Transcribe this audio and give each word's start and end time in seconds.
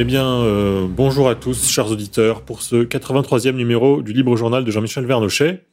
Eh 0.00 0.04
bien, 0.04 0.24
euh, 0.24 0.86
bonjour 0.88 1.28
à 1.28 1.34
tous, 1.34 1.68
chers 1.68 1.90
auditeurs, 1.90 2.42
pour 2.42 2.62
ce 2.62 2.84
83e 2.84 3.56
numéro 3.56 4.00
du 4.00 4.12
Libre 4.12 4.36
Journal 4.36 4.64
de 4.64 4.70
Jean-Michel 4.70 5.04
Vernochet. 5.04 5.64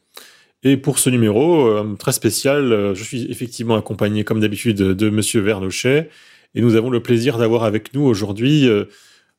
Et 0.64 0.76
pour 0.76 0.98
ce 0.98 1.10
numéro 1.10 1.68
euh, 1.68 1.94
très 1.96 2.10
spécial, 2.10 2.72
euh, 2.72 2.92
je 2.92 3.04
suis 3.04 3.30
effectivement 3.30 3.76
accompagné, 3.76 4.24
comme 4.24 4.40
d'habitude, 4.40 4.78
de 4.78 5.10
Monsieur 5.10 5.42
Vernochet. 5.42 6.10
Et 6.56 6.60
nous 6.60 6.74
avons 6.74 6.90
le 6.90 7.00
plaisir 7.00 7.38
d'avoir 7.38 7.62
avec 7.62 7.94
nous 7.94 8.02
aujourd'hui 8.02 8.68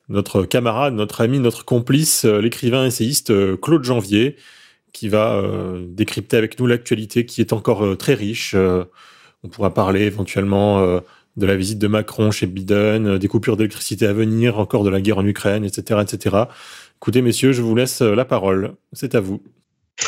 notre 0.07 0.43
camarade, 0.43 0.93
notre 0.93 1.19
ami, 1.19 1.39
notre 1.39 1.65
complice, 1.65 2.23
l'écrivain 2.23 2.85
essayiste 2.85 3.33
Claude 3.59 3.83
Janvier, 3.83 4.37
qui 4.93 5.09
va 5.09 5.43
décrypter 5.87 6.37
avec 6.37 6.59
nous 6.59 6.67
l'actualité 6.67 7.25
qui 7.25 7.41
est 7.41 7.53
encore 7.53 7.97
très 7.97 8.13
riche. 8.13 8.55
on 8.55 9.47
pourra 9.49 9.73
parler 9.73 10.01
éventuellement 10.03 11.01
de 11.37 11.45
la 11.45 11.55
visite 11.55 11.79
de 11.79 11.87
Macron 11.87 12.31
chez 12.31 12.47
Biden, 12.47 13.07
euh, 13.07 13.19
des 13.19 13.27
coupures 13.27 13.57
d'électricité 13.57 14.07
à 14.07 14.13
venir, 14.13 14.59
encore 14.59 14.83
de 14.83 14.89
la 14.89 14.99
guerre 14.99 15.19
en 15.19 15.25
Ukraine, 15.25 15.63
etc., 15.63 16.01
etc. 16.01 16.35
Écoutez, 16.97 17.21
messieurs, 17.21 17.53
je 17.53 17.61
vous 17.61 17.75
laisse 17.75 18.01
euh, 18.01 18.15
la 18.15 18.25
parole. 18.25 18.73
C'est 18.93 19.15
à 19.15 19.19
vous. 19.19 19.41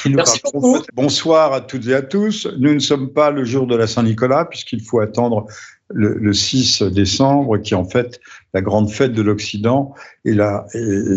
Merci 0.05 0.39
beaucoup. 0.43 0.79
Bonsoir 0.93 1.53
à 1.53 1.61
toutes 1.61 1.87
et 1.87 1.93
à 1.93 2.01
tous. 2.01 2.47
Nous 2.59 2.73
ne 2.73 2.79
sommes 2.79 3.11
pas 3.11 3.31
le 3.31 3.43
jour 3.43 3.67
de 3.67 3.75
la 3.75 3.87
Saint-Nicolas, 3.87 4.45
puisqu'il 4.45 4.81
faut 4.81 4.99
attendre 4.99 5.47
le, 5.89 6.33
6 6.33 6.83
décembre, 6.83 7.57
qui 7.57 7.73
est 7.73 7.77
en 7.77 7.85
fait 7.85 8.19
la 8.53 8.61
grande 8.61 8.89
fête 8.89 9.13
de 9.13 9.21
l'Occident 9.21 9.93
et, 10.25 10.33
la, 10.33 10.65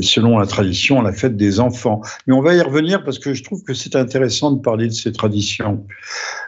selon 0.02 0.38
la 0.38 0.46
tradition, 0.46 1.00
la 1.02 1.12
fête 1.12 1.36
des 1.36 1.60
enfants. 1.60 2.02
Mais 2.26 2.34
on 2.34 2.42
va 2.42 2.54
y 2.54 2.60
revenir 2.60 3.04
parce 3.04 3.18
que 3.18 3.34
je 3.34 3.42
trouve 3.42 3.62
que 3.62 3.74
c'est 3.74 3.96
intéressant 3.96 4.52
de 4.52 4.60
parler 4.60 4.86
de 4.88 4.92
ces 4.92 5.12
traditions. 5.12 5.84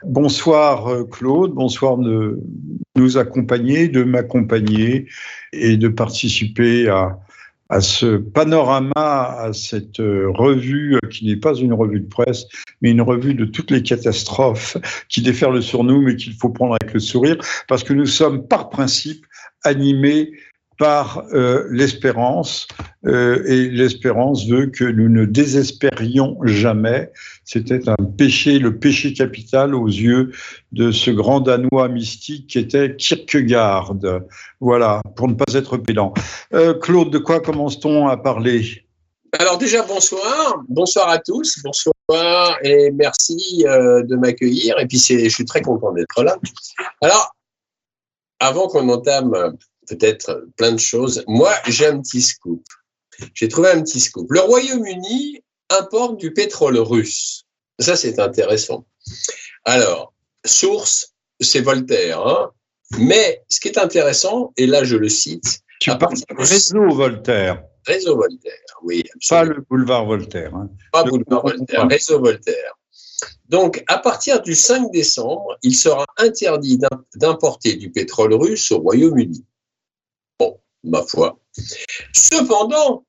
Bonsoir 0.05 0.89
euh, 0.89 1.05
Claude, 1.05 1.53
bonsoir 1.53 1.97
de 1.97 2.41
nous 2.97 3.19
accompagner, 3.19 3.89
de 3.89 4.05
m'accompagner 4.05 5.07
et 5.53 5.77
de 5.77 5.89
participer 5.89 6.89
à, 6.89 7.19
à 7.71 7.81
ce 7.81 8.17
panorama, 8.17 8.93
à 8.95 9.53
cette 9.53 10.01
euh, 10.01 10.31
revue 10.31 10.97
euh, 10.97 11.09
qui 11.09 11.27
n'est 11.27 11.37
pas 11.37 11.55
une 11.55 11.73
revue 11.73 12.01
de 12.01 12.09
presse, 12.09 12.47
mais 12.83 12.91
une 12.91 13.01
revue 13.01 13.35
de 13.35 13.47
toutes 13.47 13.71
les 13.71 13.83
catastrophes 13.83 14.77
qui 15.09 15.23
déferlent 15.23 15.63
sur 15.63 15.83
nous, 15.83 16.03
mais 16.03 16.17
qu'il 16.17 16.35
faut 16.35 16.51
prendre 16.51 16.77
avec 16.81 16.93
le 16.93 17.01
sourire, 17.01 17.37
parce 17.67 17.83
que 17.83 17.95
nous 17.95 18.07
sommes 18.07 18.47
par 18.47 18.69
principe 18.69 19.25
animés 19.65 20.33
par 20.79 21.25
euh, 21.33 21.67
l'espérance, 21.71 22.67
euh, 23.07 23.45
et 23.47 23.69
l'espérance 23.69 24.47
veut 24.47 24.67
que 24.67 24.85
nous 24.85 25.09
ne 25.09 25.25
désespérions 25.25 26.39
jamais. 26.45 27.13
C'était 27.45 27.89
un 27.89 27.97
péché, 27.97 28.59
le 28.59 28.79
péché 28.79 29.13
capital 29.13 29.75
aux 29.75 29.87
yeux 29.87 30.33
de 30.73 30.91
ce 30.91 31.11
grand 31.11 31.41
Danois 31.41 31.89
mystique 31.89 32.49
qui 32.49 32.59
était 32.59 32.97
Kierkegaard. 32.97 33.95
Voilà, 34.61 35.01
pour 35.17 35.29
ne 35.29 35.35
pas 35.35 35.53
être 35.55 35.77
pédant. 35.77 36.15
Euh, 36.53 36.75
Claude, 36.75 37.11
de 37.11 37.19
quoi 37.19 37.41
commence-t-on 37.41 38.09
à 38.09 38.17
parler? 38.17 38.85
Alors 39.39 39.59
déjà, 39.59 39.83
bonsoir. 39.83 40.63
Bonsoir 40.69 41.09
à 41.09 41.19
tous. 41.19 41.61
Bonsoir 41.63 42.59
et 42.63 42.91
merci 42.93 43.65
de 43.65 44.17
m'accueillir. 44.17 44.79
Et 44.79 44.87
puis, 44.87 44.99
je 44.99 45.29
suis 45.29 45.45
très 45.45 45.61
content 45.61 45.93
d'être 45.93 46.23
là. 46.23 46.37
Alors, 47.01 47.35
avant 48.39 48.69
qu'on 48.69 48.89
entame 48.89 49.57
peut-être 49.87 50.47
plein 50.57 50.73
de 50.73 50.79
choses. 50.79 51.25
Moi, 51.27 51.53
j'ai 51.67 51.87
un 51.87 52.01
petit 52.01 52.23
scoop. 52.23 52.65
J'ai 53.35 53.49
trouvé 53.49 53.71
un 53.71 53.83
petit 53.83 54.01
scoop. 54.01 54.27
Le 54.31 54.41
Royaume-Uni 54.41 55.43
importe 55.71 56.19
du 56.19 56.33
pétrole 56.33 56.79
russe. 56.79 57.45
Ça, 57.79 57.97
c'est 57.97 58.19
intéressant. 58.19 58.87
Alors, 59.65 60.13
source, 60.45 61.15
c'est 61.41 61.61
Voltaire. 61.61 62.27
Hein. 62.27 62.51
Mais 62.99 63.43
ce 63.49 63.61
qui 63.61 63.69
est 63.69 63.79
intéressant, 63.79 64.53
et 64.57 64.67
là 64.67 64.85
je 64.85 64.97
le 64.97 65.09
cite. 65.09 65.61
Tu 65.81 65.91
parles 65.99 66.17
réseau 66.39 66.89
Voltaire. 66.91 67.63
Réseau 67.87 68.17
Voltaire, 68.17 68.81
oui. 68.83 69.05
Pas 69.29 69.45
le 69.45 69.65
boulevard 69.69 70.07
Voltaire. 70.07 70.55
Hein. 70.55 70.71
Pas 70.93 71.05
le 71.05 71.11
boulevard 71.11 71.43
Voltaire, 71.43 71.87
réseau 71.89 72.21
Voltaire. 72.21 72.75
Donc, 73.49 73.85
à 73.89 73.99
partir 73.99 74.41
du 74.41 74.55
5 74.55 74.91
décembre, 74.91 75.57
il 75.63 75.75
sera 75.75 76.07
interdit 76.19 76.79
d'importer 77.15 77.77
du 77.77 77.91
pétrole 77.91 78.35
russe 78.35 78.71
au 78.71 78.79
Royaume-Uni 78.79 79.45
ma 80.85 81.03
foi. 81.03 81.39
Cependant, 82.13 83.05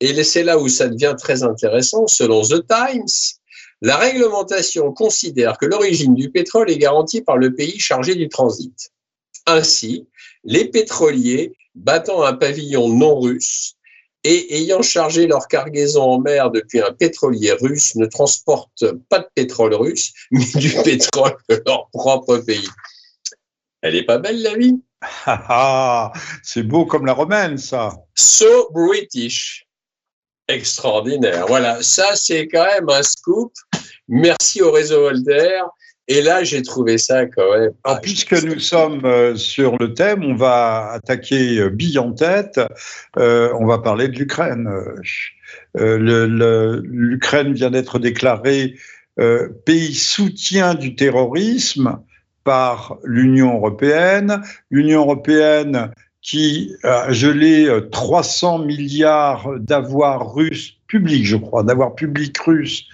et 0.00 0.22
c'est 0.24 0.44
là 0.44 0.58
où 0.58 0.68
ça 0.68 0.88
devient 0.88 1.14
très 1.18 1.42
intéressant, 1.42 2.06
selon 2.06 2.42
The 2.42 2.66
Times, 2.66 3.38
la 3.80 3.96
réglementation 3.96 4.92
considère 4.92 5.58
que 5.58 5.66
l'origine 5.66 6.14
du 6.14 6.30
pétrole 6.30 6.70
est 6.70 6.78
garantie 6.78 7.20
par 7.20 7.36
le 7.36 7.54
pays 7.54 7.78
chargé 7.78 8.14
du 8.14 8.28
transit. 8.28 8.90
Ainsi, 9.46 10.08
les 10.44 10.66
pétroliers 10.66 11.52
battant 11.74 12.22
un 12.22 12.34
pavillon 12.34 12.88
non 12.88 13.20
russe 13.20 13.76
et 14.24 14.58
ayant 14.58 14.82
chargé 14.82 15.28
leur 15.28 15.46
cargaison 15.46 16.02
en 16.02 16.20
mer 16.20 16.50
depuis 16.50 16.80
un 16.80 16.92
pétrolier 16.92 17.52
russe 17.52 17.94
ne 17.94 18.06
transportent 18.06 18.92
pas 19.08 19.20
de 19.20 19.28
pétrole 19.34 19.74
russe, 19.74 20.12
mais 20.32 20.44
du 20.56 20.70
pétrole 20.84 21.36
de 21.48 21.62
leur 21.64 21.88
propre 21.90 22.38
pays. 22.38 22.68
Elle 23.80 23.94
est 23.94 24.04
pas 24.04 24.18
belle 24.18 24.42
la 24.42 24.56
vie? 24.56 24.80
Ah, 25.02 25.44
ah, 25.48 26.12
c'est 26.42 26.62
beau 26.62 26.86
comme 26.86 27.06
la 27.06 27.12
romaine, 27.12 27.58
ça. 27.58 27.92
So 28.14 28.70
British. 28.72 29.64
Extraordinaire. 30.48 31.46
Voilà, 31.46 31.82
ça 31.82 32.16
c'est 32.16 32.48
quand 32.48 32.64
même 32.64 32.88
un 32.88 33.02
scoop. 33.02 33.52
Merci 34.08 34.62
au 34.62 34.72
réseau 34.72 35.02
Voltaire. 35.02 35.66
Et 36.10 36.22
là, 36.22 36.42
j'ai 36.42 36.62
trouvé 36.62 36.96
ça 36.96 37.26
quand 37.26 37.52
même. 37.52 37.72
Alors, 37.84 38.00
puisque 38.00 38.32
nous 38.32 38.58
sommes 38.58 39.04
euh, 39.04 39.36
sur 39.36 39.76
le 39.78 39.92
thème, 39.92 40.24
on 40.24 40.34
va 40.34 40.92
attaquer 40.92 41.58
euh, 41.58 41.68
bille 41.68 41.98
en 41.98 42.12
tête. 42.12 42.58
Euh, 43.18 43.52
on 43.60 43.66
va 43.66 43.78
parler 43.78 44.08
de 44.08 44.16
l'Ukraine. 44.16 44.70
L'Ukraine 45.74 47.52
vient 47.52 47.70
d'être 47.70 47.98
déclarée 47.98 48.76
pays 49.66 49.94
soutien 49.94 50.74
du 50.74 50.94
terrorisme 50.94 52.00
par 52.48 52.96
l'Union 53.04 53.56
européenne. 53.56 54.40
L'Union 54.70 55.00
européenne 55.00 55.90
qui 56.22 56.74
a 56.82 57.12
gelé 57.12 57.68
300 57.92 58.60
milliards 58.60 59.50
d'avoirs 59.58 60.32
russes 60.34 60.78
publics, 60.86 61.26
je 61.26 61.36
crois, 61.36 61.62
d'avoirs 61.62 61.94
publics 61.94 62.38
russes, 62.38 62.86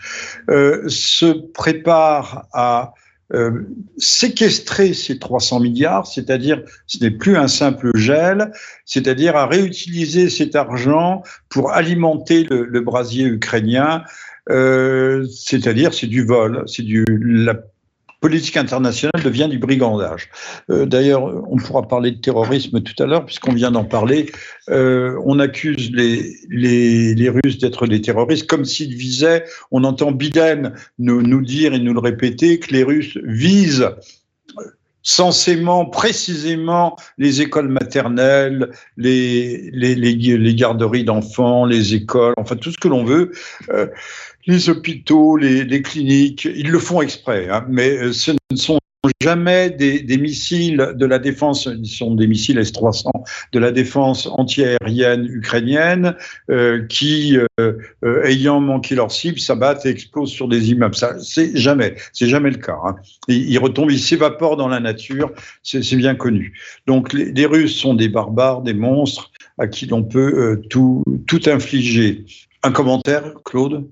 euh, 0.51 0.83
se 0.89 1.27
prépare 1.53 2.49
à 2.53 2.95
euh, 3.33 3.63
séquestrer 3.97 4.93
ces 4.93 5.21
300 5.21 5.61
milliards, 5.61 6.09
c'est-à-dire 6.09 6.61
ce 6.89 6.99
n'est 6.99 7.13
plus 7.13 7.37
un 7.37 7.47
simple 7.47 7.97
gel, 7.97 8.51
c'est-à-dire 8.85 9.37
à 9.37 9.47
réutiliser 9.47 10.31
cet 10.31 10.57
argent 10.57 11.23
pour 11.49 11.71
alimenter 11.71 12.43
le, 12.43 12.81
brasier 12.81 13.27
ukrainien, 13.27 14.03
euh, 14.51 15.25
c'est-à-dire 15.33 15.95
c'est 15.95 16.09
du 16.09 16.25
vol, 16.25 16.65
c'est 16.67 16.83
du 16.83 17.05
la 17.09 17.55
politique 18.25 18.57
internationale 18.57 19.23
devient 19.23 19.49
du 19.51 19.59
brigandage. 19.59 20.31
Euh, 20.71 20.87
d'ailleurs, 20.87 21.25
on 21.53 21.59
pourra 21.59 21.87
parler 21.87 22.11
de 22.11 22.17
terrorisme 22.17 22.81
tout 22.81 23.03
à 23.03 23.05
l'heure, 23.05 23.27
puisqu'on 23.27 23.53
vient 23.53 23.71
d'en 23.71 23.85
parler. 23.85 24.33
Euh, 24.71 25.21
on 25.27 25.39
accuse 25.39 25.91
les, 25.93 26.35
les, 26.49 27.29
Russes 27.29 27.59
d'être 27.59 27.87
des 27.87 28.01
terroristes, 28.01 28.47
comme 28.47 28.65
s'ils 28.65 28.95
visaient, 28.95 29.45
on 29.71 29.85
entend 29.85 30.11
Biden 30.11 30.73
nous, 30.99 31.21
nous 31.21 31.43
dire 31.43 31.75
et 31.75 31.79
nous 31.79 31.93
le 31.93 32.01
répéter, 32.01 32.59
que 32.59 32.73
les 32.73 32.83
Russes 32.83 33.19
visent 33.25 33.91
censément, 35.05 35.87
précisément, 35.87 36.97
les 37.19 37.43
écoles 37.43 37.69
maternelles, 37.69 38.71
les, 38.97 39.71
les, 39.73 39.95
les, 39.95 40.55
garderies 40.55 41.05
d'enfants, 41.05 41.67
les 41.67 41.95
écoles, 41.95 42.35
enfin 42.39 42.56
tout 42.56 42.73
ce 42.73 42.79
que 42.79 42.89
l'on 42.89 43.05
veut. 43.05 43.31
Euh, 43.69 43.87
les 44.47 44.69
hôpitaux, 44.69 45.37
les, 45.37 45.83
cliniques, 45.83 46.45
ils 46.45 46.71
le 46.71 46.79
font 46.79 47.01
exprès, 47.03 47.49
hein, 47.49 47.65
mais 47.69 47.97
euh, 47.97 48.12
ce 48.12 48.33
ne 48.51 48.56
sont 48.56 48.79
jamais 49.21 49.71
des, 49.71 50.19
missiles 50.19 50.93
de 50.95 51.06
la 51.06 51.19
défense, 51.19 51.67
ils 51.67 51.87
sont 51.87 52.15
des 52.15 52.27
missiles 52.27 52.59
S-300 52.59 53.11
de 53.53 53.59
la 53.59 53.73
défense 53.73 54.27
antiaérienne 54.27 55.27
ukrainienne 55.27 56.17
euh, 56.51 56.87
qui, 56.87 57.39
euh, 57.61 58.25
ayant 58.25 58.61
manqué 58.61 58.95
leur 58.95 59.11
cible, 59.11 59.39
s'abattent 59.39 59.87
et 59.87 59.91
explosent 59.91 60.31
sur 60.31 60.49
des 60.49 60.71
immeubles. 60.71 60.95
Ça, 60.95 61.19
c'est 61.21 61.56
jamais, 61.56 61.97
c'est 62.12 62.29
jamais 62.29 62.51
le 62.51 62.59
cas. 62.59 62.79
Hein. 62.85 62.97
Ils, 63.29 63.59
retombent, 63.59 63.91
ils 63.91 64.01
s'évaporent 64.01 64.56
dans 64.56 64.69
la 64.69 64.81
nature, 64.81 65.33
c'est 65.62 65.97
bien 65.97 66.15
connu. 66.15 66.59
Donc 66.87 67.12
les, 67.12 67.47
Russes 67.47 67.77
sont 67.77 67.95
des 67.95 68.09
barbares, 68.09 68.62
des 68.62 68.75
monstres 68.75 69.31
à 69.59 69.67
qui 69.67 69.87
l'on 69.87 70.03
peut 70.03 70.62
tout, 70.71 71.05
tout 71.27 71.41
infliger. 71.47 72.25
Un 72.62 72.73
commentaire, 72.73 73.35
Claude? 73.45 73.87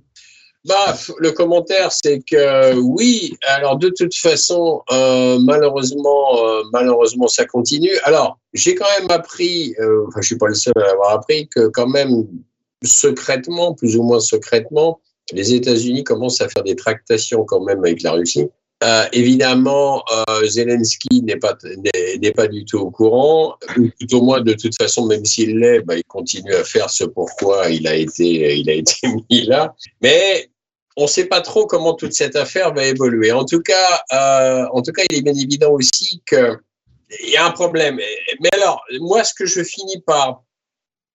Bah, 0.65 0.97
le 1.19 1.33
commentaire, 1.33 1.91
c'est 1.91 2.21
que 2.21 2.75
oui. 2.79 3.37
Alors 3.49 3.77
de 3.79 3.89
toute 3.89 4.15
façon, 4.15 4.83
euh, 4.93 5.39
malheureusement, 5.41 6.47
euh, 6.47 6.63
malheureusement, 6.73 7.27
ça 7.27 7.45
continue. 7.47 7.97
Alors, 8.05 8.39
j'ai 8.53 8.77
quand 8.77 8.87
même 9.01 9.11
appris, 9.11 9.75
euh, 9.81 10.05
enfin, 10.07 10.21
je 10.21 10.27
suis 10.27 10.39
pas 10.39 10.47
le 10.47 10.55
seul 10.55 10.75
à 10.77 10.87
l'avoir 10.87 11.15
appris, 11.15 11.49
que 11.49 11.67
quand 11.67 11.89
même 11.89 12.29
secrètement, 12.85 13.75
plus 13.75 13.97
ou 13.97 14.05
moins 14.05 14.21
secrètement, 14.21 15.01
les 15.33 15.53
États-Unis 15.53 16.05
commencent 16.05 16.41
à 16.41 16.49
faire 16.49 16.63
des 16.63 16.77
tractations 16.77 17.45
quand 17.45 17.65
même 17.65 17.81
avec 17.81 18.03
la 18.03 18.13
Russie. 18.13 18.47
Évidemment, 19.13 20.03
Zelensky 20.45 21.23
n'est 21.23 21.37
pas 21.37 21.57
n'est 22.21 22.33
pas 22.33 22.49
du 22.49 22.65
tout 22.65 22.79
au 22.79 22.91
courant, 22.91 23.55
ou 23.79 23.87
tout 24.01 24.17
au 24.17 24.23
moins 24.23 24.41
de 24.41 24.55
toute 24.55 24.75
façon, 24.77 25.07
même 25.07 25.25
s'il 25.25 25.61
l'est, 25.61 25.83
bah, 25.83 25.97
il 25.97 26.03
continue 26.03 26.53
à 26.53 26.65
faire 26.65 26.91
ce 26.91 27.05
pourquoi 27.05 27.69
il 27.69 27.87
a 27.87 27.95
été 27.95 28.59
il 28.59 28.69
a 28.69 28.73
été 28.73 28.97
mis 29.31 29.47
là. 29.47 29.73
Mais 30.01 30.51
on 30.97 31.03
ne 31.03 31.09
sait 31.09 31.27
pas 31.27 31.41
trop 31.41 31.67
comment 31.67 31.95
toute 31.95 32.13
cette 32.13 32.37
affaire 32.37 32.73
va 32.75 32.85
évoluer. 32.85 33.33
En 33.33 33.45
tout 33.45 33.61
cas, 33.61 34.03
euh, 34.13 34.67
en 34.73 34.83
tout 34.83 34.93
cas, 34.93 35.03
il 35.11 35.19
est 35.19 35.23
bien 35.23 35.35
évident 35.35 35.71
aussi 35.71 36.23
que 36.27 36.59
il 37.23 37.31
y 37.31 37.37
a 37.37 37.45
un 37.45 37.51
problème. 37.51 38.01
Mais 38.41 38.49
alors, 38.55 38.83
moi, 39.01 39.23
ce 39.25 39.35
que 39.35 39.47
je 39.47 39.63
finis 39.63 40.01
par 40.07 40.43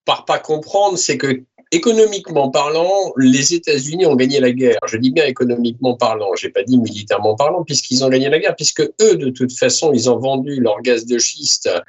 par 0.06 0.26
pas 0.26 0.40
comprendre, 0.40 0.98
c'est 0.98 1.18
que 1.18 1.44
économiquement 1.72 2.50
parlant, 2.50 3.12
les 3.18 3.54
États-Unis 3.54 4.06
ont 4.06 4.16
gagné 4.16 4.40
la 4.40 4.52
guerre. 4.52 4.80
Je 4.88 4.98
dis 4.98 5.12
bien 5.12 5.26
économiquement 5.26 5.96
parlant, 5.96 6.34
j'ai 6.36 6.50
pas 6.50 6.64
dit 6.64 6.78
militairement 6.78 7.36
parlant, 7.36 7.64
puisqu'ils 7.64 8.06
ont 8.06 8.10
gagné 8.10 8.30
la 8.30 8.40
guerre, 8.40 8.56
puisque 8.56 8.82
eux, 9.02 9.16
de 9.16 9.30
toute 9.30 9.52
façon, 9.52 9.92
ils 9.94 10.10
ont 10.10 10.18
vendu 10.18 10.62
leur 10.62 10.82
gaz 10.82 11.06
de 11.06 11.18
schiste 11.18 11.68
euh, 11.68 11.82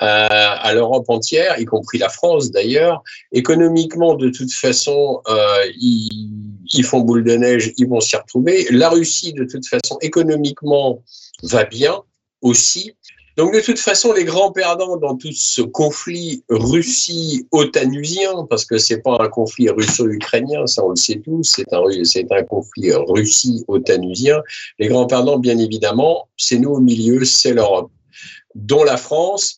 à 0.00 0.72
l'Europe 0.72 1.04
entière, 1.08 1.58
y 1.58 1.66
compris 1.66 1.98
la 1.98 2.08
France 2.08 2.50
d'ailleurs. 2.50 3.02
Économiquement, 3.32 4.14
de 4.14 4.30
toute 4.30 4.52
façon, 4.52 5.20
euh, 5.28 5.66
ils, 5.78 6.47
ils 6.72 6.84
font 6.84 7.00
boule 7.00 7.24
de 7.24 7.34
neige, 7.34 7.72
ils 7.76 7.88
vont 7.88 8.00
s'y 8.00 8.16
retrouver. 8.16 8.66
La 8.70 8.88
Russie, 8.88 9.32
de 9.32 9.44
toute 9.44 9.66
façon, 9.66 9.98
économiquement, 10.00 11.02
va 11.42 11.64
bien 11.64 12.02
aussi. 12.42 12.92
Donc 13.38 13.54
de 13.54 13.60
toute 13.60 13.78
façon, 13.78 14.12
les 14.12 14.24
grands 14.24 14.50
perdants 14.50 14.96
dans 14.96 15.16
tout 15.16 15.30
ce 15.32 15.62
conflit 15.62 16.42
Russie-otanusien, 16.48 18.44
parce 18.50 18.64
que 18.64 18.78
c'est 18.78 18.98
pas 18.98 19.16
un 19.20 19.28
conflit 19.28 19.70
russo-ukrainien, 19.70 20.66
ça 20.66 20.84
on 20.84 20.88
le 20.90 20.96
sait 20.96 21.20
tous, 21.24 21.44
c'est 21.44 21.72
un, 21.72 21.82
c'est 22.02 22.32
un 22.32 22.42
conflit 22.42 22.92
Russie-otanusien. 22.92 24.42
Les 24.80 24.88
grands 24.88 25.06
perdants, 25.06 25.38
bien 25.38 25.56
évidemment, 25.56 26.28
c'est 26.36 26.58
nous 26.58 26.70
au 26.70 26.80
milieu, 26.80 27.24
c'est 27.24 27.54
l'Europe, 27.54 27.92
dont 28.56 28.82
la 28.82 28.96
France, 28.96 29.56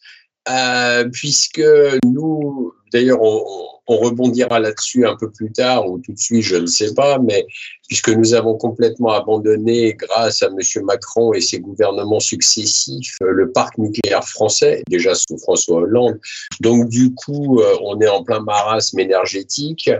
euh, 0.50 1.08
puisque 1.10 1.64
nous, 2.04 2.74
d'ailleurs, 2.92 3.22
on, 3.22 3.42
on 3.46 3.79
rebondira 3.96 4.58
là-dessus 4.60 5.06
un 5.06 5.16
peu 5.16 5.30
plus 5.30 5.52
tard 5.52 5.88
ou 5.88 5.98
tout 5.98 6.12
de 6.12 6.18
suite, 6.18 6.42
je 6.42 6.56
ne 6.56 6.66
sais 6.66 6.94
pas, 6.94 7.18
mais 7.18 7.46
puisque 7.88 8.10
nous 8.10 8.34
avons 8.34 8.56
complètement 8.56 9.10
abandonné, 9.10 9.94
grâce 9.94 10.42
à 10.42 10.46
M. 10.46 10.84
Macron 10.84 11.32
et 11.32 11.40
ses 11.40 11.60
gouvernements 11.60 12.20
successifs, 12.20 13.16
le 13.20 13.50
parc 13.50 13.78
nucléaire 13.78 14.24
français, 14.24 14.82
déjà 14.88 15.14
sous 15.14 15.38
François 15.38 15.78
Hollande. 15.78 16.20
Donc, 16.60 16.88
du 16.88 17.12
coup, 17.14 17.60
euh, 17.60 17.76
on 17.82 18.00
est 18.00 18.08
en 18.08 18.22
plein 18.22 18.40
marasme 18.40 18.98
énergétique, 19.00 19.90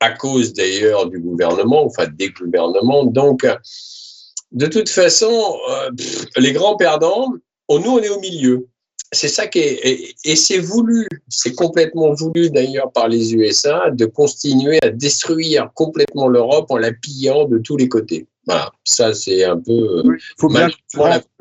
à 0.00 0.10
cause 0.10 0.52
d'ailleurs 0.52 1.08
du 1.08 1.18
gouvernement, 1.18 1.86
enfin 1.86 2.06
des 2.06 2.30
gouvernements. 2.30 3.04
Donc, 3.04 3.46
de 4.52 4.66
toute 4.66 4.88
façon, 4.88 5.56
euh, 5.70 5.90
les 6.36 6.52
grands 6.52 6.76
perdants, 6.76 7.32
nous, 7.68 7.90
on 7.90 7.98
est 7.98 8.08
au 8.08 8.20
milieu 8.20 8.68
c'est 9.12 9.28
ça 9.28 9.46
qui 9.46 9.60
est, 9.60 10.16
et, 10.24 10.36
c'est 10.36 10.58
voulu, 10.58 11.06
c'est 11.28 11.54
complètement 11.54 12.12
voulu 12.12 12.50
d'ailleurs 12.50 12.90
par 12.92 13.08
les 13.08 13.34
USA 13.34 13.90
de 13.90 14.06
continuer 14.06 14.78
à 14.82 14.90
détruire 14.90 15.70
complètement 15.74 16.28
l'Europe 16.28 16.66
en 16.70 16.78
la 16.78 16.92
pillant 16.92 17.46
de 17.46 17.58
tous 17.58 17.76
les 17.76 17.88
côtés. 17.88 18.26
Voilà, 18.46 18.70
ça 18.84 19.12
c'est 19.12 19.44
un 19.44 19.56
peu. 19.56 19.72
Il 20.04 20.10
euh, 20.10 20.16
faut 20.38 20.48
bien 20.48 20.68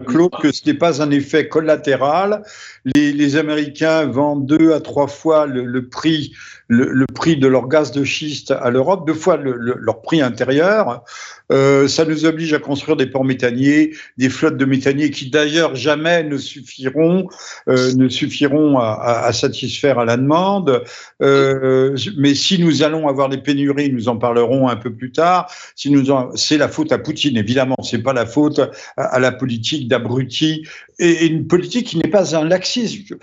Claude, 0.07 0.31
que 0.41 0.51
ce 0.51 0.65
n'est 0.65 0.73
pas 0.73 1.03
un 1.03 1.11
effet 1.11 1.47
collatéral. 1.47 2.41
Les, 2.83 3.13
les, 3.13 3.35
Américains 3.35 4.05
vendent 4.07 4.47
deux 4.47 4.73
à 4.73 4.81
trois 4.81 5.07
fois 5.07 5.45
le, 5.45 5.65
le 5.65 5.87
prix, 5.87 6.33
le, 6.67 6.89
le, 6.91 7.05
prix 7.05 7.37
de 7.37 7.47
leur 7.47 7.67
gaz 7.67 7.91
de 7.91 8.03
schiste 8.03 8.51
à 8.51 8.71
l'Europe, 8.71 9.05
deux 9.05 9.13
fois 9.13 9.37
leur 9.37 10.01
prix 10.01 10.21
intérieur. 10.21 11.03
Euh, 11.51 11.87
ça 11.87 12.05
nous 12.05 12.25
oblige 12.25 12.53
à 12.53 12.59
construire 12.59 12.97
des 12.97 13.05
ports 13.05 13.23
méthaniers, 13.23 13.93
des 14.17 14.29
flottes 14.29 14.57
de 14.57 14.65
méthaniers 14.65 15.11
qui 15.11 15.29
d'ailleurs 15.29 15.75
jamais 15.75 16.23
ne 16.23 16.37
suffiront, 16.37 17.27
euh, 17.69 17.93
ne 17.93 18.09
suffiront 18.09 18.79
à, 18.79 18.93
à, 18.93 19.25
à, 19.25 19.33
satisfaire 19.33 19.99
à 19.99 20.05
la 20.05 20.17
demande. 20.17 20.83
Euh, 21.21 21.95
mais 22.17 22.33
si 22.33 22.59
nous 22.59 22.83
allons 22.83 23.07
avoir 23.07 23.29
des 23.29 23.37
pénuries, 23.37 23.91
nous 23.91 24.09
en 24.09 24.17
parlerons 24.17 24.67
un 24.67 24.75
peu 24.75 24.93
plus 24.93 25.11
tard. 25.11 25.49
Si 25.75 25.91
nous, 25.91 26.05
c'est 26.35 26.57
la 26.57 26.67
faute 26.67 26.91
à 26.91 26.94
Poutine, 26.99 27.37
évidemment. 27.37 27.75
C'est 27.83 28.03
pas 28.03 28.13
la 28.13 28.25
faute 28.25 28.59
à, 28.97 29.03
à 29.03 29.19
la 29.19 29.31
politique 29.31 29.87
d'abruti 29.87 30.63
et, 30.99 31.27
une 31.27 31.47
politique 31.47 31.87
qui 31.87 31.97
n'est 31.97 32.09
pas 32.09 32.35
un 32.35 32.45
laxisme. 32.45 33.15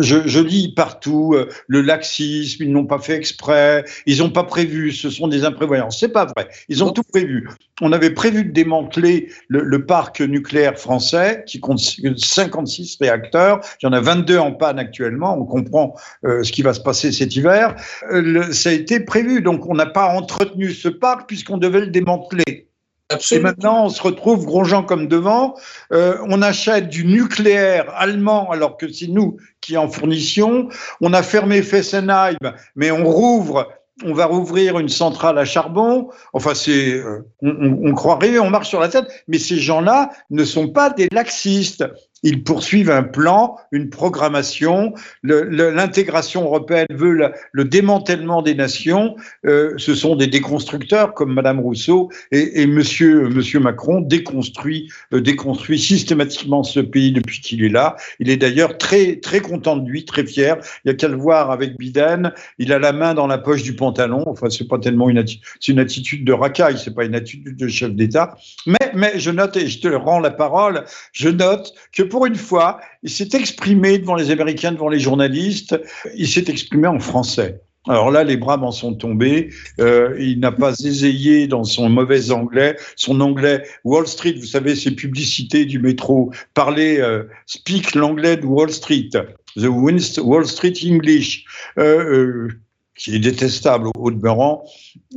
Je, 0.00 0.26
je, 0.26 0.40
lis 0.40 0.72
partout 0.74 1.34
euh, 1.34 1.48
le 1.66 1.80
laxisme, 1.80 2.62
ils 2.64 2.72
n'ont 2.72 2.86
pas 2.86 2.98
fait 2.98 3.14
exprès, 3.14 3.84
ils 4.06 4.18
n'ont 4.18 4.30
pas 4.30 4.44
prévu, 4.44 4.92
ce 4.92 5.10
sont 5.10 5.28
des 5.28 5.44
imprévoyants. 5.44 5.90
C'est 5.90 6.08
pas 6.08 6.26
vrai. 6.26 6.48
Ils 6.68 6.82
ont 6.84 6.90
tout 6.90 7.02
prévu. 7.02 7.48
On 7.80 7.92
avait 7.92 8.10
prévu 8.10 8.44
de 8.44 8.52
démanteler 8.52 9.30
le, 9.48 9.62
le, 9.62 9.86
parc 9.86 10.20
nucléaire 10.20 10.78
français 10.78 11.44
qui 11.46 11.60
compte 11.60 11.78
56 11.78 12.98
réacteurs. 13.00 13.60
Il 13.82 13.86
y 13.86 13.88
en 13.88 13.92
a 13.92 14.00
22 14.00 14.38
en 14.38 14.52
panne 14.52 14.78
actuellement. 14.78 15.38
On 15.38 15.44
comprend 15.44 15.94
euh, 16.24 16.42
ce 16.42 16.52
qui 16.52 16.62
va 16.62 16.74
se 16.74 16.80
passer 16.80 17.12
cet 17.12 17.34
hiver. 17.36 17.76
Euh, 18.10 18.20
le, 18.20 18.52
ça 18.52 18.70
a 18.70 18.72
été 18.72 19.00
prévu. 19.00 19.40
Donc 19.40 19.66
on 19.66 19.74
n'a 19.74 19.86
pas 19.86 20.14
entretenu 20.14 20.70
ce 20.72 20.88
parc 20.88 21.26
puisqu'on 21.26 21.56
devait 21.58 21.80
le 21.80 21.88
démanteler. 21.88 22.69
Et 23.32 23.38
maintenant, 23.40 23.86
on 23.86 23.88
se 23.88 24.02
retrouve 24.02 24.46
gros 24.46 24.64
comme 24.82 25.08
devant. 25.08 25.56
Euh, 25.92 26.18
on 26.28 26.42
achète 26.42 26.88
du 26.88 27.04
nucléaire 27.04 27.92
allemand 27.96 28.50
alors 28.50 28.76
que 28.76 28.90
c'est 28.90 29.08
nous 29.08 29.36
qui 29.60 29.76
en 29.76 29.88
fournissions. 29.88 30.68
On 31.00 31.12
a 31.12 31.22
fermé 31.22 31.62
Fessenheim, 31.62 32.36
mais 32.76 32.90
on 32.90 33.04
rouvre. 33.04 33.68
On 34.02 34.14
va 34.14 34.24
rouvrir 34.24 34.78
une 34.78 34.88
centrale 34.88 35.36
à 35.36 35.44
charbon. 35.44 36.08
Enfin, 36.32 36.54
c'est, 36.54 36.94
euh, 36.94 37.26
on, 37.42 37.50
on, 37.50 37.90
on 37.90 37.94
croirait, 37.94 38.38
on 38.38 38.48
marche 38.48 38.68
sur 38.70 38.80
la 38.80 38.88
tête. 38.88 39.06
Mais 39.28 39.38
ces 39.38 39.58
gens-là 39.58 40.10
ne 40.30 40.44
sont 40.44 40.68
pas 40.68 40.88
des 40.88 41.08
laxistes. 41.12 41.84
Ils 42.22 42.44
poursuivent 42.44 42.90
un 42.90 43.02
plan, 43.02 43.56
une 43.72 43.88
programmation. 43.88 44.92
L'intégration 45.22 46.44
européenne 46.44 46.86
veut 46.90 47.12
le, 47.12 47.32
le, 47.52 47.64
démantèlement 47.64 48.42
des 48.42 48.54
nations. 48.54 49.16
Euh, 49.46 49.72
ce 49.78 49.94
sont 49.94 50.16
des 50.16 50.26
déconstructeurs 50.26 51.14
comme 51.14 51.32
Madame 51.32 51.60
Rousseau 51.60 52.10
et, 52.30 52.62
et 52.62 52.66
Monsieur, 52.66 53.28
Macron 53.58 54.02
déconstruit, 54.02 54.90
euh, 55.14 55.20
déconstruit 55.20 55.78
systématiquement 55.78 56.62
ce 56.62 56.80
pays 56.80 57.12
depuis 57.12 57.40
qu'il 57.40 57.64
est 57.64 57.70
là. 57.70 57.96
Il 58.18 58.28
est 58.28 58.36
d'ailleurs 58.36 58.76
très, 58.76 59.16
très 59.16 59.40
content 59.40 59.76
de 59.76 59.88
lui, 59.88 60.04
très 60.04 60.26
fier. 60.26 60.58
Il 60.84 60.88
y 60.88 60.90
a 60.90 60.94
qu'à 60.94 61.08
le 61.08 61.16
voir 61.16 61.50
avec 61.50 61.78
Biden. 61.78 62.32
Il 62.58 62.72
a 62.72 62.78
la 62.78 62.92
main 62.92 63.14
dans 63.14 63.26
la 63.26 63.38
poche 63.38 63.62
du 63.62 63.74
pantalon. 63.74 64.24
Enfin, 64.26 64.50
c'est 64.50 64.68
pas 64.68 64.78
tellement 64.78 65.08
une, 65.08 65.24
c'est 65.26 65.72
une 65.72 65.78
attitude 65.78 66.24
de 66.26 66.32
racaille, 66.32 66.76
c'est 66.78 66.94
pas 66.94 67.04
une 67.04 67.14
attitude 67.14 67.56
de 67.56 67.68
chef 67.68 67.92
d'État. 67.92 68.36
Mais, 68.66 68.92
mais 68.94 69.18
je 69.18 69.30
note 69.30 69.56
et 69.56 69.68
je 69.68 69.80
te 69.80 69.88
rends 69.88 70.20
la 70.20 70.30
parole. 70.30 70.84
Je 71.12 71.30
note 71.30 71.72
que 71.92 72.09
pour 72.10 72.26
une 72.26 72.36
fois, 72.36 72.80
il 73.02 73.10
s'est 73.10 73.30
exprimé 73.32 73.98
devant 73.98 74.16
les 74.16 74.30
Américains, 74.30 74.72
devant 74.72 74.90
les 74.90 75.00
journalistes, 75.00 75.80
il 76.14 76.28
s'est 76.28 76.44
exprimé 76.48 76.86
en 76.86 76.98
français. 76.98 77.62
Alors 77.88 78.10
là, 78.10 78.24
les 78.24 78.36
bras 78.36 78.58
m'en 78.58 78.72
sont 78.72 78.94
tombés. 78.94 79.48
Euh, 79.78 80.14
il 80.20 80.38
n'a 80.40 80.52
pas 80.52 80.74
essayé 80.84 81.46
dans 81.46 81.64
son 81.64 81.88
mauvais 81.88 82.30
anglais, 82.30 82.76
son 82.96 83.20
anglais 83.22 83.64
Wall 83.84 84.06
Street, 84.06 84.34
vous 84.38 84.44
savez, 84.46 84.76
ces 84.76 84.90
publicités 84.90 85.64
du 85.64 85.78
métro, 85.78 86.30
parler, 86.52 86.98
euh, 86.98 87.24
speak 87.46 87.94
l'anglais 87.94 88.36
de 88.36 88.44
Wall 88.44 88.70
Street, 88.70 89.08
the 89.56 89.64
Wall 89.64 90.46
Street 90.46 90.74
English. 90.84 91.44
Euh, 91.78 92.48
euh 92.48 92.48
qui 93.00 93.16
est 93.16 93.18
détestable 93.18 93.88
au 93.96 94.10
demeurant. 94.10 94.64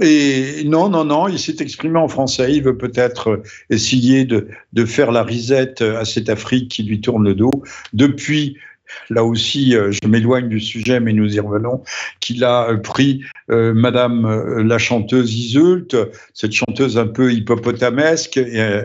Et 0.01 0.63
non, 0.63 0.87
non, 0.87 1.03
non, 1.03 1.27
il 1.27 1.37
s'est 1.37 1.57
exprimé 1.59 1.99
en 1.99 2.07
français. 2.07 2.53
Il 2.53 2.63
veut 2.63 2.77
peut-être 2.77 3.43
essayer 3.69 4.23
de, 4.23 4.47
faire 4.85 5.11
la 5.11 5.23
risette 5.23 5.81
à 5.81 6.05
cette 6.05 6.29
Afrique 6.29 6.71
qui 6.71 6.83
lui 6.83 7.01
tourne 7.01 7.25
le 7.25 7.35
dos. 7.35 7.51
Depuis, 7.91 8.57
là 9.09 9.25
aussi, 9.25 9.75
euh, 9.75 9.91
je 9.91 10.07
m'éloigne 10.07 10.47
du 10.47 10.61
sujet, 10.61 11.01
mais 11.01 11.11
nous 11.11 11.35
y 11.35 11.41
revenons, 11.41 11.83
qu'il 12.21 12.45
a 12.45 12.73
pris 12.77 13.21
euh, 13.51 13.73
Madame 13.73 14.25
euh, 14.25 14.63
la 14.63 14.77
chanteuse 14.77 15.33
Iseult, 15.33 15.89
cette 16.33 16.53
chanteuse 16.53 16.97
un 16.97 17.07
peu 17.07 17.33
hippopotamesque, 17.33 18.37
et, 18.37 18.81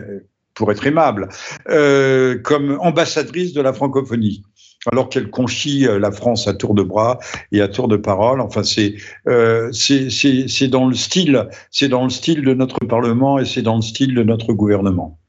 pour 0.59 0.73
être 0.73 0.85
aimable, 0.85 1.29
euh, 1.69 2.37
comme 2.37 2.77
ambassadrice 2.81 3.53
de 3.53 3.61
la 3.61 3.71
francophonie 3.71 4.43
alors 4.91 5.09
qu'elle 5.09 5.29
conchit 5.29 5.87
euh, 5.87 5.99
la 5.99 6.11
France 6.11 6.47
à 6.47 6.53
tour 6.53 6.73
de 6.73 6.83
bras 6.83 7.19
et 7.51 7.61
à 7.61 7.67
tour 7.67 7.87
de 7.87 7.97
parole. 7.97 8.41
Enfin, 8.41 8.63
c'est 8.63 8.95
euh, 9.27 9.71
c'est 9.71 10.67
dans 10.67 10.87
le 10.87 10.95
style, 10.95 11.47
c'est 11.71 11.89
dans 11.89 12.03
le 12.03 12.09
style 12.09 12.43
de 12.43 12.53
notre 12.53 12.79
Parlement 12.85 13.39
et 13.39 13.45
c'est 13.45 13.61
dans 13.61 13.75
le 13.75 13.81
style 13.81 14.15
de 14.15 14.23
notre 14.23 14.53
gouvernement. 14.53 15.19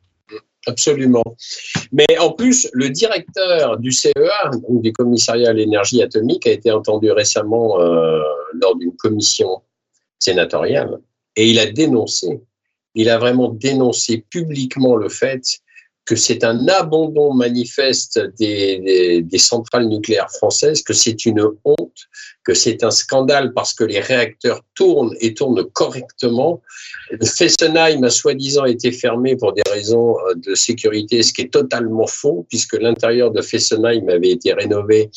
Absolument. 0.66 1.24
Mais 1.90 2.06
en 2.18 2.32
plus, 2.32 2.68
le 2.74 2.90
directeur 2.90 3.78
du 3.78 3.92
CEA, 3.92 4.50
donc 4.52 4.82
du 4.82 4.92
commissariat 4.92 5.50
à 5.50 5.52
l'énergie 5.52 6.02
atomique, 6.02 6.46
a 6.46 6.50
été 6.50 6.70
entendu 6.70 7.10
récemment 7.10 7.80
euh, 7.80 8.20
lors 8.60 8.76
d'une 8.76 8.94
commission 8.96 9.62
sénatoriale 10.18 10.98
et 11.36 11.48
il 11.48 11.58
a 11.58 11.66
dénoncé, 11.66 12.42
il 12.94 13.08
a 13.08 13.18
vraiment 13.18 13.48
dénoncé 13.48 14.24
publiquement 14.28 14.96
le 14.96 15.08
fait 15.08 15.42
que 16.10 16.16
c'est 16.16 16.42
un 16.42 16.66
abandon 16.66 17.32
manifeste 17.34 18.18
des, 18.36 19.24
centrales 19.38 19.86
nucléaires 19.86 20.32
françaises, 20.32 20.82
que 20.82 20.92
c'est 20.92 21.24
une 21.24 21.40
honte, 21.64 22.00
que 22.42 22.52
c'est 22.52 22.82
un 22.82 22.90
scandale 22.90 23.52
parce 23.52 23.72
que 23.72 23.84
les 23.84 24.00
réacteurs 24.00 24.60
tournent 24.74 25.14
et 25.20 25.34
tournent 25.34 25.64
correctement. 25.70 26.60
Fessenheim 27.22 28.02
a 28.02 28.10
soi-disant 28.10 28.64
été 28.64 28.90
fermé 28.90 29.36
pour 29.36 29.52
des 29.52 29.62
raisons 29.70 30.16
euh, 30.18 30.34
de 30.36 30.54
sécurité, 30.54 31.22
ce 31.22 31.32
qui 31.32 31.42
est 31.42 31.52
totalement 31.52 32.06
faux, 32.06 32.46
puisque 32.48 32.76
l'intérieur 32.80 33.30
de 33.30 33.42
Fessenheim 33.42 34.08
avait 34.08 34.30
été 34.30 34.52
rénové. 34.52 35.10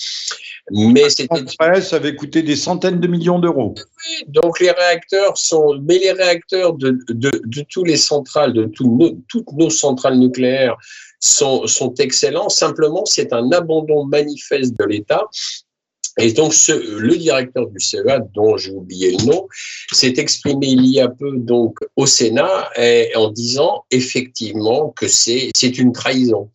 Mais 0.71 1.09
c'était. 1.09 1.43
Ça 1.81 1.95
avait 1.97 2.15
coûté 2.15 2.41
des 2.41 2.55
centaines 2.55 2.99
de 2.99 3.07
millions 3.07 3.39
d'euros. 3.39 3.73
Oui, 3.77 4.25
donc 4.27 4.59
les 4.59 4.71
réacteurs 4.71 5.37
sont. 5.37 5.79
Mais 5.87 5.97
les 5.99 6.13
réacteurs 6.13 6.73
de, 6.73 6.97
de, 7.09 7.31
de 7.55 7.61
tous 7.69 7.83
les 7.83 7.97
centrales, 7.97 8.53
de 8.53 8.65
toutes 8.65 9.51
nos 9.53 9.69
centrales 9.69 10.17
nucléaires 10.17 10.77
sont, 11.19 11.67
sont 11.67 11.93
excellents. 11.95 12.49
Simplement, 12.49 13.05
c'est 13.05 13.33
un 13.33 13.51
abandon 13.51 14.05
manifeste 14.05 14.77
de 14.77 14.85
l'État 14.85 15.25
et 16.19 16.31
donc, 16.31 16.53
le 16.67 17.17
directeur 17.17 17.67
du 17.67 17.79
CEA, 17.79 18.19
dont 18.35 18.55
j'ai 18.55 18.71
oublié 18.71 19.17
le 19.17 19.25
nom, 19.25 19.47
s'est 19.91 20.13
exprimé 20.17 20.67
il 20.67 20.85
y 20.85 20.99
a 20.99 21.07
peu 21.07 21.31
donc 21.37 21.79
au 21.95 22.05
Sénat 22.05 22.69
en 23.15 23.29
disant 23.31 23.85
effectivement 23.89 24.89
que 24.91 25.07
c'est 25.07 25.51
une 25.77 25.91
trahison. 25.91 26.49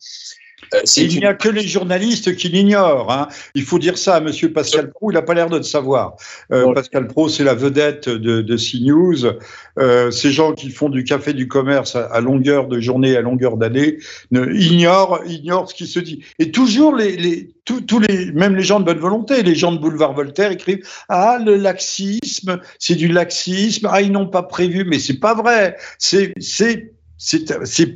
Euh, 0.73 0.81
il 0.97 1.19
n'y 1.19 1.25
a 1.25 1.33
que 1.33 1.49
les 1.49 1.67
journalistes 1.67 2.35
qui 2.35 2.49
l'ignorent. 2.49 3.11
Hein. 3.11 3.27
Il 3.55 3.63
faut 3.63 3.79
dire 3.79 3.97
ça 3.97 4.15
à 4.15 4.17
M. 4.19 4.31
Pascal 4.53 4.91
Pro, 4.91 5.11
il 5.11 5.13
n'a 5.13 5.21
pas 5.21 5.33
l'air 5.33 5.49
de 5.49 5.57
le 5.57 5.63
savoir. 5.63 6.15
Euh, 6.51 6.73
Pascal 6.73 7.07
Pro, 7.07 7.29
c'est 7.29 7.43
la 7.43 7.55
vedette 7.55 8.09
de, 8.09 8.41
de 8.41 8.57
CNews. 8.57 9.37
Euh, 9.77 10.11
ces 10.11 10.31
gens 10.31 10.53
qui 10.53 10.69
font 10.69 10.89
du 10.89 11.03
café 11.03 11.33
du 11.33 11.47
commerce 11.47 11.95
à, 11.95 12.19
longueur 12.21 12.67
de 12.67 12.79
journée, 12.79 13.15
à 13.15 13.21
longueur 13.21 13.57
d'année, 13.57 13.97
ignorent, 14.31 15.21
ignorent 15.25 15.69
ce 15.69 15.75
qui 15.75 15.87
se 15.87 15.99
dit. 15.99 16.23
Et 16.39 16.51
toujours, 16.51 16.95
les, 16.95 17.15
les, 17.15 17.49
tous, 17.65 17.99
les, 17.99 18.31
même 18.31 18.55
les 18.55 18.63
gens 18.63 18.79
de 18.79 18.85
bonne 18.85 18.99
volonté, 18.99 19.43
les 19.43 19.55
gens 19.55 19.71
de 19.71 19.77
Boulevard 19.77 20.13
Voltaire 20.13 20.51
écrivent 20.51 20.85
Ah, 21.07 21.39
le 21.43 21.55
laxisme, 21.55 22.59
c'est 22.79 22.95
du 22.95 23.07
laxisme. 23.07 23.87
Ah, 23.91 24.01
ils 24.01 24.11
n'ont 24.11 24.27
pas 24.27 24.43
prévu. 24.43 24.85
Mais 24.85 24.99
c'est 24.99 25.19
pas 25.19 25.33
vrai. 25.33 25.77
C'est 25.97 26.33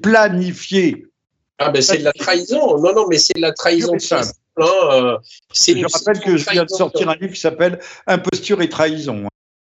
planifié 0.02 1.08
ah 1.60 1.70
ben 1.70 1.82
c'est 1.82 2.00
de 2.00 2.04
la 2.04 2.14
trahison. 2.14 2.78
Non, 2.80 2.94
non, 2.94 3.08
mais 3.08 3.18
c'est 3.18 3.36
de 3.36 3.42
la 3.42 3.54
trahison. 3.54 3.98
Simple, 4.00 4.32
hein, 4.58 4.68
euh, 4.92 5.18
je 5.54 5.94
rappelle 5.94 6.24
que 6.24 6.38
je 6.38 6.50
viens 6.50 6.66
de 6.66 6.70
sortir 6.70 7.10
un 7.10 7.16
livre 7.16 7.34
qui 7.34 7.40
s'appelle 7.40 7.80
Imposture 8.08 8.62
et 8.62 8.70
trahison. 8.70 9.28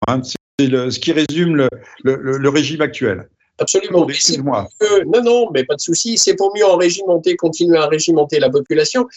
Hein. 0.08 0.22
c'est 0.24 0.38
ce 0.60 1.00
qui 1.00 1.12
résume 1.12 1.56
le, 1.56 1.70
le, 2.04 2.50
régime 2.50 2.82
actuel. 2.82 3.30
Absolument. 3.60 4.08
Excuse-moi. 4.08 4.68
Non, 5.08 5.24
non, 5.24 5.50
mais 5.54 5.64
pas 5.64 5.76
de 5.76 5.82
souci. 5.82 6.18
C'est 6.18 6.36
pour 6.36 6.56
mieux 6.56 6.66
en 6.66 6.78
régimenter, 6.78 7.36
continuer 7.36 7.78
à 7.78 7.88
régimenter 7.88 8.40
la 8.40 8.50
population. 8.50 9.08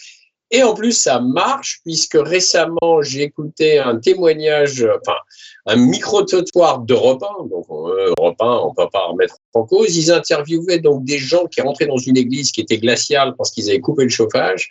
Et 0.51 0.63
en 0.63 0.73
plus, 0.73 0.91
ça 0.91 1.19
marche 1.19 1.79
puisque 1.83 2.17
récemment, 2.19 3.01
j'ai 3.01 3.23
écouté 3.23 3.79
un 3.79 3.97
témoignage, 3.97 4.87
enfin, 5.01 5.17
un 5.65 5.75
micro-trottoir 5.75 6.79
d'Europe 6.79 7.23
1. 7.23 7.47
Donc, 7.47 7.65
euh, 7.71 8.13
Europe 8.17 8.35
1, 8.39 8.45
on 8.45 8.69
ne 8.69 8.75
peut 8.75 8.89
pas 8.91 9.07
remettre 9.07 9.37
en 9.55 9.63
cause. 9.63 9.97
Ils 9.97 10.11
interviewaient 10.11 10.79
donc 10.79 11.03
des 11.03 11.17
gens 11.17 11.45
qui 11.45 11.61
rentraient 11.61 11.87
dans 11.87 11.97
une 11.97 12.17
église 12.17 12.51
qui 12.51 12.61
était 12.61 12.77
glaciale 12.77 13.33
parce 13.37 13.49
qu'ils 13.51 13.69
avaient 13.69 13.79
coupé 13.79 14.03
le 14.03 14.09
chauffage. 14.09 14.69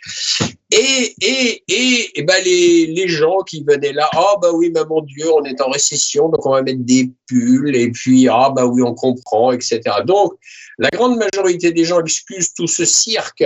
Et, 0.71 1.13
et, 1.21 1.63
et, 1.67 2.19
et 2.19 2.23
ben 2.23 2.41
les, 2.43 2.87
les 2.87 3.07
gens 3.07 3.39
qui 3.39 3.63
venaient 3.67 3.93
là, 3.93 4.09
oh, 4.17 4.39
bah 4.41 4.51
oui, 4.53 4.71
mais 4.73 4.85
mon 4.89 5.01
Dieu, 5.01 5.25
on 5.33 5.43
est 5.43 5.59
en 5.61 5.69
récession, 5.69 6.29
donc 6.29 6.45
on 6.45 6.51
va 6.51 6.61
mettre 6.61 6.83
des 6.83 7.11
pulls, 7.27 7.75
et 7.75 7.91
puis, 7.91 8.27
ah 8.29 8.51
bah 8.55 8.65
oui, 8.65 8.81
on 8.81 8.93
comprend, 8.93 9.51
etc. 9.51 9.81
Donc, 10.05 10.33
la 10.77 10.89
grande 10.89 11.17
majorité 11.17 11.71
des 11.71 11.85
gens 11.85 12.01
excusent 12.01 12.53
tout 12.53 12.67
ce 12.67 12.85
cirque 12.85 13.43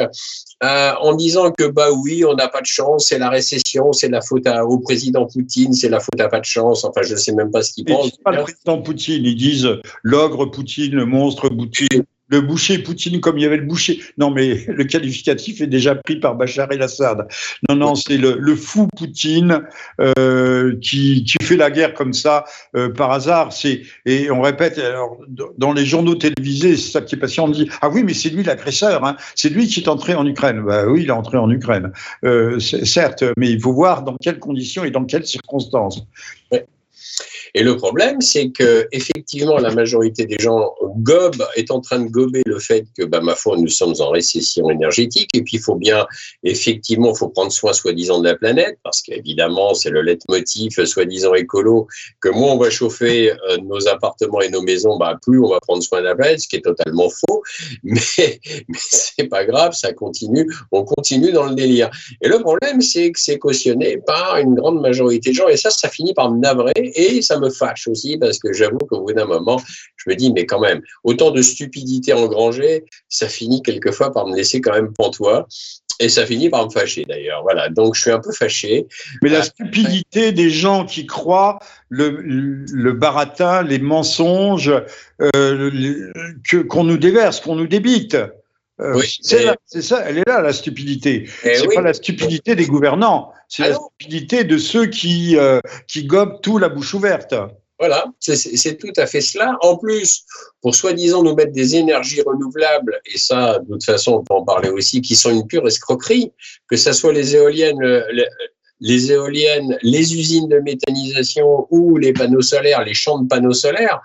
euh, 0.63 0.91
en 0.99 1.15
disant 1.15 1.51
que 1.51 1.65
bah 1.65 1.91
oui, 1.91 2.25
on 2.25 2.33
n'a 2.33 2.47
pas 2.47 2.61
de 2.61 2.65
chance, 2.65 3.07
c'est 3.07 3.19
la 3.19 3.29
récession, 3.29 3.93
c'est 3.93 4.09
la 4.09 4.21
faute 4.21 4.47
au 4.47 4.79
président 4.79 5.25
Poutine, 5.25 5.73
c'est 5.73 5.89
la 5.89 5.99
faute 5.99 6.19
à 6.19 6.27
pas 6.27 6.39
de 6.39 6.45
chance. 6.45 6.83
Enfin, 6.83 7.01
je 7.03 7.13
ne 7.13 7.19
sais 7.19 7.33
même 7.33 7.51
pas 7.51 7.61
ce 7.61 7.73
qu'ils 7.73 7.85
pensent. 7.85 8.11
Pas 8.23 8.31
le 8.31 8.43
président 8.43 8.81
Poutine, 8.81 9.23
ils 9.25 9.37
disent 9.37 9.69
l'ogre 10.03 10.45
Poutine, 10.45 10.95
le 10.95 11.05
monstre 11.05 11.49
Poutine 11.49 12.03
le 12.29 12.41
boucher 12.41 12.79
Poutine 12.79 13.19
comme 13.19 13.37
il 13.37 13.41
y 13.41 13.45
avait 13.45 13.57
le 13.57 13.65
boucher. 13.65 14.01
Non, 14.17 14.31
mais 14.31 14.65
le 14.67 14.83
qualificatif 14.85 15.61
est 15.61 15.67
déjà 15.67 15.95
pris 15.95 16.19
par 16.19 16.35
Bachar 16.35 16.71
el-Assad. 16.71 17.27
Non, 17.67 17.75
non, 17.75 17.95
c'est 17.95 18.17
le, 18.17 18.55
fou 18.55 18.87
Poutine 18.95 19.63
euh, 19.99 20.75
qui, 20.81 21.23
qui, 21.23 21.43
fait 21.43 21.57
la 21.57 21.71
guerre 21.71 21.93
comme 21.93 22.13
ça 22.13 22.45
euh, 22.75 22.89
par 22.89 23.11
hasard. 23.11 23.51
C'est 23.53 23.81
et 24.05 24.31
on 24.31 24.41
répète 24.41 24.77
alors, 24.77 25.17
dans 25.57 25.73
les 25.73 25.85
journaux 25.85 26.15
télévisés, 26.15 26.77
c'est 26.77 26.91
ça 26.91 27.01
qui 27.01 27.15
est 27.15 27.19
passé. 27.19 27.41
On 27.41 27.49
dit 27.49 27.69
ah 27.81 27.89
oui, 27.89 28.03
mais 28.03 28.13
c'est 28.13 28.29
lui 28.29 28.43
l'agresseur. 28.43 29.03
Hein. 29.03 29.15
C'est 29.35 29.49
lui 29.49 29.67
qui 29.67 29.79
est 29.79 29.89
entré 29.89 30.15
en 30.15 30.25
Ukraine. 30.25 30.61
Bah 30.61 30.85
oui, 30.87 31.03
il 31.03 31.07
est 31.07 31.11
entré 31.11 31.37
en 31.37 31.49
Ukraine. 31.49 31.91
Euh, 32.23 32.59
certes, 32.59 33.23
mais 33.37 33.49
il 33.49 33.59
faut 33.59 33.73
voir 33.73 34.03
dans 34.03 34.15
quelles 34.21 34.39
conditions 34.39 34.83
et 34.83 34.91
dans 34.91 35.05
quelles 35.05 35.25
circonstances. 35.25 36.03
Et 37.55 37.63
le 37.63 37.77
problème, 37.77 38.21
c'est 38.21 38.51
que 38.51 38.87
effectivement, 38.91 39.57
la 39.57 39.71
majorité 39.71 40.25
des 40.25 40.37
gens 40.39 40.73
gobent, 40.97 41.45
est 41.55 41.71
en 41.71 41.81
train 41.81 41.99
de 41.99 42.09
gober 42.09 42.41
le 42.45 42.59
fait 42.59 42.85
que, 42.97 43.03
bah, 43.03 43.21
ma 43.21 43.35
foi, 43.35 43.57
nous 43.57 43.67
sommes 43.67 43.95
en 43.99 44.09
récession 44.09 44.69
énergétique. 44.69 45.29
Et 45.33 45.41
puis, 45.41 45.57
il 45.57 45.61
faut 45.61 45.75
bien, 45.75 46.05
effectivement, 46.43 47.13
faut 47.13 47.29
prendre 47.29 47.51
soin, 47.51 47.73
soi-disant, 47.73 48.19
de 48.19 48.29
la 48.29 48.35
planète, 48.35 48.77
parce 48.83 49.01
qu'évidemment, 49.01 49.73
c'est 49.73 49.89
le 49.89 50.01
leitmotiv, 50.01 50.83
soi-disant 50.85 51.33
écolo, 51.33 51.87
que 52.21 52.29
moins 52.29 52.53
on 52.53 52.57
va 52.57 52.69
chauffer 52.69 53.31
euh, 53.31 53.57
nos 53.63 53.87
appartements 53.87 54.41
et 54.41 54.49
nos 54.49 54.61
maisons, 54.61 54.97
bah, 54.97 55.17
plus 55.21 55.39
on 55.41 55.49
va 55.49 55.59
prendre 55.59 55.83
soin 55.83 55.99
de 55.99 56.05
la 56.05 56.15
planète, 56.15 56.41
ce 56.41 56.47
qui 56.47 56.57
est 56.57 56.61
totalement 56.61 57.09
faux. 57.09 57.43
Mais, 57.83 58.39
mais 58.67 58.77
c'est 58.79 59.27
pas 59.27 59.45
grave, 59.45 59.73
ça 59.73 59.93
continue. 59.93 60.47
On 60.71 60.83
continue 60.83 61.31
dans 61.31 61.45
le 61.45 61.55
délire. 61.55 61.89
Et 62.21 62.27
le 62.27 62.39
problème, 62.39 62.81
c'est 62.81 63.11
que 63.11 63.19
c'est 63.19 63.37
cautionné 63.37 63.97
par 63.97 64.37
une 64.37 64.55
grande 64.55 64.81
majorité 64.81 65.31
de 65.31 65.35
gens. 65.35 65.47
Et 65.47 65.57
ça, 65.57 65.69
ça 65.69 65.89
finit 65.89 66.13
par 66.13 66.31
me 66.31 66.39
navrer 66.39 66.73
et 66.99 67.21
ça 67.21 67.39
me 67.39 67.49
fâche 67.49 67.87
aussi 67.87 68.17
parce 68.17 68.39
que 68.39 68.51
j'avoue 68.51 68.79
qu'au 68.79 69.01
bout 69.01 69.13
d'un 69.13 69.25
moment, 69.25 69.61
je 69.95 70.09
me 70.09 70.15
dis, 70.15 70.33
mais 70.33 70.45
quand 70.45 70.59
même, 70.59 70.81
autant 71.03 71.31
de 71.31 71.41
stupidité 71.41 72.11
engrangée, 72.13 72.83
ça 73.07 73.27
finit 73.27 73.61
quelquefois 73.61 74.11
par 74.11 74.27
me 74.27 74.35
laisser 74.35 74.59
quand 74.59 74.73
même 74.73 74.91
pantois. 74.93 75.47
Et 76.01 76.07
ça 76.07 76.25
finit 76.25 76.49
par 76.49 76.65
me 76.65 76.71
fâcher 76.71 77.03
d'ailleurs. 77.03 77.41
Voilà, 77.43 77.67
donc 77.67 77.95
je 77.95 78.01
suis 78.01 78.11
un 78.11 78.19
peu 78.19 78.31
fâché. 78.31 78.87
Mais 79.21 79.29
la 79.29 79.39
euh, 79.39 79.43
stupidité 79.43 80.31
des 80.31 80.49
gens 80.49 80.85
qui 80.85 81.05
croient 81.05 81.59
le, 81.89 82.21
le 82.21 82.93
baratin, 82.93 83.63
les 83.63 83.79
mensonges 83.79 84.71
euh, 85.21 86.11
qu'on 86.69 86.85
nous 86.85 86.97
déverse, 86.97 87.41
qu'on 87.41 87.55
nous 87.55 87.67
débite. 87.67 88.15
Euh, 88.81 89.01
c'est 89.19 89.81
ça, 89.81 90.03
elle 90.07 90.19
est 90.19 90.27
là 90.27 90.41
la 90.41 90.53
stupidité. 90.53 91.29
Eh 91.43 91.55
c'est 91.55 91.67
pas 91.75 91.81
la 91.81 91.93
stupidité 91.93 92.55
des 92.55 92.65
gouvernants, 92.65 93.33
c'est 93.49 93.63
la 93.63 93.75
stupidité 93.75 94.43
de 94.45 94.57
ceux 94.57 94.85
qui 94.85 95.35
euh, 95.37 95.59
qui 95.87 96.05
gobent 96.05 96.39
tout 96.41 96.57
la 96.57 96.69
bouche 96.69 96.93
ouverte. 96.93 97.35
Voilà, 97.77 98.05
c'est 98.19 98.77
tout 98.77 98.91
à 98.97 99.05
fait 99.05 99.21
cela. 99.21 99.57
En 99.61 99.77
plus, 99.77 100.25
pour 100.61 100.75
soi-disant 100.75 101.23
nous 101.23 101.33
mettre 101.33 101.53
des 101.53 101.77
énergies 101.77 102.21
renouvelables, 102.21 102.99
et 103.05 103.17
ça, 103.17 103.59
de 103.59 103.71
toute 103.71 103.85
façon, 103.85 104.15
on 104.15 104.23
peut 104.23 104.33
en 104.33 104.43
parler 104.43 104.69
aussi, 104.69 105.01
qui 105.01 105.15
sont 105.15 105.31
une 105.31 105.47
pure 105.47 105.65
escroquerie, 105.65 106.33
que 106.67 106.75
ce 106.75 106.91
soit 106.91 107.13
les 107.13 107.37
éoliennes, 107.37 107.79
les 108.81 109.11
éoliennes, 109.13 109.77
les 109.81 110.13
usines 110.13 110.49
de 110.49 110.59
méthanisation 110.59 111.67
ou 111.69 111.95
les 111.95 112.11
panneaux 112.11 112.41
solaires, 112.41 112.83
les 112.83 112.93
champs 112.93 113.19
de 113.19 113.27
panneaux 113.29 113.53
solaires, 113.53 114.01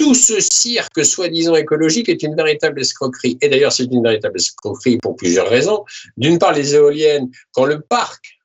tout 0.00 0.14
ce 0.14 0.40
cirque 0.40 1.04
soi-disant 1.04 1.54
écologique 1.56 2.08
est 2.08 2.22
une 2.22 2.34
véritable 2.34 2.80
escroquerie. 2.80 3.36
Et 3.42 3.50
d'ailleurs, 3.50 3.70
c'est 3.70 3.84
une 3.84 4.02
véritable 4.02 4.38
escroquerie 4.38 4.96
pour 4.96 5.14
plusieurs 5.14 5.46
raisons. 5.46 5.84
D'une 6.16 6.38
part, 6.38 6.54
les 6.54 6.74
éoliennes, 6.74 7.28
quand 7.52 7.66
le 7.66 7.82
parc 7.82 8.40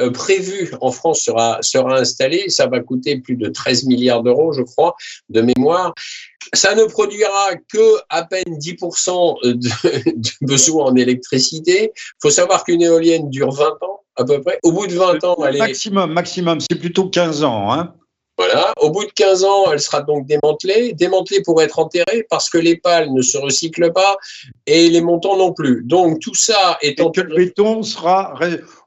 euh, 0.00 0.10
prévu 0.10 0.72
en 0.80 0.90
France 0.90 1.20
sera, 1.20 1.58
sera 1.60 1.98
installé, 1.98 2.48
ça 2.48 2.68
va 2.68 2.80
coûter 2.80 3.18
plus 3.18 3.36
de 3.36 3.50
13 3.50 3.84
milliards 3.84 4.22
d'euros, 4.22 4.54
je 4.54 4.62
crois, 4.62 4.94
de 5.28 5.42
mémoire. 5.42 5.94
Ça 6.54 6.74
ne 6.74 6.84
produira 6.84 7.54
que 7.70 7.98
à 8.08 8.24
peine 8.24 8.56
10% 8.58 9.44
de, 9.44 9.52
de 9.52 10.30
besoin 10.40 10.86
en 10.86 10.96
électricité. 10.96 11.92
Il 11.94 12.22
faut 12.22 12.30
savoir 12.30 12.64
qu'une 12.64 12.80
éolienne 12.80 13.28
dure 13.28 13.52
20 13.52 13.66
ans 13.82 14.00
à 14.16 14.24
peu 14.24 14.40
près. 14.40 14.58
Au 14.62 14.72
bout 14.72 14.86
de 14.86 14.94
20 14.94 15.22
ans, 15.24 15.36
elle 15.44 15.58
maximum, 15.58 16.12
est... 16.12 16.14
maximum, 16.14 16.60
c'est 16.60 16.78
plutôt 16.78 17.10
15 17.10 17.44
ans. 17.44 17.72
Hein 17.74 17.94
voilà. 18.36 18.72
Au 18.80 18.90
bout 18.90 19.04
de 19.04 19.12
15 19.12 19.44
ans, 19.44 19.72
elle 19.72 19.78
sera 19.78 20.02
donc 20.02 20.26
démantelée. 20.26 20.92
Démantelée 20.92 21.40
pour 21.42 21.62
être 21.62 21.78
enterrée 21.78 22.26
parce 22.28 22.50
que 22.50 22.58
les 22.58 22.76
pales 22.76 23.12
ne 23.12 23.22
se 23.22 23.38
recyclent 23.38 23.92
pas 23.92 24.16
et 24.66 24.88
les 24.90 25.00
montants 25.00 25.36
non 25.36 25.52
plus. 25.52 25.82
Donc 25.84 26.18
tout 26.18 26.34
ça 26.34 26.76
étant. 26.82 27.10
Et 27.10 27.12
que 27.12 27.20
le 27.20 27.36
béton 27.36 27.82
sera. 27.84 28.34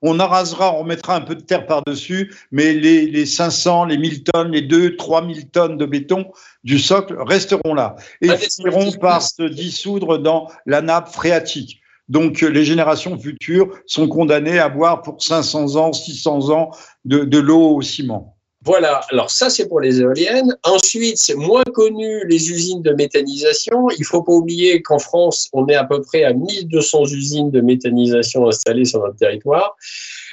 On 0.02 0.20
arasera, 0.20 0.74
on 0.76 0.84
mettra 0.84 1.16
un 1.16 1.22
peu 1.22 1.36
de 1.36 1.42
terre 1.42 1.66
par-dessus, 1.66 2.36
mais 2.52 2.74
les, 2.74 3.08
les 3.08 3.26
500, 3.26 3.86
les 3.86 3.98
1000 3.98 4.24
tonnes, 4.24 4.52
les 4.52 4.62
2, 4.62 4.96
3000 4.98 5.50
tonnes 5.50 5.78
de 5.78 5.86
béton 5.86 6.32
du 6.64 6.78
socle 6.78 7.16
resteront 7.20 7.74
là 7.74 7.96
et 8.22 8.30
finiront 8.38 8.92
par 8.92 9.22
se 9.22 9.44
dissoudre 9.44 10.20
dans 10.20 10.50
la 10.66 10.82
nappe 10.82 11.10
phréatique. 11.10 11.80
Donc 12.10 12.42
les 12.42 12.64
générations 12.64 13.18
futures 13.18 13.70
sont 13.86 14.08
condamnées 14.08 14.60
à 14.60 14.70
boire 14.70 15.02
pour 15.02 15.22
500 15.22 15.76
ans, 15.76 15.94
600 15.94 16.50
ans 16.52 16.72
de, 17.06 17.20
de 17.20 17.38
l'eau 17.38 17.76
au 17.76 17.82
ciment. 17.82 18.37
Voilà, 18.68 19.00
alors 19.12 19.32
ça 19.32 19.50
c'est 19.50 19.70
pour 19.70 19.80
les 19.80 20.02
éoliennes. 20.02 20.54
Ensuite, 20.66 21.18
c'est 21.20 21.36
moins 21.36 21.64
connu 21.64 22.28
les 22.28 22.52
usines 22.52 22.82
de 22.82 22.92
méthanisation. 22.92 23.90
Il 23.98 24.04
faut 24.04 24.22
pas 24.22 24.34
oublier 24.34 24.82
qu'en 24.82 25.00
France, 25.00 25.48
on 25.54 25.70
est 25.70 25.76
à 25.76 25.86
peu 25.86 26.02
près 26.02 26.26
à 26.26 26.34
1200 26.34 27.06
usines 27.06 27.50
de 27.50 27.62
méthanisation 27.62 28.46
installées 28.46 28.84
sur 28.84 29.00
notre 29.00 29.16
territoire. 29.16 29.78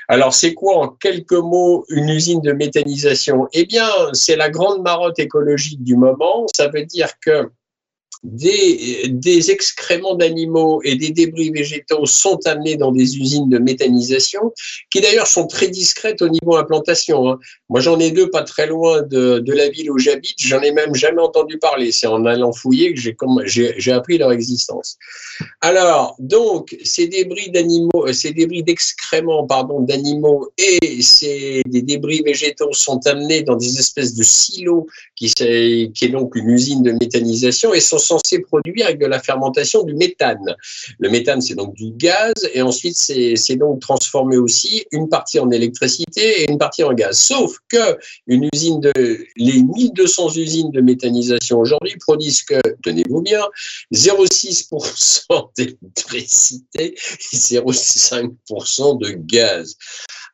Alors, 0.08 0.34
c'est 0.34 0.52
quoi 0.52 0.78
en 0.78 0.88
quelques 0.88 1.30
mots 1.30 1.84
une 1.88 2.08
usine 2.08 2.40
de 2.40 2.50
méthanisation? 2.50 3.46
Eh 3.52 3.66
bien, 3.66 3.86
c'est 4.14 4.34
la 4.34 4.50
grande 4.50 4.82
marotte 4.82 5.20
écologique 5.20 5.84
du 5.84 5.94
moment. 5.94 6.46
Ça 6.56 6.66
veut 6.66 6.84
dire 6.86 7.10
que 7.24 7.50
des, 8.24 9.50
excréments 9.50 10.14
d'animaux 10.14 10.80
et 10.82 10.96
des 10.96 11.10
débris 11.10 11.50
végétaux 11.50 12.06
sont 12.06 12.38
amenés 12.46 12.76
dans 12.76 12.92
des 12.92 13.18
usines 13.18 13.48
de 13.48 13.58
méthanisation, 13.58 14.52
qui 14.90 15.00
d'ailleurs 15.00 15.26
sont 15.26 15.46
très 15.46 15.68
discrètes 15.68 16.22
au 16.22 16.28
niveau 16.28 16.56
implantation. 16.56 17.28
Hein. 17.28 17.38
Moi, 17.68 17.80
j'en 17.80 17.98
ai 18.00 18.10
deux 18.10 18.30
pas 18.30 18.42
très 18.42 18.66
loin 18.66 19.02
de, 19.02 19.42
la 19.54 19.68
ville 19.68 19.90
où 19.90 19.98
j'habite. 19.98 20.36
J'en 20.38 20.60
ai 20.62 20.72
même 20.72 20.94
jamais 20.94 21.20
entendu 21.20 21.58
parler. 21.58 21.92
C'est 21.92 22.06
en 22.06 22.24
allant 22.24 22.52
fouiller 22.52 22.94
que 22.94 23.00
j'ai 23.46 23.92
appris 23.92 24.18
leur 24.18 24.32
existence. 24.32 24.96
Alors, 25.60 26.16
donc, 26.18 26.76
ces 26.82 27.06
débris 27.06 27.50
d'animaux, 27.50 28.12
ces 28.12 28.32
débris 28.32 28.62
d'excréments, 28.62 29.46
pardon, 29.46 29.80
d'animaux 29.80 30.50
et 30.58 31.02
ces 31.02 31.62
des 31.66 31.82
débris 31.82 32.22
végétaux 32.22 32.72
sont 32.72 33.06
amenés 33.06 33.42
dans 33.42 33.56
des 33.56 33.78
espèces 33.78 34.14
de 34.14 34.22
silos 34.22 34.86
qui, 35.14 35.32
qui 35.34 36.04
est 36.04 36.08
donc 36.08 36.34
une 36.36 36.50
usine 36.50 36.82
de 36.82 36.92
méthanisation 36.92 37.74
et 37.74 37.80
sont 37.80 38.13
censés 38.18 38.40
produire 38.40 38.86
avec 38.86 38.98
de 38.98 39.06
la 39.06 39.20
fermentation 39.20 39.82
du 39.82 39.94
méthane. 39.94 40.56
Le 40.98 41.10
méthane, 41.10 41.40
c'est 41.40 41.54
donc 41.54 41.74
du 41.74 41.90
gaz 41.92 42.34
et 42.52 42.62
ensuite 42.62 42.96
c'est 42.96 43.56
donc 43.56 43.80
transformé 43.80 44.36
aussi 44.36 44.84
une 44.92 45.08
partie 45.08 45.38
en 45.38 45.50
électricité 45.50 46.42
et 46.42 46.50
une 46.50 46.58
partie 46.58 46.84
en 46.84 46.92
gaz. 46.92 47.18
Sauf 47.18 47.58
que 47.68 47.98
une 48.26 48.48
usine 48.52 48.80
de, 48.80 48.92
les 49.36 49.62
1200 49.62 50.36
usines 50.36 50.70
de 50.70 50.80
méthanisation 50.80 51.58
aujourd'hui 51.58 51.96
produisent 51.98 52.42
que, 52.42 52.60
tenez-vous 52.82 53.22
bien, 53.22 53.42
0,6% 53.92 55.50
d'électricité 55.56 56.94
et 57.32 57.36
0,5% 57.36 58.98
de 58.98 59.10
gaz. 59.12 59.76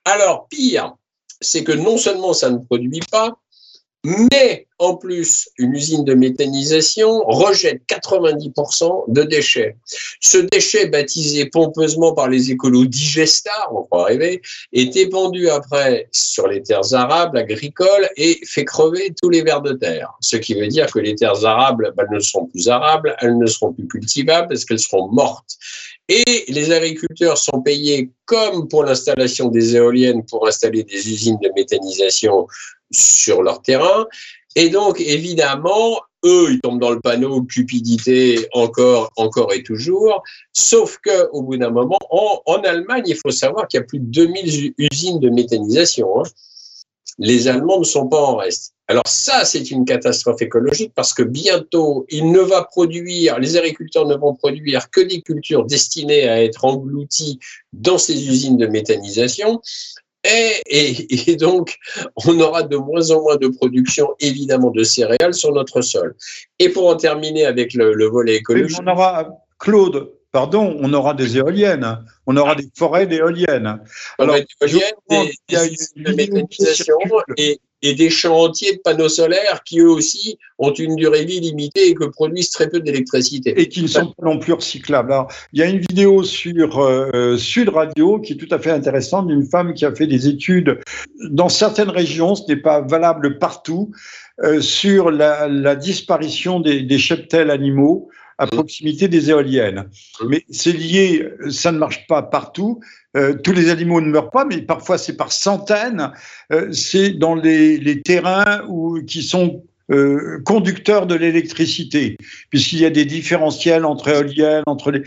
Alors, 0.04 0.48
pire, 0.48 0.94
c'est 1.40 1.64
que 1.64 1.72
non 1.72 1.96
seulement 1.96 2.32
ça 2.32 2.50
ne 2.50 2.58
produit 2.58 3.00
pas, 3.10 3.38
mais 4.04 4.66
en 4.78 4.96
plus, 4.96 5.50
une 5.58 5.74
usine 5.74 6.04
de 6.04 6.14
méthanisation 6.14 7.20
rejette 7.26 7.82
90% 7.86 9.12
de 9.12 9.22
déchets. 9.24 9.76
Ce 10.20 10.38
déchet, 10.38 10.86
baptisé 10.86 11.44
pompeusement 11.46 12.14
par 12.14 12.30
les 12.30 12.50
écolos 12.50 12.86
digestar, 12.86 13.70
on 13.74 13.82
croit 13.82 14.04
rêver, 14.04 14.40
est 14.72 14.96
épandu 14.96 15.50
après 15.50 16.08
sur 16.12 16.48
les 16.48 16.62
terres 16.62 16.94
arables 16.94 17.36
agricoles 17.36 18.08
et 18.16 18.40
fait 18.46 18.64
crever 18.64 19.12
tous 19.20 19.28
les 19.28 19.42
vers 19.42 19.60
de 19.60 19.74
terre. 19.74 20.14
Ce 20.22 20.36
qui 20.36 20.54
veut 20.54 20.68
dire 20.68 20.90
que 20.90 20.98
les 20.98 21.14
terres 21.14 21.44
arables 21.44 21.92
ben, 21.94 22.06
ne 22.10 22.20
seront 22.20 22.46
plus 22.46 22.70
arables, 22.70 23.14
elles 23.20 23.36
ne 23.36 23.46
seront 23.46 23.74
plus 23.74 23.86
cultivables 23.86 24.48
parce 24.48 24.64
qu'elles 24.64 24.78
seront 24.78 25.08
mortes. 25.12 25.58
Et 26.08 26.44
les 26.48 26.72
agriculteurs 26.72 27.36
sont 27.36 27.60
payés 27.60 28.10
comme 28.24 28.66
pour 28.66 28.84
l'installation 28.84 29.48
des 29.48 29.76
éoliennes 29.76 30.24
pour 30.24 30.48
installer 30.48 30.84
des 30.84 31.08
usines 31.08 31.38
de 31.42 31.50
méthanisation 31.54 32.46
sur 32.90 33.42
leur 33.42 33.62
terrain. 33.62 34.06
Et 34.56 34.68
donc, 34.68 35.00
évidemment, 35.00 36.00
eux, 36.24 36.48
ils 36.50 36.60
tombent 36.60 36.80
dans 36.80 36.90
le 36.90 37.00
panneau 37.00 37.42
cupidité 37.42 38.48
encore, 38.52 39.10
encore 39.16 39.52
et 39.52 39.62
toujours. 39.62 40.22
Sauf 40.52 40.98
que, 40.98 41.28
au 41.32 41.42
bout 41.42 41.56
d'un 41.56 41.70
moment, 41.70 41.98
en, 42.10 42.60
Allemagne, 42.64 43.04
il 43.06 43.16
faut 43.16 43.30
savoir 43.30 43.68
qu'il 43.68 43.78
y 43.78 43.82
a 43.82 43.86
plus 43.86 44.00
de 44.00 44.06
2000 44.06 44.74
usines 44.78 45.20
de 45.20 45.30
méthanisation. 45.30 46.20
Hein. 46.20 46.28
Les 47.18 47.48
Allemands 47.48 47.78
ne 47.78 47.84
sont 47.84 48.08
pas 48.08 48.20
en 48.20 48.36
reste. 48.36 48.74
Alors 48.88 49.06
ça, 49.06 49.44
c'est 49.44 49.70
une 49.70 49.84
catastrophe 49.84 50.42
écologique 50.42 50.92
parce 50.96 51.14
que 51.14 51.22
bientôt, 51.22 52.06
il 52.08 52.32
ne 52.32 52.40
va 52.40 52.64
produire, 52.64 53.38
les 53.38 53.56
agriculteurs 53.56 54.06
ne 54.06 54.16
vont 54.16 54.34
produire 54.34 54.90
que 54.90 55.00
des 55.00 55.22
cultures 55.22 55.64
destinées 55.64 56.28
à 56.28 56.42
être 56.42 56.64
englouties 56.64 57.38
dans 57.72 57.98
ces 57.98 58.28
usines 58.28 58.56
de 58.56 58.66
méthanisation. 58.66 59.62
Et, 60.24 61.36
donc, 61.36 61.76
on 62.26 62.38
aura 62.40 62.62
de 62.62 62.76
moins 62.76 63.10
en 63.10 63.22
moins 63.22 63.36
de 63.36 63.48
production, 63.48 64.14
évidemment, 64.20 64.70
de 64.70 64.82
céréales 64.82 65.34
sur 65.34 65.52
notre 65.52 65.80
sol. 65.80 66.14
Et 66.58 66.68
pour 66.68 66.88
en 66.88 66.96
terminer 66.96 67.46
avec 67.46 67.74
le, 67.74 68.06
volet 68.06 68.36
écologique. 68.36 68.78
On 68.82 68.86
aura, 68.86 69.28
Claude, 69.58 70.10
pardon, 70.30 70.76
on 70.80 70.92
aura 70.92 71.14
des 71.14 71.38
éoliennes, 71.38 72.04
on 72.26 72.36
aura 72.36 72.54
des 72.54 72.68
forêts 72.76 73.06
d'éoliennes. 73.06 73.80
Alors, 74.18 74.36
des 74.36 74.46
éoliennes, 74.60 75.30
des, 75.96 76.14
méthanisation 76.14 76.98
et, 77.36 77.58
et 77.82 77.94
des 77.94 78.10
champs 78.10 78.44
entiers 78.44 78.74
de 78.74 78.78
panneaux 78.78 79.08
solaires 79.08 79.62
qui, 79.64 79.80
eux 79.80 79.90
aussi, 79.90 80.38
ont 80.58 80.72
une 80.72 80.96
durée 80.96 81.24
vie 81.24 81.40
limitée 81.40 81.88
et 81.88 81.94
que 81.94 82.04
produisent 82.04 82.50
très 82.50 82.68
peu 82.68 82.80
d'électricité. 82.80 83.58
Et 83.60 83.68
qui 83.68 83.82
ne 83.82 83.88
sont 83.88 84.06
pas 84.06 84.26
non 84.26 84.38
plus 84.38 84.52
recyclables. 84.52 85.14
Il 85.52 85.60
y 85.60 85.62
a 85.62 85.66
une 85.66 85.78
vidéo 85.78 86.22
sur 86.22 86.80
euh, 86.80 87.36
Sud 87.36 87.70
Radio 87.70 88.20
qui 88.20 88.34
est 88.34 88.36
tout 88.36 88.52
à 88.54 88.58
fait 88.58 88.70
intéressante 88.70 89.28
d'une 89.28 89.44
femme 89.44 89.74
qui 89.74 89.84
a 89.84 89.94
fait 89.94 90.06
des 90.06 90.28
études 90.28 90.80
dans 91.30 91.48
certaines 91.48 91.90
régions, 91.90 92.34
ce 92.34 92.42
n'est 92.48 92.60
pas 92.60 92.80
valable 92.80 93.38
partout, 93.38 93.90
euh, 94.42 94.60
sur 94.60 95.10
la, 95.10 95.48
la, 95.48 95.76
disparition 95.76 96.60
des, 96.60 96.82
des 96.82 96.98
cheptels 96.98 97.50
animaux 97.50 98.08
à 98.40 98.46
mmh. 98.46 98.50
proximité 98.50 99.06
des 99.06 99.30
éoliennes. 99.30 99.84
Mmh. 100.20 100.26
Mais 100.28 100.44
c'est 100.50 100.72
lié, 100.72 101.28
ça 101.50 101.70
ne 101.70 101.78
marche 101.78 102.06
pas 102.08 102.22
partout. 102.22 102.80
Euh, 103.16 103.34
tous 103.34 103.52
les 103.52 103.70
animaux 103.70 104.00
ne 104.00 104.08
meurent 104.08 104.30
pas, 104.30 104.44
mais 104.44 104.62
parfois 104.62 104.98
c'est 104.98 105.16
par 105.16 105.30
centaines. 105.32 106.10
Euh, 106.52 106.72
c'est 106.72 107.10
dans 107.10 107.34
les, 107.34 107.76
les 107.76 108.02
terrains 108.02 108.62
où, 108.68 109.00
qui 109.02 109.22
sont 109.22 109.62
euh, 109.90 110.40
conducteurs 110.44 111.08
de 111.08 111.16
l'électricité, 111.16 112.16
puisqu'il 112.50 112.78
y 112.78 112.86
a 112.86 112.90
des 112.90 113.04
différentiels 113.04 113.84
entre 113.84 114.08
éoliennes, 114.08 114.62
entre 114.66 114.92
les. 114.92 115.02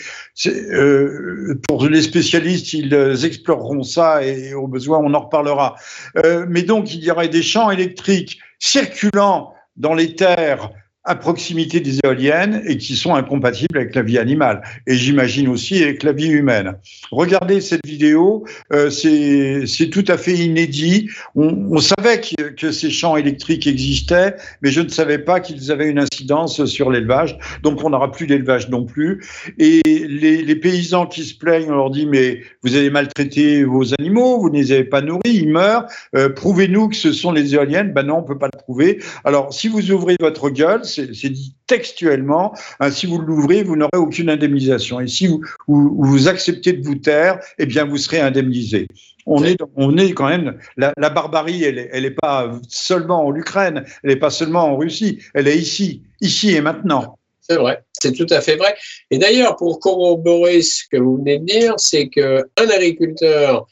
Euh, 0.45 1.57
pour 1.69 1.87
les 1.87 2.01
spécialistes, 2.01 2.73
ils 2.73 2.93
exploreront 3.23 3.83
ça 3.83 4.25
et 4.25 4.53
au 4.53 4.67
besoin 4.67 4.99
on 4.99 5.13
en 5.13 5.21
reparlera. 5.21 5.75
Euh, 6.17 6.45
mais 6.49 6.63
donc 6.63 6.93
il 6.93 7.01
y 7.01 7.11
aurait 7.11 7.29
des 7.29 7.43
champs 7.43 7.71
électriques 7.71 8.39
circulant 8.59 9.53
dans 9.77 9.93
les 9.93 10.15
terres 10.15 10.69
à 11.05 11.15
proximité 11.15 11.81
des 11.81 11.99
éoliennes 12.03 12.61
et 12.65 12.77
qui 12.77 12.95
sont 12.95 13.13
incompatibles 13.13 13.77
avec 13.77 13.93
la 13.93 14.03
vie 14.03 14.17
animale 14.17 14.61
et 14.87 14.95
j'imagine 14.95 15.49
aussi 15.49 15.83
avec 15.83 16.03
la 16.03 16.13
vie 16.13 16.29
humaine. 16.29 16.77
Regardez 17.11 17.59
cette 17.59 17.85
vidéo, 17.85 18.45
euh, 18.71 18.89
c'est 18.89 19.89
tout 19.89 20.05
à 20.07 20.17
fait 20.17 20.33
inédit. 20.33 21.09
On, 21.35 21.67
on 21.71 21.79
savait 21.79 22.21
que, 22.21 22.49
que, 22.51 22.71
ces 22.71 22.89
champs 22.89 23.17
électriques 23.17 23.67
existaient, 23.67 24.35
mais 24.61 24.71
je 24.71 24.81
ne 24.81 24.87
savais 24.87 25.19
pas 25.19 25.41
qu'ils 25.41 25.71
avaient 25.71 25.89
une 25.89 25.99
incidence 25.99 26.65
sur 26.65 26.89
l'élevage. 26.89 27.37
Donc 27.63 27.83
on 27.83 27.89
n'aura 27.89 28.11
plus 28.11 28.25
d'élevage 28.25 28.69
non 28.69 28.85
plus. 28.85 29.25
Et 29.59 29.81
les, 29.85 30.41
les, 30.41 30.55
paysans 30.55 31.05
qui 31.05 31.23
se 31.23 31.35
plaignent, 31.35 31.69
on 31.69 31.75
leur 31.75 31.89
dit 31.89 32.05
mais 32.05 32.41
vous 32.63 32.75
avez 32.75 32.89
maltraité 32.89 33.63
vos 33.63 33.93
animaux, 33.99 34.39
vous 34.39 34.49
ne 34.49 34.57
les 34.57 34.71
avez 34.71 34.85
pas 34.85 35.01
nourris, 35.01 35.21
ils 35.25 35.49
meurent. 35.49 35.85
Euh, 36.15 36.29
Prouvez-nous 36.29 36.89
que 36.89 36.95
ce 36.95 37.11
sont 37.11 37.31
les 37.31 37.55
éoliennes. 37.55 37.91
Ben 37.91 38.03
non, 38.03 38.19
on 38.19 38.23
peut 38.23 38.37
pas 38.37 38.49
le 38.51 38.57
prouver. 38.57 38.99
Alors 39.25 39.53
si 39.53 39.67
vous 39.67 39.91
ouvrez 39.91 40.15
votre 40.19 40.49
gueule 40.49 40.85
c'est 40.93 41.29
dit 41.29 41.55
textuellement, 41.67 42.53
hein, 42.79 42.91
si 42.91 43.05
vous 43.05 43.19
l'ouvrez, 43.19 43.63
vous 43.63 43.75
n'aurez 43.75 43.97
aucune 43.97 44.29
indemnisation. 44.29 44.99
Et 44.99 45.07
si 45.07 45.27
vous, 45.27 45.41
vous, 45.67 46.27
acceptez 46.27 46.73
de 46.73 46.83
vous 46.83 46.95
taire, 46.95 47.39
eh 47.57 47.65
bien, 47.65 47.85
vous 47.85 47.97
serez 47.97 48.19
indemnisé. 48.19 48.87
On 49.25 49.43
est, 49.43 49.57
on 49.75 49.97
est 49.97 50.11
quand 50.13 50.27
même, 50.27 50.57
la, 50.77 50.93
barbarie, 51.09 51.63
elle 51.63 51.75
n'est 51.75 51.89
elle 51.93 52.05
est 52.05 52.11
pas 52.11 52.59
seulement 52.67 53.25
en 53.25 53.35
Ukraine, 53.35 53.85
elle 54.03 54.09
n'est 54.09 54.17
pas 54.17 54.29
seulement 54.29 54.65
en 54.65 54.77
Russie, 54.77 55.19
elle 55.33 55.47
est 55.47 55.57
ici, 55.57 56.03
ici 56.19 56.55
et 56.55 56.61
maintenant. 56.61 57.17
C'est 57.41 57.55
vrai, 57.55 57.83
c'est 57.93 58.13
tout 58.13 58.27
à 58.29 58.41
fait 58.41 58.55
vrai. 58.55 58.75
Et 59.11 59.17
d'ailleurs, 59.17 59.55
pour 59.55 59.79
corroborer 59.79 60.61
ce 60.61 60.83
que 60.89 60.97
vous 60.97 61.17
venez 61.17 61.39
de 61.39 61.45
dire, 61.45 61.73
c'est 61.77 62.07
qu'un 62.07 62.43
agriculteur 62.57 63.67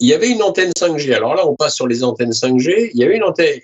il 0.00 0.08
y 0.08 0.12
avait 0.12 0.28
une 0.28 0.42
antenne 0.42 0.72
5G. 0.76 1.14
Alors 1.14 1.34
là, 1.34 1.46
on 1.46 1.54
passe 1.54 1.76
sur 1.76 1.86
les 1.86 2.02
antennes 2.02 2.32
5G. 2.32 2.90
Il 2.94 3.00
y 3.00 3.04
avait 3.04 3.16
une 3.16 3.22
antenne, 3.22 3.60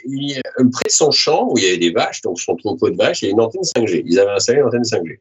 près 0.73 0.87
de 0.87 0.93
son 0.93 1.11
champ, 1.11 1.49
où 1.51 1.59
il 1.59 1.65
y 1.65 1.67
avait 1.67 1.79
des 1.79 1.91
vaches, 1.91 2.23
donc 2.23 2.41
son 2.41 2.57
troupeau 2.57 2.91
de 2.91 2.97
vaches, 2.97 3.23
il 3.23 3.27
y 3.27 3.29
a 3.29 3.33
une 3.33 3.41
antenne 3.41 3.63
5G. 3.63 4.05
Ils 4.07 4.19
avaient 4.19 4.33
installé 4.33 4.61
une 4.61 4.67
antenne 4.67 4.83
5G. 4.83 5.19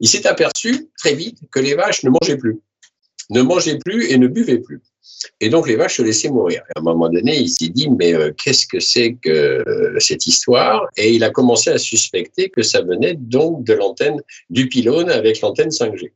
Il 0.00 0.08
s'est 0.08 0.26
aperçu 0.26 0.88
très 0.98 1.14
vite 1.14 1.38
que 1.50 1.60
les 1.60 1.74
vaches 1.74 2.02
ne 2.04 2.10
mangeaient 2.10 2.36
plus. 2.36 2.60
Ne 3.30 3.42
mangeaient 3.42 3.78
plus 3.78 4.10
et 4.10 4.18
ne 4.18 4.26
buvaient 4.26 4.58
plus. 4.58 4.82
Et 5.40 5.48
donc 5.48 5.68
les 5.68 5.76
vaches 5.76 5.96
se 5.96 6.02
laissaient 6.02 6.28
mourir. 6.28 6.62
à 6.74 6.80
un 6.80 6.82
moment 6.82 7.08
donné, 7.08 7.38
il 7.38 7.48
s'est 7.48 7.68
dit, 7.68 7.88
mais 7.90 8.14
euh, 8.14 8.32
qu'est-ce 8.32 8.66
que 8.66 8.80
c'est 8.80 9.14
que 9.14 9.30
euh, 9.30 9.98
cette 9.98 10.26
histoire? 10.26 10.86
Et 10.96 11.14
il 11.14 11.24
a 11.24 11.30
commencé 11.30 11.70
à 11.70 11.78
suspecter 11.78 12.50
que 12.50 12.62
ça 12.62 12.82
venait 12.82 13.14
donc 13.14 13.64
de 13.64 13.74
l'antenne 13.74 14.20
du 14.50 14.68
pylône 14.68 15.10
avec 15.10 15.40
l'antenne 15.40 15.68
5G. 15.68 16.12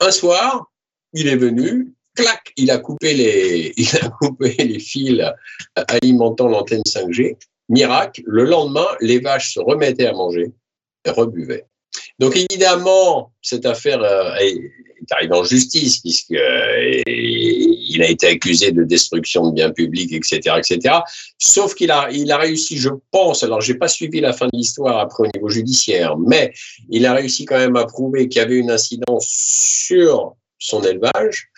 Un 0.00 0.10
soir, 0.10 0.70
il 1.12 1.28
est 1.28 1.36
venu, 1.36 1.92
clac, 2.14 2.52
il 2.56 2.70
a 2.70 2.78
coupé 2.78 3.14
les, 3.14 3.72
il 3.76 3.88
a 4.02 4.08
coupé 4.08 4.54
les 4.58 4.78
fils 4.78 5.22
alimentant 5.74 6.48
l'antenne 6.48 6.82
5G. 6.86 7.36
Miracle, 7.68 8.22
le 8.26 8.44
lendemain, 8.44 8.86
les 9.00 9.20
vaches 9.20 9.54
se 9.54 9.60
remettaient 9.60 10.06
à 10.06 10.12
manger 10.12 10.50
et 11.04 11.10
rebuvaient. 11.10 11.66
Donc 12.18 12.36
évidemment, 12.36 13.32
cette 13.42 13.66
affaire 13.66 14.02
euh, 14.02 14.34
est 14.36 15.12
arrivée 15.12 15.34
en 15.34 15.44
justice 15.44 15.98
puisqu'il 15.98 16.36
euh, 16.36 18.04
a 18.04 18.08
été 18.08 18.26
accusé 18.28 18.70
de 18.72 18.84
destruction 18.84 19.48
de 19.48 19.54
biens 19.54 19.70
publics, 19.70 20.12
etc., 20.12 20.56
etc. 20.58 20.96
Sauf 21.38 21.74
qu'il 21.74 21.90
a, 21.90 22.08
il 22.12 22.30
a 22.30 22.38
réussi, 22.38 22.76
je 22.76 22.90
pense. 23.10 23.42
Alors 23.42 23.60
j'ai 23.60 23.74
pas 23.74 23.88
suivi 23.88 24.20
la 24.20 24.32
fin 24.32 24.46
de 24.46 24.56
l'histoire 24.56 24.98
après 24.98 25.24
au 25.24 25.30
niveau 25.34 25.48
judiciaire, 25.48 26.16
mais 26.18 26.52
il 26.90 27.06
a 27.06 27.14
réussi 27.14 27.44
quand 27.44 27.58
même 27.58 27.76
à 27.76 27.86
prouver 27.86 28.28
qu'il 28.28 28.40
y 28.40 28.44
avait 28.44 28.58
une 28.58 28.70
incidence 28.70 29.26
sur 29.26 30.34
son 30.58 30.82
élevage 30.82 31.48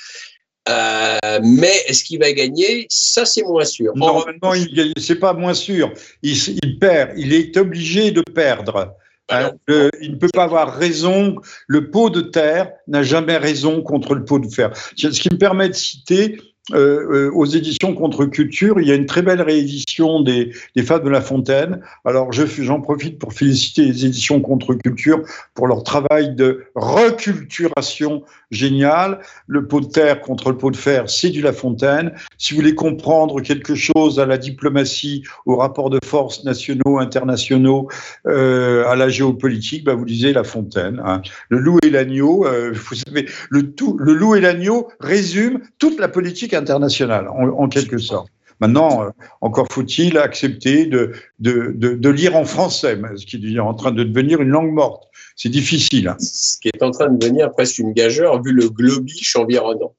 euh, 0.69 1.41
mais 1.43 1.73
est-ce 1.89 2.05
qu'il 2.05 2.21
va 2.21 2.33
gagner? 2.33 2.87
Ça, 2.89 3.25
c'est 3.25 3.43
moins 3.43 3.65
sûr. 3.65 3.93
Normalement, 3.97 4.53
c'est 4.97 5.19
pas 5.19 5.33
moins 5.33 5.55
sûr. 5.55 5.93
Il, 6.23 6.79
perd. 6.79 7.13
Il 7.17 7.33
est 7.33 7.57
obligé 7.57 8.11
de 8.11 8.23
perdre. 8.23 8.95
Hein, 9.29 9.53
il 10.01 10.13
ne 10.13 10.17
peut 10.17 10.29
pas 10.33 10.45
avoir 10.45 10.75
raison. 10.75 11.37
Le 11.67 11.91
pot 11.91 12.11
de 12.11 12.21
terre 12.21 12.71
n'a 12.87 13.03
jamais 13.03 13.39
raison 13.39 13.83
contre 13.83 14.15
le 14.15 14.25
pot 14.25 14.39
de 14.39 14.49
fer. 14.49 14.71
Ce 14.97 15.09
qui 15.09 15.31
me 15.33 15.39
permet 15.39 15.69
de 15.69 15.75
citer 15.75 16.39
euh, 16.71 17.27
euh, 17.29 17.31
aux 17.35 17.45
éditions 17.45 17.93
Contre-Culture, 17.93 18.81
il 18.81 18.87
y 18.87 18.93
a 18.93 18.95
une 18.95 19.07
très 19.07 19.23
belle 19.23 19.43
réédition 19.43 20.21
des, 20.21 20.53
des 20.77 20.83
Fables 20.85 21.05
de 21.05 21.11
La 21.11 21.21
Fontaine. 21.21 21.81
Alors, 22.05 22.31
j'en 22.33 22.81
profite 22.81 23.19
pour 23.19 23.33
féliciter 23.33 23.85
les 23.85 24.07
éditions 24.07 24.41
Contre-Culture 24.41 25.23
pour 25.55 25.67
leur 25.67 25.83
travail 25.83 26.37
de 26.37 26.65
reculturation 26.77 28.23
génial. 28.53 29.19
Le 29.49 29.67
pot 29.67 29.81
de 29.81 29.87
terre 29.87 30.21
contre 30.21 30.51
le 30.51 30.57
pot 30.57 30.71
de 30.71 30.77
fer, 30.77 31.11
c'est 31.11 31.31
du 31.31 31.43
La 31.43 31.53
Fontaine. 31.53 32.13
Si 32.39 32.55
vous 32.55 32.61
voulez 32.61 32.77
comprendre 32.77 33.41
quelque 33.41 33.75
chose 33.75 34.21
à 34.21 34.27
la 34.27 34.39
diplomatie, 34.39 35.25
aux 35.47 35.57
rapports 35.57 35.91
de 35.91 35.99
force 36.05 36.45
nationaux, 36.45 36.99
internationaux, 36.99 37.89
euh, 38.27 38.87
à 38.87 38.95
la 38.95 39.09
géopolitique, 39.09 39.85
bah, 39.85 39.95
vous 39.95 40.05
lisez 40.05 40.33
La 40.33 40.45
Fontaine. 40.45 41.03
Hein. 41.05 41.23
Le 41.49 41.59
loup 41.59 41.79
et 41.83 41.91
l'agneau, 41.91 42.47
euh, 42.47 42.73
vous 42.73 42.95
savez, 42.95 43.27
le, 43.51 43.73
tout, 43.73 43.97
le 43.99 44.15
loup 44.15 44.37
et 44.37 44.41
l'agneau 44.41 44.89
résument 45.01 45.59
toute 45.79 45.99
la 45.99 46.09
politique 46.09 46.53
internationale, 46.63 47.29
en, 47.29 47.69
quelque 47.69 47.99
sorte. 47.99 48.29
Maintenant, 48.61 49.03
euh, 49.03 49.11
encore 49.41 49.67
faut-il 49.73 50.17
accepter 50.19 50.87
de, 50.87 51.13
de, 51.41 51.73
de, 51.75 52.09
lire 52.09 52.37
en 52.37 52.45
français, 52.45 52.97
ce 53.17 53.27
qui 53.27 53.57
est 53.57 53.59
en 53.59 53.75
train 53.75 53.91
de 53.91 54.05
devenir 54.05 54.41
une 54.41 54.51
langue 54.51 54.73
morte. 54.73 55.09
C'est 55.35 55.49
difficile. 55.49 56.15
Ce 56.21 56.59
qui 56.61 56.69
est 56.69 56.83
en 56.83 56.93
train 56.93 57.09
de 57.09 57.19
devenir 57.19 57.51
presque 57.51 57.79
une 57.79 57.93
gageure 57.93 58.41
vu 58.41 58.53
le 58.53 58.69
globish 58.69 59.35
environnant. 59.35 59.95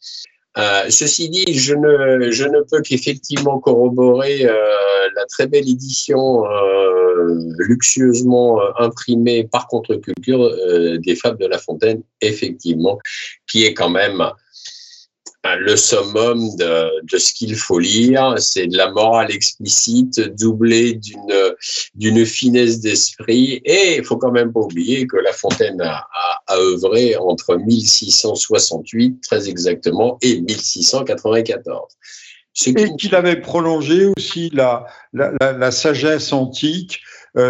Euh, 0.58 0.86
ceci 0.90 1.30
dit, 1.30 1.46
je 1.54 1.74
ne, 1.74 2.32
je 2.32 2.46
ne 2.46 2.62
peux 2.62 2.82
qu'effectivement 2.82 3.60
corroborer 3.60 4.46
euh, 4.46 4.54
la 5.16 5.26
très 5.26 5.48
belle 5.48 5.68
édition 5.68 6.44
luxueusement 7.58 8.60
imprimée 8.80 9.44
par 9.44 9.68
contre-culture 9.68 10.50
des 11.00 11.16
Fables 11.16 11.40
de 11.40 11.48
La 11.48 11.58
Fontaine, 11.58 12.02
effectivement, 12.22 12.98
qui 13.48 13.66
est 13.66 13.74
quand 13.74 13.90
même 13.90 14.24
le 15.60 15.76
summum 15.76 16.56
de, 16.56 16.90
de 17.04 17.18
ce 17.18 17.34
qu'il 17.34 17.56
faut 17.56 17.80
lire, 17.80 18.36
c'est 18.38 18.68
de 18.68 18.78
la 18.78 18.92
morale 18.92 19.32
explicite 19.32 20.20
doublée 20.40 20.94
d'une 20.94 21.54
d'une 21.96 22.26
finesse 22.26 22.80
d'esprit. 22.80 23.62
Et 23.66 23.98
il 23.98 24.06
faut 24.06 24.18
quand 24.18 24.32
même 24.32 24.54
pas 24.54 24.62
oublier 24.62 25.06
que 25.06 25.18
La 25.18 25.34
Fontaine 25.34 25.82
a, 25.82 26.08
a, 26.48 26.56
œuvré 26.58 27.16
entre 27.18 27.58
1668, 27.58 29.22
très 29.22 29.50
exactement, 29.50 30.18
et 30.22 30.42
1694. 30.42 31.98
Et 32.68 32.96
qu'il 32.98 33.16
avait 33.16 33.42
prolongé 33.42 34.12
aussi 34.16 34.50
la, 34.54 34.86
la, 35.12 35.32
la, 35.40 35.72
sagesse 35.72 36.32
antique 36.32 37.02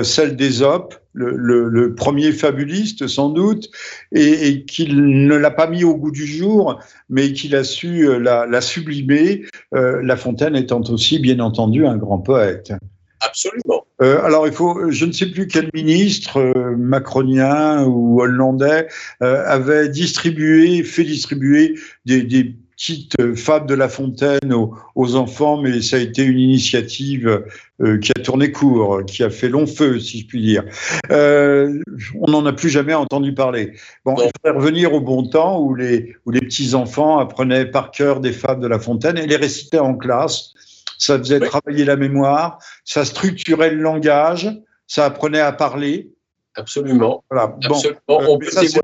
celle 0.04 0.36
d'Ésope, 0.36 0.96
le, 1.13 1.36
le, 1.36 1.69
le, 1.69 1.96
premier 1.96 2.32
fabuliste 2.32 3.08
sans 3.08 3.30
doute, 3.30 3.69
et, 4.12 4.48
et 4.48 4.65
qu'il 4.65 5.26
ne 5.28 5.36
l'a 5.36 5.52
pas 5.52 5.67
mis 5.67 5.84
au 5.84 5.96
goût 5.96 6.12
du 6.12 6.26
jour, 6.26 6.80
mais 7.10 7.34
qu'il 7.34 7.56
a 7.56 7.63
su 7.63 8.08
euh, 8.08 8.19
la, 8.19 8.46
la 8.46 8.62
sublimer, 8.62 9.43
euh, 9.76 10.02
La 10.04 10.17
Fontaine 10.17 10.56
étant 10.56 10.82
aussi, 10.89 11.19
bien 11.19 11.39
entendu, 11.39 11.86
un 11.86 11.98
grand 11.98 12.19
poète. 12.19 12.74
Absolument. 13.22 13.86
Euh, 14.02 14.22
alors, 14.24 14.48
il 14.48 14.54
faut, 14.54 14.91
je 14.91 15.06
ne 15.06 15.12
sais 15.12 15.28
plus 15.28 15.48
quel 15.48 15.69
ministre, 15.74 16.38
euh, 16.38 16.76
macronien 16.76 17.86
ou 17.86 18.22
hollandais, 18.22 18.88
euh, 19.22 19.43
avait 19.46 19.88
distribué, 19.88 20.84
fait 20.84 21.06
distribuer 21.06 21.76
des, 22.06 22.24
des 22.24 22.56
petite 22.76 23.19
euh, 23.19 23.36
fable 23.36 23.67
de 23.67 23.76
La 23.76 23.88
Fontaine 23.88 24.52
aux, 24.52 24.76
aux, 24.96 25.15
enfants, 25.15 25.62
mais 25.62 25.82
ça 25.82 25.98
a 25.98 26.00
été 26.00 26.24
une 26.24 26.39
initiative 26.39 27.43
euh, 27.84 27.98
qui 27.98 28.12
a 28.17 28.22
tourné 28.22 28.52
court, 28.52 29.04
qui 29.06 29.24
a 29.24 29.30
fait 29.30 29.50
long 29.50 29.67
feu, 29.67 30.00
si 30.00 30.22
je 30.22 30.28
puis 30.28 30.41
dire. 30.41 30.63
Euh, 31.12 31.80
on 32.22 32.32
n'en 32.32 32.46
a 32.46 32.54
plus 32.54 32.69
jamais 32.69 32.93
entendu 32.93 33.34
parler. 33.34 33.74
Bon, 34.06 34.15
il 34.17 34.32
faudrait 34.38 34.58
revenir 34.58 34.93
au 34.93 35.02
bon 35.02 35.28
temps 35.28 35.60
où 35.60 35.76
les, 35.76 36.15
où 36.26 36.32
les 36.32 36.41
petits-enfants 36.41 37.19
apprenaient 37.19 37.65
par 37.65 37.91
cœur 37.91 38.19
des 38.19 38.32
fables 38.32 38.62
de 38.62 38.67
La 38.67 38.80
Fontaine 38.80 39.17
et 39.17 39.28
les 39.28 39.36
récitaient 39.36 39.80
en 39.80 39.96
classe. 39.96 40.54
Ça 40.98 41.17
faisait 41.17 41.41
oui. 41.41 41.48
travailler 41.48 41.86
la 41.86 41.98
mémoire, 41.98 42.60
ça 42.86 43.04
structurait 43.04 43.72
le 43.72 43.82
langage, 43.82 44.50
ça 44.88 45.06
apprenait 45.06 45.39
à 45.39 45.52
parler. 45.52 46.12
Absolument. 46.56 47.24
Voilà. 47.30 47.48
Bon, 47.48 47.76
Absolument. 47.76 48.00
On 48.08 48.38
peut 48.38 48.50
ça, 48.50 48.62
c'est 48.62 48.80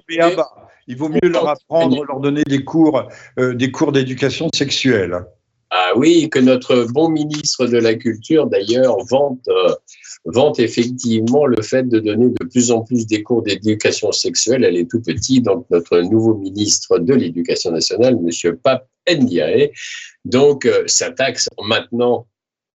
il 0.90 0.98
vaut 0.98 1.08
mieux 1.08 1.30
leur 1.30 1.48
apprendre, 1.48 2.04
leur 2.04 2.20
donner 2.20 2.42
des 2.44 2.66
cours, 2.66 3.08
euh, 3.38 3.54
des 3.54 3.72
cours 3.72 3.92
d'éducation 3.92 4.50
sexuelle. 4.54 5.24
Ah 5.71 5.91
oui, 5.95 6.29
que 6.29 6.39
notre 6.39 6.86
bon 6.86 7.10
ministre 7.10 7.67
de 7.67 7.77
la 7.77 7.93
Culture, 7.93 8.47
d'ailleurs, 8.47 8.97
vante, 9.05 9.47
euh, 9.49 9.75
vante 10.25 10.60
effectivement 10.60 11.45
le 11.45 11.62
fait 11.62 11.88
de 11.88 11.99
donner 11.99 12.29
de 12.29 12.45
plus 12.45 12.71
en 12.71 12.82
plus 12.82 13.05
des 13.05 13.21
cours 13.21 13.43
d'éducation 13.43 14.12
sexuelle. 14.12 14.63
Elle 14.63 14.77
est 14.77 14.89
tout 14.89 15.01
petit, 15.01 15.41
donc 15.41 15.67
notre 15.69 15.99
nouveau 15.99 16.36
ministre 16.36 16.97
de 16.97 17.13
l'Éducation 17.13 17.71
nationale, 17.71 18.15
M. 18.15 18.55
Pape 18.63 18.88
Ndiaye, 19.08 19.71
donc 20.25 20.65
euh, 20.65 20.84
s'attaque 20.88 21.39
maintenant 21.63 22.25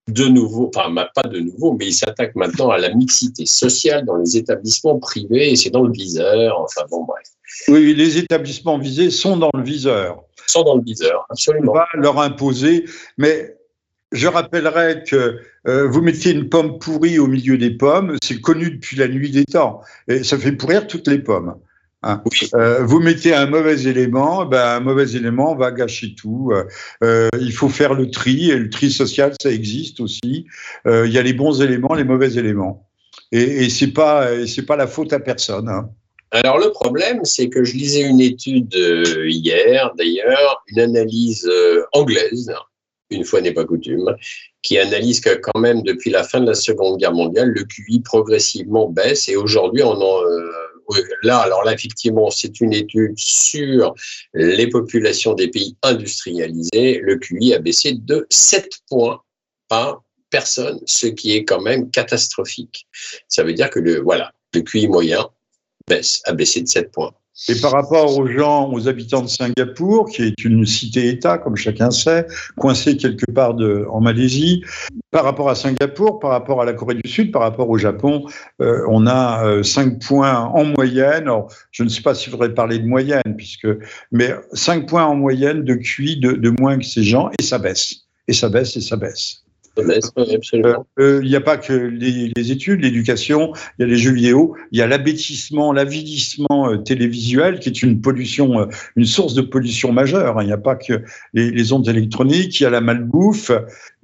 de 0.08 0.26
nouveau, 0.26 0.70
enfin 0.74 0.94
pas 1.14 1.22
de 1.22 1.40
nouveau, 1.40 1.72
mais 1.72 1.86
il 1.86 1.94
s'attaque 1.94 2.34
maintenant 2.36 2.70
à 2.70 2.78
la 2.78 2.94
mixité 2.94 3.46
sociale 3.46 4.04
dans 4.04 4.16
les 4.16 4.36
établissements 4.36 4.98
privés 4.98 5.50
et 5.50 5.56
c'est 5.56 5.70
dans 5.70 5.82
le 5.82 5.92
viseur. 5.92 6.60
Enfin 6.60 6.82
bon, 6.90 7.04
bref. 7.04 7.26
Oui, 7.68 7.94
les 7.94 8.18
établissements 8.18 8.78
visés 8.78 9.10
sont 9.10 9.36
dans 9.36 9.50
le 9.54 9.62
viseur. 9.62 10.22
Sont 10.46 10.62
dans 10.62 10.76
le 10.76 10.82
viseur, 10.82 11.26
absolument. 11.30 11.72
On 11.72 11.74
va 11.74 11.86
leur 11.94 12.20
imposer, 12.20 12.84
mais 13.18 13.56
je 14.12 14.28
rappellerai 14.28 15.02
que 15.04 15.40
euh, 15.66 15.88
vous 15.88 16.00
mettiez 16.00 16.32
une 16.32 16.48
pomme 16.48 16.78
pourrie 16.78 17.18
au 17.18 17.26
milieu 17.26 17.58
des 17.58 17.70
pommes, 17.70 18.16
c'est 18.22 18.40
connu 18.40 18.70
depuis 18.70 18.96
la 18.96 19.08
nuit 19.08 19.30
des 19.30 19.44
temps, 19.44 19.80
et 20.08 20.22
ça 20.22 20.38
fait 20.38 20.52
pourrir 20.52 20.86
toutes 20.86 21.08
les 21.08 21.18
pommes. 21.18 21.56
Hein. 22.02 22.22
Oui. 22.26 22.48
Euh, 22.54 22.84
vous 22.84 23.00
mettez 23.00 23.34
un 23.34 23.46
mauvais 23.46 23.82
élément, 23.82 24.44
ben, 24.44 24.76
un 24.76 24.80
mauvais 24.80 25.10
élément 25.12 25.56
va 25.56 25.72
gâcher 25.72 26.14
tout. 26.14 26.52
Euh, 27.02 27.28
il 27.40 27.52
faut 27.52 27.70
faire 27.70 27.94
le 27.94 28.10
tri, 28.10 28.50
et 28.50 28.58
le 28.58 28.70
tri 28.70 28.90
social, 28.90 29.32
ça 29.40 29.50
existe 29.50 30.00
aussi. 30.00 30.46
Il 30.86 31.10
y 31.10 31.18
a 31.18 31.22
les 31.22 31.32
bons 31.32 31.62
éléments, 31.62 31.94
les 31.94 32.04
mauvais 32.04 32.34
éléments. 32.34 32.86
Et, 33.32 33.64
et 33.64 33.70
c'est 33.70 33.92
pas, 33.92 34.28
c'est 34.46 34.66
pas 34.66 34.76
la 34.76 34.86
faute 34.86 35.12
à 35.12 35.18
personne. 35.18 35.68
Hein. 35.68 35.88
Alors 36.34 36.58
le 36.58 36.72
problème, 36.72 37.24
c'est 37.24 37.48
que 37.48 37.62
je 37.62 37.74
lisais 37.74 38.00
une 38.00 38.20
étude 38.20 38.74
euh, 38.74 39.30
hier, 39.30 39.92
d'ailleurs, 39.96 40.64
une 40.66 40.80
analyse 40.80 41.46
euh, 41.46 41.84
anglaise, 41.92 42.52
une 43.10 43.24
fois 43.24 43.40
n'est 43.40 43.52
pas 43.52 43.64
coutume, 43.64 44.16
qui 44.60 44.76
analyse 44.76 45.20
que 45.20 45.36
quand 45.36 45.60
même 45.60 45.82
depuis 45.82 46.10
la 46.10 46.24
fin 46.24 46.40
de 46.40 46.46
la 46.46 46.56
Seconde 46.56 46.98
Guerre 46.98 47.12
mondiale, 47.12 47.50
le 47.50 47.62
QI 47.62 48.00
progressivement 48.00 48.88
baisse 48.88 49.28
et 49.28 49.36
aujourd'hui 49.36 49.82
euh, 49.82 51.02
là, 51.22 51.38
alors 51.38 51.62
là, 51.62 51.72
effectivement, 51.72 52.30
c'est 52.30 52.60
une 52.60 52.72
étude 52.72 53.14
sur 53.16 53.94
les 54.32 54.66
populations 54.66 55.34
des 55.34 55.46
pays 55.46 55.76
industrialisés. 55.84 56.98
Le 57.00 57.14
QI 57.14 57.54
a 57.54 57.60
baissé 57.60 57.92
de 57.92 58.26
7 58.28 58.80
points 58.88 59.20
par 59.68 60.02
personne, 60.30 60.80
ce 60.84 61.06
qui 61.06 61.36
est 61.36 61.44
quand 61.44 61.60
même 61.60 61.92
catastrophique. 61.92 62.88
Ça 63.28 63.44
veut 63.44 63.52
dire 63.52 63.70
que 63.70 63.78
le, 63.78 64.00
voilà, 64.00 64.32
le 64.52 64.62
QI 64.62 64.88
moyen 64.88 65.28
baisse, 65.88 66.22
a 66.26 66.32
baissé 66.32 66.62
de 66.62 66.68
7 66.68 66.92
points. 66.92 67.12
Et 67.48 67.60
par 67.60 67.72
rapport 67.72 68.16
aux 68.16 68.28
gens, 68.28 68.72
aux 68.72 68.86
habitants 68.86 69.22
de 69.22 69.26
Singapour, 69.26 70.08
qui 70.08 70.22
est 70.22 70.44
une 70.44 70.64
cité-État, 70.64 71.38
comme 71.38 71.56
chacun 71.56 71.90
sait, 71.90 72.28
coincée 72.56 72.96
quelque 72.96 73.28
part 73.32 73.56
en 73.90 74.00
Malaisie, 74.00 74.62
par 75.10 75.24
rapport 75.24 75.50
à 75.50 75.56
Singapour, 75.56 76.20
par 76.20 76.30
rapport 76.30 76.62
à 76.62 76.64
la 76.64 76.74
Corée 76.74 76.94
du 76.94 77.10
Sud, 77.10 77.32
par 77.32 77.42
rapport 77.42 77.68
au 77.68 77.76
Japon, 77.76 78.24
euh, 78.62 78.86
on 78.88 79.08
a 79.08 79.44
euh, 79.44 79.62
5 79.64 80.00
points 80.06 80.38
en 80.38 80.64
moyenne. 80.64 81.24
Alors, 81.24 81.52
je 81.72 81.82
ne 81.82 81.88
sais 81.88 82.02
pas 82.02 82.14
s'il 82.14 82.30
faudrait 82.30 82.54
parler 82.54 82.78
de 82.78 82.86
moyenne, 82.86 83.34
puisque, 83.36 83.68
mais 84.12 84.32
5 84.52 84.86
points 84.86 85.04
en 85.04 85.16
moyenne 85.16 85.64
de 85.64 85.74
QI 85.74 86.20
de 86.20 86.50
moins 86.60 86.78
que 86.78 86.84
ces 86.84 87.02
gens, 87.02 87.30
et 87.38 87.42
ça 87.42 87.58
baisse. 87.58 88.04
Et 88.28 88.32
ça 88.32 88.48
baisse, 88.48 88.76
et 88.76 88.80
ça 88.80 88.96
baisse. 88.96 89.43
Euh, 89.78 91.20
il 91.22 91.28
n'y 91.28 91.36
a 91.36 91.40
pas 91.40 91.56
que 91.56 91.72
les, 91.72 92.32
les 92.34 92.52
études, 92.52 92.82
l'éducation, 92.82 93.52
il 93.78 93.82
y 93.82 93.84
a 93.84 93.86
les 93.88 93.96
jeux 93.96 94.12
vidéo, 94.12 94.56
il 94.72 94.78
y 94.78 94.82
a 94.82 94.86
l'abêtissement, 94.86 95.72
l'avidissement 95.72 96.70
euh, 96.70 96.76
télévisuel 96.76 97.58
qui 97.58 97.68
est 97.68 97.82
une 97.82 98.00
pollution, 98.00 98.60
euh, 98.60 98.66
une 98.96 99.04
source 99.04 99.34
de 99.34 99.42
pollution 99.42 99.92
majeure. 99.92 100.40
Il 100.42 100.46
n'y 100.46 100.52
a 100.52 100.58
pas 100.58 100.76
que 100.76 101.02
les, 101.32 101.50
les, 101.50 101.72
ondes 101.72 101.88
électroniques, 101.88 102.60
il 102.60 102.62
y 102.62 102.66
a 102.66 102.70
la 102.70 102.80
malbouffe. 102.80 103.50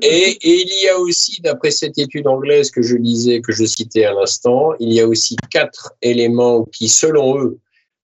Et, 0.03 0.39
et 0.43 0.63
il 0.63 0.85
y 0.85 0.89
a 0.89 0.99
aussi, 0.99 1.41
d'après 1.43 1.71
cette 1.71 1.99
étude 1.99 2.27
anglaise 2.27 2.71
que 2.71 2.83
je 2.83 2.97
lisais, 2.97 3.41
que 3.41 3.53
je 3.53 3.65
citais 3.65 4.05
à 4.05 4.13
l'instant, 4.13 4.73
il 4.81 4.93
y 4.93 5.01
a 5.01 5.07
aussi 5.07 5.37
quatre 5.51 5.95
éléments 6.03 6.65
qui, 6.65 6.89
selon 6.89 7.39
eux, 7.39 7.59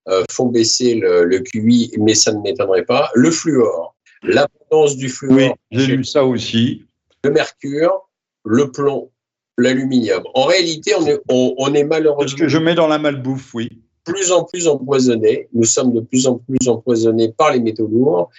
euh, 0.08 0.22
font 0.30 0.46
baisser 0.46 0.94
le, 0.94 1.24
le 1.24 1.40
QI, 1.40 1.90
mais 1.98 2.14
ça 2.14 2.32
ne 2.32 2.40
m'étonnerait 2.40 2.84
pas. 2.84 3.10
Le 3.14 3.30
fluor, 3.32 3.96
l'abondance 4.22 4.96
du 4.96 5.08
fluor. 5.08 5.36
Oui, 5.36 5.50
j'ai 5.72 5.96
lu 5.96 6.04
ça 6.04 6.24
aussi 6.24 6.85
le 7.26 7.32
mercure, 7.32 8.08
le 8.44 8.70
plomb, 8.70 9.10
l'aluminium. 9.58 10.22
En 10.34 10.44
réalité, 10.44 10.92
on 10.98 11.06
est, 11.06 11.20
on, 11.28 11.54
on 11.58 11.74
est 11.74 11.84
malheureusement. 11.84 12.36
Ce 12.36 12.42
que 12.42 12.48
je 12.48 12.58
mets 12.58 12.74
dans 12.74 12.88
la 12.88 12.98
malbouffe, 12.98 13.52
oui. 13.54 13.68
Plus 14.04 14.30
en 14.30 14.44
plus 14.44 14.68
empoisonné. 14.68 15.48
Nous 15.52 15.64
sommes 15.64 15.92
de 15.92 16.00
plus 16.00 16.28
en 16.28 16.38
plus 16.38 16.68
empoisonnés 16.68 17.32
par 17.36 17.52
les 17.52 17.60
métaux 17.60 17.88
lourds. 17.88 18.30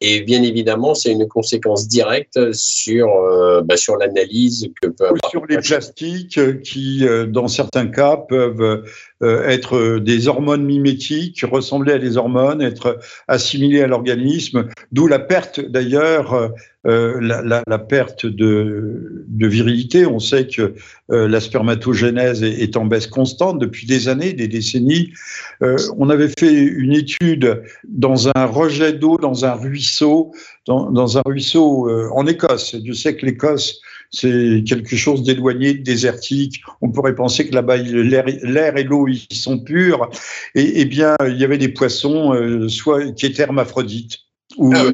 Et 0.00 0.20
bien 0.20 0.42
évidemment, 0.42 0.94
c'est 0.94 1.12
une 1.12 1.26
conséquence 1.26 1.88
directe 1.88 2.52
sur, 2.52 3.08
euh, 3.08 3.62
bah, 3.62 3.78
sur 3.78 3.96
l'analyse 3.96 4.68
que 4.82 4.88
peut 4.88 5.06
avoir. 5.06 5.30
Sur 5.30 5.46
les 5.46 5.58
plastiques 5.58 6.60
qui, 6.60 7.06
euh, 7.06 7.24
dans 7.26 7.48
certains 7.48 7.86
cas, 7.86 8.18
peuvent 8.18 8.84
être 9.24 9.98
des 9.98 10.28
hormones 10.28 10.64
mimétiques, 10.64 11.44
ressembler 11.50 11.94
à 11.94 11.98
des 11.98 12.16
hormones, 12.16 12.62
être 12.62 12.98
assimilées 13.28 13.82
à 13.82 13.86
l'organisme, 13.86 14.68
d'où 14.92 15.06
la 15.06 15.18
perte 15.18 15.60
d'ailleurs 15.60 16.52
euh, 16.86 17.18
la, 17.66 17.78
perte 17.78 18.26
de, 18.26 19.26
virilité. 19.30 20.04
On 20.06 20.18
sait 20.18 20.46
que 20.46 20.74
euh, 21.10 21.28
la 21.28 21.40
spermatogénèse 21.40 22.42
est, 22.42 22.62
est, 22.62 22.76
en 22.76 22.84
baisse 22.84 23.06
constante 23.06 23.58
depuis 23.58 23.86
des 23.86 24.08
années, 24.08 24.34
des 24.34 24.48
décennies. 24.48 25.12
Euh, 25.62 25.76
on 25.96 26.10
avait 26.10 26.28
fait 26.38 26.52
une 26.52 26.92
étude 26.92 27.62
dans 27.88 28.28
un 28.28 28.44
rejet 28.44 28.92
d'eau, 28.92 29.16
dans 29.16 29.46
un 29.46 29.54
ruisseau, 29.54 30.32
dans, 30.66 31.18
un 31.18 31.22
ruisseau 31.24 31.88
euh, 31.88 32.10
en 32.12 32.26
Écosse. 32.26 32.76
Je 32.84 32.92
sais 32.92 33.16
que 33.16 33.24
l'Écosse 33.24 33.80
c'est 34.14 34.62
quelque 34.66 34.96
chose 34.96 35.22
d'éloigné, 35.22 35.74
désertique. 35.74 36.62
On 36.80 36.90
pourrait 36.90 37.14
penser 37.14 37.48
que 37.48 37.54
là-bas, 37.54 37.76
l'air 37.76 38.76
et 38.76 38.84
l'eau, 38.84 39.08
ils 39.08 39.36
sont 39.36 39.58
purs. 39.58 40.10
Et, 40.54 40.80
et, 40.80 40.84
bien, 40.84 41.16
il 41.26 41.36
y 41.36 41.44
avait 41.44 41.58
des 41.58 41.68
poissons, 41.68 42.32
euh, 42.34 42.68
soit 42.68 43.12
qui 43.12 43.26
étaient 43.26 43.42
hermaphrodites. 43.42 44.18
Ou, 44.56 44.72
ah 44.74 44.84
oui. 44.84 44.92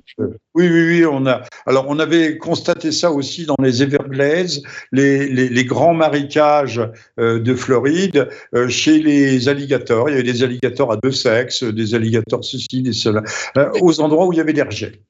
oui. 0.54 0.68
oui, 0.68 0.68
oui, 0.68 1.06
on 1.06 1.26
a. 1.26 1.42
Alors, 1.66 1.87
on 1.88 1.98
avait 1.98 2.38
constaté 2.38 2.92
ça 2.92 3.12
aussi 3.12 3.44
dans 3.44 3.56
les 3.62 3.83
Everglades, 3.83 4.62
les, 4.92 5.28
les, 5.28 5.48
les 5.48 5.64
grands 5.64 5.94
marécages 5.94 6.80
euh, 7.18 7.38
de 7.38 7.54
Floride, 7.54 8.28
euh, 8.54 8.68
chez 8.68 9.00
les 9.00 9.48
alligators. 9.48 10.09
Il 10.09 10.12
y 10.12 10.14
avait 10.14 10.33
des 10.33 10.42
alligators 10.42 10.92
à 10.92 10.96
deux 10.96 11.12
sexes, 11.12 11.62
des 11.62 11.94
alligators 11.94 12.44
ceci, 12.44 12.83
des 12.83 12.92
cela, 12.92 13.22
euh, 13.59 13.70
aux 13.80 14.00
endroits 14.00 14.26
où 14.26 14.33
il 14.33 14.37
y 14.37 14.40
avait 14.40 14.52
des 14.52 14.62
rejets. 14.62 15.02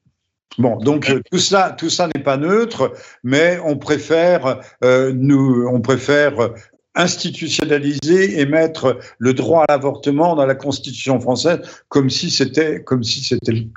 Bon, 0.57 0.75
donc 0.77 1.11
tout 1.31 1.37
ça, 1.37 1.75
tout 1.77 1.89
ça 1.89 2.07
n'est 2.13 2.23
pas 2.23 2.37
neutre, 2.37 2.93
mais 3.23 3.57
on 3.63 3.77
préfère, 3.77 4.59
nous, 4.81 5.65
on 5.71 5.79
préfère 5.79 6.51
institutionnaliser 6.95 8.39
et 8.39 8.45
mettre 8.45 8.99
le 9.17 9.33
droit 9.33 9.63
à 9.63 9.73
l'avortement 9.73 10.35
dans 10.35 10.45
la 10.45 10.55
Constitution 10.55 11.19
française 11.19 11.61
comme 11.87 12.09
si 12.09 12.29
c'était 12.29 12.83
comme 12.83 13.03
si 13.03 13.23
c'était 13.23 13.67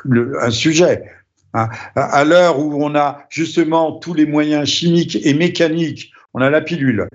un 0.40 0.50
sujet. 0.50 1.04
Hein. 1.54 1.68
À 1.94 2.24
l'heure 2.24 2.58
où 2.58 2.84
on 2.84 2.94
a 2.96 3.24
justement 3.30 3.92
tous 3.92 4.14
les 4.14 4.26
moyens 4.26 4.68
chimiques 4.68 5.18
et 5.22 5.34
mécaniques, 5.34 6.12
on 6.34 6.40
a 6.40 6.50
la 6.50 6.60
pilule, 6.60 7.06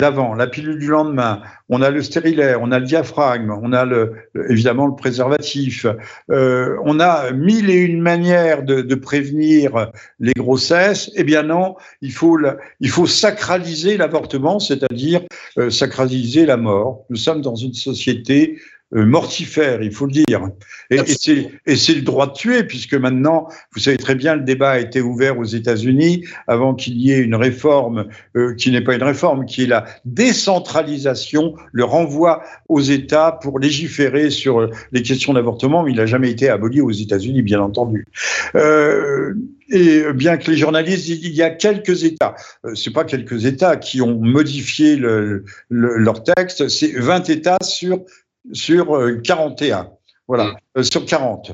d'avant, 0.00 0.34
la 0.34 0.46
pilule 0.46 0.78
du 0.78 0.86
lendemain, 0.86 1.42
on 1.68 1.82
a 1.82 1.90
le 1.90 2.02
stérilet, 2.02 2.54
on 2.60 2.70
a 2.70 2.78
le 2.78 2.86
diaphragme, 2.86 3.50
on 3.50 3.72
a 3.72 3.84
le, 3.84 4.12
évidemment 4.48 4.86
le 4.86 4.94
préservatif, 4.94 5.86
euh, 6.30 6.76
on 6.84 7.00
a 7.00 7.32
mille 7.32 7.68
et 7.68 7.80
une 7.80 8.00
manières 8.00 8.62
de, 8.62 8.80
de, 8.80 8.94
prévenir 8.94 9.90
les 10.20 10.34
grossesses. 10.34 11.10
Eh 11.16 11.24
bien 11.24 11.42
non, 11.42 11.74
il 12.00 12.12
faut, 12.12 12.38
il 12.78 12.90
faut 12.90 13.08
sacraliser 13.08 13.96
l'avortement, 13.96 14.60
c'est-à-dire 14.60 15.22
euh, 15.58 15.68
sacraliser 15.68 16.46
la 16.46 16.56
mort. 16.56 17.04
Nous 17.10 17.16
sommes 17.16 17.42
dans 17.42 17.56
une 17.56 17.74
société 17.74 18.60
mortifère, 18.92 19.82
il 19.82 19.92
faut 19.92 20.06
le 20.06 20.12
dire. 20.12 20.48
Et, 20.90 20.98
et 21.66 21.76
c'est 21.76 21.94
le 21.94 22.02
droit 22.02 22.26
de 22.26 22.32
tuer, 22.32 22.64
puisque 22.64 22.94
maintenant, 22.94 23.48
vous 23.74 23.80
savez 23.80 23.98
très 23.98 24.14
bien, 24.14 24.34
le 24.34 24.42
débat 24.42 24.70
a 24.70 24.78
été 24.78 25.00
ouvert 25.00 25.38
aux 25.38 25.44
États-Unis 25.44 26.24
avant 26.46 26.74
qu'il 26.74 26.96
y 26.98 27.12
ait 27.12 27.18
une 27.18 27.34
réforme 27.34 28.06
euh, 28.36 28.54
qui 28.54 28.70
n'est 28.70 28.80
pas 28.80 28.94
une 28.94 29.02
réforme, 29.02 29.44
qui 29.44 29.64
est 29.64 29.66
la 29.66 29.84
décentralisation, 30.04 31.54
le 31.72 31.84
renvoi 31.84 32.42
aux 32.68 32.80
États 32.80 33.32
pour 33.32 33.58
légiférer 33.58 34.30
sur 34.30 34.60
euh, 34.60 34.70
les 34.92 35.02
questions 35.02 35.34
d'avortement, 35.34 35.82
mais 35.82 35.90
il 35.90 35.96
n'a 35.96 36.06
jamais 36.06 36.30
été 36.30 36.48
aboli 36.48 36.80
aux 36.80 36.90
États-Unis, 36.90 37.42
bien 37.42 37.60
entendu. 37.60 38.06
Euh, 38.54 39.34
et 39.70 40.12
bien 40.14 40.38
que 40.38 40.50
les 40.50 40.56
journalistes, 40.56 41.08
il 41.08 41.34
y 41.34 41.42
a 41.42 41.50
quelques 41.50 42.04
États, 42.04 42.34
euh, 42.64 42.74
c'est 42.74 42.92
pas 42.92 43.04
quelques 43.04 43.44
États 43.44 43.76
qui 43.76 44.00
ont 44.00 44.18
modifié 44.18 44.96
le, 44.96 45.44
le, 45.68 45.98
leur 45.98 46.24
texte, 46.24 46.68
c'est 46.68 46.92
20 46.98 47.28
États 47.28 47.58
sur 47.62 48.00
sur 48.52 48.98
41. 49.22 49.78
Euh, 49.78 49.82
voilà, 50.26 50.44
mm. 50.44 50.56
euh, 50.78 50.82
sur 50.82 51.04
40. 51.04 51.52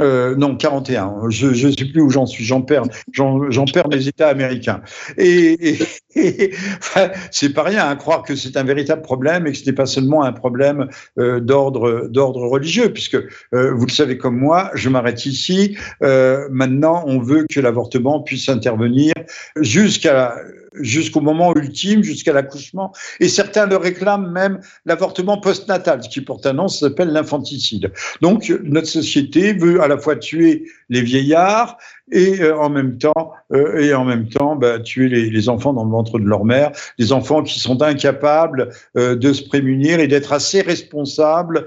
Euh, 0.00 0.34
non, 0.34 0.56
41. 0.56 1.30
Je 1.30 1.66
ne 1.66 1.72
sais 1.72 1.84
plus 1.84 2.00
où 2.00 2.10
j'en 2.10 2.26
suis. 2.26 2.44
J'en 2.44 2.62
perds, 2.62 2.84
j'en 3.12 3.64
perds 3.66 3.88
mes 3.88 4.06
États 4.08 4.28
américains. 4.28 4.82
Et, 5.16 5.78
et, 6.14 6.52
enfin, 6.78 7.10
c'est 7.30 7.52
pas 7.52 7.62
rien 7.62 7.84
à 7.84 7.90
hein, 7.90 7.96
croire 7.96 8.22
que 8.22 8.34
c'est 8.34 8.56
un 8.56 8.64
véritable 8.64 9.02
problème 9.02 9.46
et 9.46 9.52
que 9.52 9.58
ce 9.58 9.66
n'est 9.66 9.74
pas 9.74 9.86
seulement 9.86 10.24
un 10.24 10.32
problème 10.32 10.88
euh, 11.18 11.40
d'ordre 11.40 12.08
d'ordre 12.08 12.46
religieux, 12.46 12.92
puisque 12.92 13.16
euh, 13.16 13.72
vous 13.72 13.86
le 13.86 13.92
savez 13.92 14.18
comme 14.18 14.36
moi, 14.36 14.70
je 14.74 14.88
m'arrête 14.88 15.26
ici. 15.26 15.76
Euh, 16.02 16.48
maintenant, 16.50 17.04
on 17.06 17.20
veut 17.20 17.46
que 17.48 17.60
l'avortement 17.60 18.20
puisse 18.20 18.48
intervenir 18.48 19.12
jusqu'à 19.60 20.36
jusqu'au 20.80 21.20
moment 21.20 21.54
ultime, 21.54 22.02
jusqu'à 22.02 22.32
l'accouchement. 22.32 22.92
Et 23.20 23.28
certains 23.28 23.66
le 23.66 23.76
réclament 23.76 24.30
même 24.30 24.60
l'avortement 24.84 25.38
postnatal, 25.38 26.02
ce 26.02 26.08
qui 26.08 26.20
porte 26.20 26.46
un 26.46 26.54
nom, 26.54 26.68
s'appelle 26.68 27.08
l'infanticide. 27.08 27.92
Donc, 28.20 28.52
notre 28.62 28.88
société 28.88 29.52
veut 29.52 29.82
à 29.82 29.88
la 29.88 29.98
fois 29.98 30.16
tuer 30.16 30.64
les 30.88 31.02
vieillards 31.02 31.78
et 32.12 32.40
euh, 32.42 32.56
en 32.58 32.68
même 32.68 32.98
temps, 32.98 33.32
euh, 33.52 33.78
et 33.78 33.94
en 33.94 34.04
même 34.04 34.28
temps 34.28 34.56
bah, 34.56 34.78
tuer 34.78 35.08
les, 35.08 35.30
les, 35.30 35.48
enfants 35.48 35.72
dans 35.72 35.84
le 35.84 35.90
ventre 35.90 36.18
de 36.18 36.24
leur 36.24 36.44
mère, 36.44 36.72
des 36.98 37.12
enfants 37.12 37.42
qui 37.42 37.58
sont 37.58 37.80
incapables 37.82 38.70
euh, 38.96 39.16
de 39.16 39.32
se 39.32 39.42
prémunir 39.42 40.00
et 40.00 40.08
d'être 40.08 40.32
assez 40.32 40.60
responsables 40.60 41.66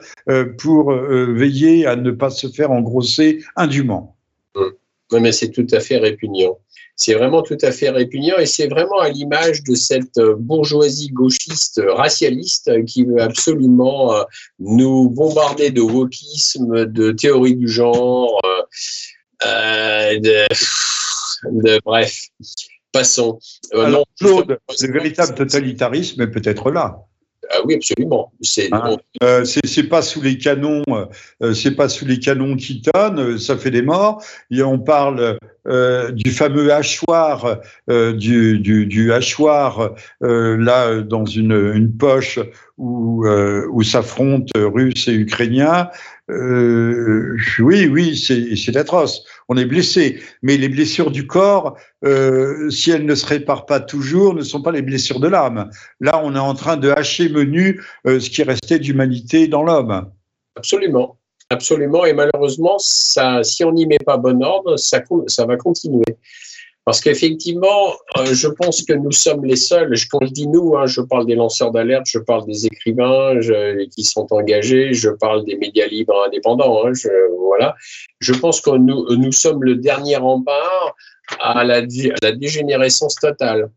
pour 0.57 0.93
veiller 0.93 1.85
à 1.85 1.95
ne 1.95 2.11
pas 2.11 2.29
se 2.29 2.47
faire 2.47 2.71
engrosser 2.71 3.43
indûment. 3.55 4.15
Oui, 5.11 5.21
mais 5.21 5.31
c'est 5.31 5.51
tout 5.51 5.67
à 5.71 5.79
fait 5.79 5.97
répugnant. 5.97 6.57
C'est 6.99 7.13
vraiment 7.13 7.43
tout 7.43 7.57
à 7.62 7.71
fait 7.71 7.89
répugnant 7.89 8.38
et 8.38 8.47
c'est 8.47 8.67
vraiment 8.67 8.99
à 8.99 9.10
l'image 9.10 9.63
de 9.63 9.75
cette 9.75 10.17
euh, 10.17 10.36
bourgeoisie 10.36 11.10
gauchiste 11.10 11.79
racialiste 11.88 12.83
qui 12.86 13.05
veut 13.05 13.21
absolument 13.21 14.15
euh, 14.15 14.23
nous 14.57 15.07
bombarder 15.07 15.69
de 15.69 15.81
wokisme, 15.81 16.88
de 16.88 17.12
théorie 17.12 17.55
du 17.55 17.67
genre, 17.67 18.41
euh, 19.45 20.19
de, 20.19 20.47
de, 21.51 21.79
bref. 21.86 22.29
Passons. 22.91 23.38
Alors, 23.73 24.05
Claude, 24.19 24.57
le 24.81 24.91
véritable 24.91 25.36
totalitarisme 25.36 26.21
est 26.23 26.31
peut-être 26.31 26.71
là. 26.71 26.97
Ah 27.49 27.60
oui, 27.65 27.75
absolument. 27.75 28.31
C'est 28.41 28.69
hein 28.73 28.97
euh, 29.23 29.45
pas 29.89 30.01
sous 30.01 30.21
les 30.21 30.38
canons, 30.38 30.83
euh, 31.41 31.53
c'est 31.53 31.75
pas 31.75 31.88
sous 31.89 32.05
les 32.05 32.19
canons 32.19 32.55
qui 32.55 32.81
tonnent, 32.81 33.19
euh, 33.19 33.38
ça 33.38 33.57
fait 33.57 33.71
des 33.71 33.81
morts. 33.81 34.23
Et 34.51 34.62
on 34.63 34.79
parle 34.79 35.38
euh, 35.67 36.12
du 36.12 36.32
fameux 36.32 36.71
hachoir, 36.71 37.60
euh, 37.89 38.13
du, 38.13 38.60
du, 38.60 38.86
du, 38.86 39.12
hachoir 39.12 39.91
là 40.21 41.01
dans 41.01 41.25
une, 41.25 41.73
une 41.75 41.91
poche 41.91 42.39
où, 42.77 43.25
où 43.27 43.84
s'affrontent 43.84 44.51
Russes 44.56 45.08
et 45.08 45.13
Ukrainiens. 45.13 45.89
oui, 46.30 47.88
oui, 47.88 48.17
c'est 48.17 48.77
atroce 48.77 49.23
on 49.49 49.58
est 49.58 49.65
blessé. 49.65 50.19
Mais 50.41 50.58
les 50.58 50.69
blessures 50.69 51.12
du 51.12 51.27
corps, 51.27 51.77
euh, 52.03 52.69
si 52.69 52.91
elles 52.91 53.06
ne 53.06 53.15
se 53.15 53.25
réparent 53.25 53.65
pas 53.65 53.80
toujours, 53.80 54.34
ne 54.34 54.41
sont 54.41 54.62
pas 54.62 54.71
les 54.71 54.82
blessures 54.82 55.19
de 55.19 55.27
l'âme. 55.27 55.69
Là, 55.99 56.21
on 56.23 56.36
est 56.36 56.39
en 56.39 56.53
train 56.53 56.77
de 56.77 56.89
hacher 56.89 57.30
menu 57.30 57.82
euh, 58.06 58.19
ce 58.19 58.30
qui 58.30 58.43
restait 58.43 58.80
d'humanité 58.80 59.47
dans 59.47 59.63
l'homme. 59.63 60.12
Absolument. 60.56 61.16
Absolument. 61.49 62.05
Et 62.05 62.13
malheureusement, 62.13 62.77
si 62.79 63.63
on 63.63 63.71
n'y 63.71 63.86
met 63.86 63.99
pas 63.99 64.17
bon 64.17 64.43
ordre, 64.43 64.75
ça, 64.77 65.01
va 65.45 65.57
continuer. 65.57 66.03
Parce 66.83 67.01
qu'effectivement, 67.01 67.93
euh, 68.17 68.33
je 68.33 68.47
pense 68.47 68.83
que 68.83 68.93
nous 68.93 69.12
sommes 69.12 69.43
les 69.45 69.55
seuls, 69.55 69.93
quand 70.10 70.25
je 70.25 70.31
dis 70.31 70.47
nous, 70.47 70.77
hein, 70.77 70.86
je 70.86 71.01
parle 71.01 71.25
des 71.25 71.36
lanceurs 71.36 71.71
d'alerte, 71.71 72.05
je 72.07 72.19
parle 72.19 72.45
des 72.45 72.65
écrivains 72.65 73.39
qui 73.93 74.03
sont 74.03 74.27
engagés, 74.31 74.93
je 74.93 75.10
parle 75.10 75.43
des 75.45 75.57
médias 75.57 75.88
libres 75.88 76.23
indépendants, 76.25 76.86
hein, 76.86 76.91
je, 76.93 78.33
pense 78.33 78.62
que 78.62 78.71
nous, 78.71 79.31
sommes 79.31 79.63
le 79.63 79.75
dernier 79.75 80.17
rempart 80.17 80.95
à 81.39 81.63
la 81.63 81.81
dégénérescence 81.81 83.15
totale. 83.15 83.69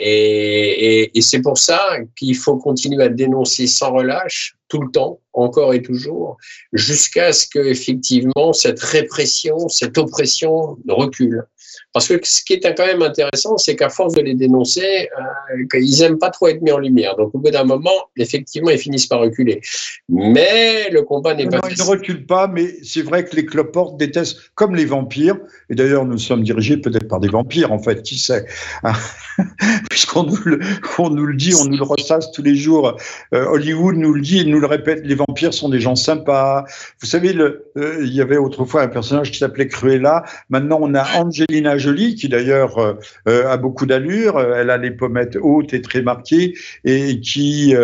Et, 0.00 1.10
c'est 1.20 1.40
pour 1.40 1.58
ça 1.58 1.98
qu'il 2.16 2.36
faut 2.36 2.56
continuer 2.56 3.02
à 3.04 3.08
dénoncer 3.08 3.66
sans 3.66 3.92
relâche, 3.92 4.56
tout 4.68 4.80
le 4.80 4.90
temps, 4.90 5.20
encore 5.32 5.72
et 5.72 5.82
toujours, 5.82 6.36
jusqu'à 6.72 7.32
ce 7.32 7.46
que 7.46 7.60
effectivement 7.60 8.52
cette 8.52 8.80
répression, 8.80 9.68
cette 9.68 9.96
oppression 9.98 10.76
recule. 10.88 11.44
Parce 11.92 12.08
que 12.08 12.18
ce 12.22 12.42
qui 12.44 12.54
est 12.54 12.60
quand 12.60 12.86
même 12.86 13.02
intéressant, 13.02 13.56
c'est 13.56 13.76
qu'à 13.76 13.88
force 13.88 14.14
de 14.14 14.22
les 14.22 14.34
dénoncer, 14.34 15.08
euh, 15.18 15.64
ils 15.74 16.00
n'aiment 16.00 16.18
pas 16.18 16.30
trop 16.30 16.48
être 16.48 16.62
mis 16.62 16.72
en 16.72 16.78
lumière. 16.78 17.16
Donc 17.16 17.34
au 17.34 17.38
bout 17.38 17.50
d'un 17.50 17.64
moment, 17.64 18.08
effectivement, 18.16 18.70
ils 18.70 18.78
finissent 18.78 19.06
par 19.06 19.20
reculer. 19.20 19.60
Mais 20.08 20.90
le 20.90 21.02
combat 21.02 21.34
n'est 21.34 21.46
pas. 21.46 21.58
Non, 21.58 21.68
ils 21.70 21.78
ne 21.78 21.88
reculent 21.88 22.26
pas, 22.26 22.46
mais 22.46 22.74
c'est 22.82 23.02
vrai 23.02 23.24
que 23.24 23.36
les 23.36 23.46
cloportes 23.46 23.96
détestent, 23.96 24.38
comme 24.54 24.74
les 24.74 24.84
vampires. 24.84 25.36
Et 25.70 25.74
d'ailleurs, 25.74 26.04
nous 26.04 26.18
sommes 26.18 26.42
dirigés 26.42 26.76
peut-être 26.76 27.08
par 27.08 27.20
des 27.20 27.28
vampires, 27.28 27.72
en 27.72 27.78
fait, 27.78 28.02
qui 28.02 28.18
sait 28.18 28.44
Puisqu'on 29.90 30.24
nous, 30.24 30.38
le, 30.44 30.60
on 30.98 31.10
nous 31.10 31.26
le 31.26 31.34
dit, 31.34 31.54
on 31.54 31.64
nous 31.64 31.76
le 31.76 31.84
ressasse 31.84 32.30
tous 32.32 32.42
les 32.42 32.54
jours. 32.54 32.96
Euh, 33.32 33.46
Hollywood 33.46 33.96
nous 33.96 34.12
le 34.12 34.20
dit, 34.20 34.44
nous 34.46 34.60
le 34.60 34.66
répète, 34.66 35.02
les 35.04 35.14
vampires 35.14 35.54
sont 35.54 35.68
des 35.68 35.80
gens 35.80 35.96
sympas. 35.96 36.64
Vous 37.00 37.06
savez, 37.06 37.34
euh, 37.36 37.98
il 38.02 38.12
y 38.12 38.20
avait 38.20 38.36
autrefois 38.36 38.82
un 38.82 38.88
personnage 38.88 39.30
qui 39.30 39.38
s'appelait 39.38 39.68
Cruella. 39.68 40.24
Maintenant, 40.50 40.78
on 40.80 40.94
a 40.94 41.04
Angelina 41.18 41.63
Jolie, 41.78 42.14
qui 42.14 42.28
d'ailleurs 42.28 42.78
euh, 42.78 42.94
euh, 43.28 43.50
a 43.50 43.56
beaucoup 43.56 43.86
d'allure. 43.86 44.40
Elle 44.40 44.70
a 44.70 44.76
les 44.76 44.90
pommettes 44.90 45.36
hautes 45.40 45.72
et 45.74 45.82
très 45.82 46.02
marquées, 46.02 46.54
et 46.84 47.20
qui, 47.20 47.74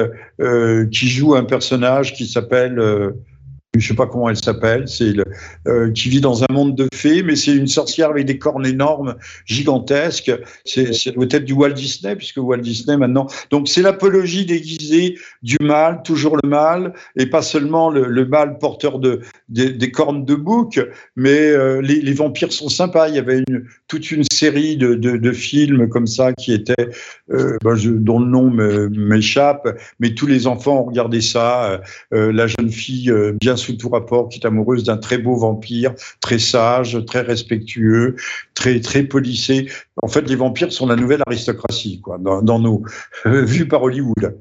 qui 0.92 1.08
joue 1.08 1.34
un 1.34 1.44
personnage 1.44 2.14
qui 2.14 2.26
s'appelle 2.26 2.80
je 3.78 3.86
sais 3.86 3.94
pas 3.94 4.06
comment 4.06 4.28
elle 4.28 4.36
s'appelle, 4.36 4.86
euh, 5.68 5.92
qui 5.92 6.08
vit 6.08 6.20
dans 6.20 6.42
un 6.42 6.52
monde 6.52 6.74
de 6.74 6.88
fées, 6.92 7.22
mais 7.22 7.36
c'est 7.36 7.54
une 7.54 7.68
sorcière 7.68 8.10
avec 8.10 8.26
des 8.26 8.36
cornes 8.36 8.66
énormes, 8.66 9.14
gigantesques. 9.46 10.32
C'est, 10.64 10.92
c'est 10.92 11.12
doit 11.12 11.26
être 11.30 11.44
du 11.44 11.52
Walt 11.52 11.70
Disney, 11.70 12.16
puisque 12.16 12.38
Walt 12.38 12.58
Disney 12.58 12.96
maintenant. 12.96 13.28
Donc 13.50 13.68
c'est 13.68 13.82
l'apologie 13.82 14.44
déguisée 14.44 15.18
du 15.42 15.56
mal, 15.60 16.02
toujours 16.02 16.36
le 16.42 16.48
mal, 16.48 16.94
et 17.16 17.26
pas 17.26 17.42
seulement 17.42 17.90
le, 17.90 18.26
mal 18.26 18.58
porteur 18.58 18.98
de 18.98 19.20
des, 19.48 19.90
cornes 19.92 20.24
de 20.24 20.34
bouc, 20.34 20.80
mais 21.14 21.50
euh, 21.50 21.80
les, 21.80 22.12
vampires 22.12 22.52
sont 22.52 22.68
sympas. 22.68 23.08
Il 23.08 23.14
y 23.14 23.18
avait 23.18 23.44
toute 23.86 24.10
une 24.10 24.24
série 24.32 24.76
de, 24.76 24.94
de, 24.94 25.32
films 25.32 25.88
comme 25.88 26.08
ça 26.08 26.32
qui 26.32 26.52
étaient, 26.52 26.88
euh, 27.30 27.56
ben 27.62 27.76
dont 27.76 28.18
le 28.18 28.26
nom 28.26 28.50
m'échappe, 28.50 29.78
mais 30.00 30.12
tous 30.14 30.26
les 30.26 30.48
enfants 30.48 30.80
ont 30.80 30.84
regardé 30.84 31.20
ça. 31.20 31.80
La 32.10 32.46
jeune 32.48 32.70
fille 32.70 33.12
bien 33.40 33.56
sous 33.60 33.76
tout 33.76 33.88
rapport, 33.88 34.28
qui 34.28 34.40
est 34.40 34.46
amoureuse 34.46 34.84
d'un 34.84 34.96
très 34.96 35.18
beau 35.18 35.36
vampire, 35.36 35.94
très 36.20 36.38
sage, 36.38 36.98
très 37.06 37.20
respectueux, 37.20 38.16
très 38.54 38.80
très 38.80 39.04
policé. 39.04 39.68
En 40.02 40.08
fait, 40.08 40.22
les 40.22 40.36
vampires 40.36 40.72
sont 40.72 40.86
la 40.86 40.96
nouvelle 40.96 41.22
aristocratie, 41.26 42.00
quoi, 42.00 42.18
dans, 42.18 42.58
nos 42.58 42.82
vues 43.24 43.68
par 43.68 43.82
Hollywood. 43.82 44.38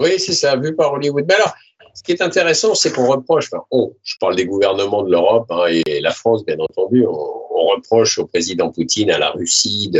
Oui, 0.00 0.18
c'est 0.18 0.34
ça, 0.34 0.56
vu 0.56 0.74
par 0.74 0.92
Hollywood. 0.92 1.24
Mais 1.28 1.34
alors, 1.34 1.54
ce 1.94 2.02
qui 2.02 2.12
est 2.12 2.20
intéressant, 2.20 2.74
c'est 2.74 2.92
qu'on 2.92 3.06
reproche, 3.06 3.48
enfin, 3.52 3.64
je 4.02 4.14
parle 4.20 4.36
des 4.36 4.44
gouvernements 4.44 5.02
de 5.02 5.10
l'Europe 5.10 5.50
hein, 5.50 5.64
et 5.86 6.00
la 6.00 6.10
France, 6.10 6.44
bien 6.44 6.58
entendu, 6.58 7.04
on, 7.06 7.42
reproche 7.66 8.18
au 8.18 8.26
président 8.26 8.70
Poutine, 8.70 9.10
à 9.10 9.18
la 9.18 9.30
Russie, 9.30 9.90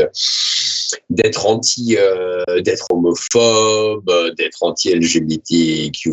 d'être 1.10 1.46
anti, 1.46 1.96
euh, 1.98 2.44
d'être 2.60 2.86
homophobe, 2.90 4.10
d'être 4.36 4.62
anti-LGBTQ+, 4.62 6.10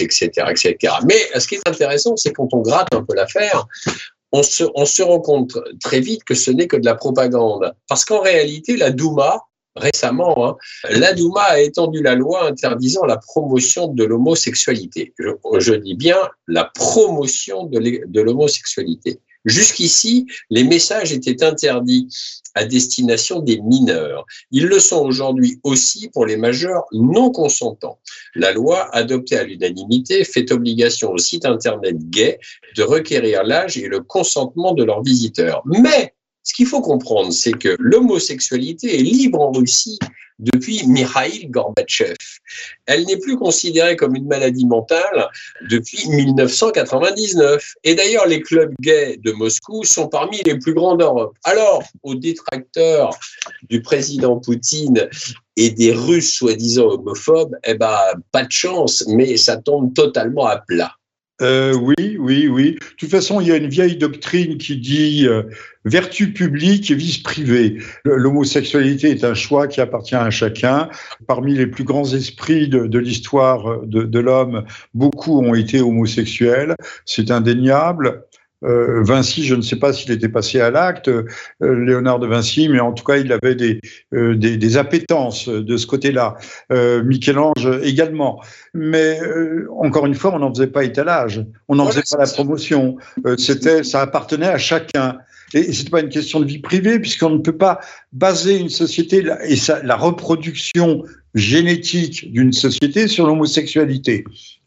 etc., 0.00 0.28
etc. 0.50 0.94
Mais 1.06 1.38
ce 1.38 1.46
qui 1.46 1.56
est 1.56 1.68
intéressant, 1.68 2.16
c'est 2.16 2.32
quand 2.32 2.48
on 2.52 2.60
gratte 2.60 2.94
un 2.94 3.02
peu 3.02 3.14
l'affaire, 3.14 3.66
on 4.32 4.42
se, 4.42 4.64
on 4.74 4.84
se 4.84 5.02
rend 5.02 5.20
compte 5.20 5.56
très 5.80 6.00
vite 6.00 6.24
que 6.24 6.34
ce 6.34 6.50
n'est 6.50 6.66
que 6.66 6.76
de 6.76 6.84
la 6.84 6.96
propagande. 6.96 7.72
Parce 7.88 8.04
qu'en 8.04 8.20
réalité, 8.20 8.76
la 8.76 8.90
Douma, 8.90 9.42
récemment, 9.76 10.48
hein, 10.48 10.56
la 10.90 11.12
Douma 11.12 11.42
a 11.42 11.60
étendu 11.60 12.02
la 12.02 12.16
loi 12.16 12.44
interdisant 12.46 13.04
la 13.04 13.16
promotion 13.16 13.88
de 13.88 14.04
l'homosexualité. 14.04 15.14
Je, 15.58 15.74
dis 15.74 15.94
bien 15.94 16.18
la 16.48 16.64
promotion 16.64 17.66
de 17.66 18.20
l'homosexualité. 18.20 19.20
Jusqu'ici, 19.44 20.26
les 20.50 20.64
messages 20.64 21.12
étaient 21.12 21.42
interdits 21.44 22.08
à 22.54 22.64
destination 22.64 23.40
des 23.40 23.60
mineurs. 23.60 24.24
Ils 24.50 24.66
le 24.66 24.78
sont 24.78 25.04
aujourd'hui 25.04 25.58
aussi 25.64 26.08
pour 26.08 26.24
les 26.24 26.36
majeurs 26.36 26.84
non 26.92 27.30
consentants. 27.30 27.98
La 28.34 28.52
loi, 28.52 28.88
adoptée 28.94 29.36
à 29.36 29.44
l'unanimité, 29.44 30.24
fait 30.24 30.50
obligation 30.52 31.10
aux 31.10 31.18
sites 31.18 31.46
Internet 31.46 31.96
gays 32.10 32.38
de 32.76 32.82
requérir 32.82 33.42
l'âge 33.44 33.76
et 33.76 33.88
le 33.88 34.00
consentement 34.00 34.72
de 34.72 34.84
leurs 34.84 35.02
visiteurs. 35.02 35.62
Mais 35.66 36.14
ce 36.44 36.52
qu'il 36.52 36.66
faut 36.66 36.82
comprendre, 36.82 37.32
c'est 37.32 37.52
que 37.52 37.74
l'homosexualité 37.78 38.98
est 38.98 39.02
libre 39.02 39.40
en 39.40 39.50
Russie 39.50 39.98
depuis 40.38 40.86
Mikhail 40.86 41.46
Gorbatchev. 41.48 42.16
Elle 42.86 43.04
n'est 43.06 43.18
plus 43.18 43.36
considérée 43.36 43.96
comme 43.96 44.14
une 44.14 44.26
maladie 44.26 44.66
mentale 44.66 45.28
depuis 45.70 46.06
1999. 46.08 47.74
Et 47.84 47.94
d'ailleurs, 47.94 48.26
les 48.26 48.42
clubs 48.42 48.74
gays 48.80 49.16
de 49.22 49.32
Moscou 49.32 49.84
sont 49.84 50.08
parmi 50.08 50.42
les 50.44 50.58
plus 50.58 50.74
grands 50.74 50.96
d'Europe. 50.96 51.34
Alors, 51.44 51.82
aux 52.02 52.14
détracteurs 52.14 53.18
du 53.70 53.80
président 53.80 54.38
Poutine 54.38 55.08
et 55.56 55.70
des 55.70 55.92
Russes 55.92 56.34
soi-disant 56.34 56.88
homophobes, 56.88 57.56
eh 57.64 57.74
ben, 57.74 57.98
pas 58.32 58.44
de 58.44 58.52
chance, 58.52 59.04
mais 59.08 59.36
ça 59.36 59.56
tombe 59.56 59.94
totalement 59.94 60.46
à 60.46 60.58
plat. 60.58 60.94
Euh, 61.42 61.74
oui, 61.74 62.16
oui, 62.18 62.46
oui. 62.46 62.72
De 62.72 62.78
toute 62.96 63.10
façon, 63.10 63.40
il 63.40 63.48
y 63.48 63.52
a 63.52 63.56
une 63.56 63.68
vieille 63.68 63.96
doctrine 63.96 64.56
qui 64.56 64.76
dit 64.76 65.26
euh, 65.26 65.42
vertu 65.84 66.32
publique 66.32 66.90
et 66.90 66.94
vice 66.94 67.18
privé. 67.18 67.78
L'homosexualité 68.04 69.10
est 69.10 69.24
un 69.24 69.34
choix 69.34 69.66
qui 69.66 69.80
appartient 69.80 70.14
à 70.14 70.30
chacun. 70.30 70.88
Parmi 71.26 71.54
les 71.54 71.66
plus 71.66 71.82
grands 71.82 72.12
esprits 72.12 72.68
de, 72.68 72.98
l'histoire 72.98 73.80
de, 73.84 74.04
de 74.04 74.18
l'homme, 74.20 74.64
beaucoup 74.94 75.40
ont 75.40 75.54
été 75.54 75.80
homosexuels. 75.80 76.76
C'est 77.04 77.32
indéniable. 77.32 78.24
Euh, 78.64 79.02
Vinci, 79.02 79.44
je 79.44 79.54
ne 79.54 79.62
sais 79.62 79.76
pas 79.76 79.92
s'il 79.92 80.10
était 80.10 80.28
passé 80.28 80.60
à 80.60 80.70
l'acte, 80.70 81.08
euh, 81.08 81.24
Léonard 81.60 82.18
de 82.18 82.26
Vinci, 82.26 82.68
mais 82.68 82.80
en 82.80 82.92
tout 82.92 83.04
cas, 83.04 83.16
il 83.16 83.30
avait 83.32 83.54
des, 83.54 83.80
euh, 84.14 84.34
des, 84.34 84.56
des, 84.56 84.76
appétences 84.76 85.48
de 85.48 85.76
ce 85.76 85.86
côté-là. 85.86 86.36
Michel-Ange 86.70 87.80
également. 87.82 88.42
Mais 88.72 89.18
encore 89.78 90.06
une 90.06 90.14
fois, 90.14 90.34
on 90.34 90.38
n'en 90.38 90.52
faisait 90.52 90.66
pas 90.66 90.84
étalage, 90.84 91.44
on 91.68 91.76
n'en 91.76 91.86
faisait 91.86 92.02
pas 92.10 92.18
la 92.18 92.26
promotion. 92.26 92.96
C'était, 93.38 93.84
ça 93.84 94.00
appartenait 94.00 94.48
à 94.48 94.58
chacun. 94.58 95.18
Et 95.52 95.72
c'est 95.72 95.90
pas 95.90 96.00
une 96.00 96.08
question 96.08 96.40
de 96.40 96.46
vie 96.46 96.58
privée, 96.58 96.98
puisqu'on 96.98 97.30
ne 97.30 97.38
peut 97.38 97.56
pas 97.56 97.80
baser 98.12 98.58
une 98.58 98.68
société 98.68 99.18
et 99.18 99.56
la 99.84 99.96
reproduction 99.96 101.04
génétique 101.34 102.32
d'une 102.32 102.52
société 102.52 103.06
sur 103.06 103.26
l'homosexualité 103.26 104.24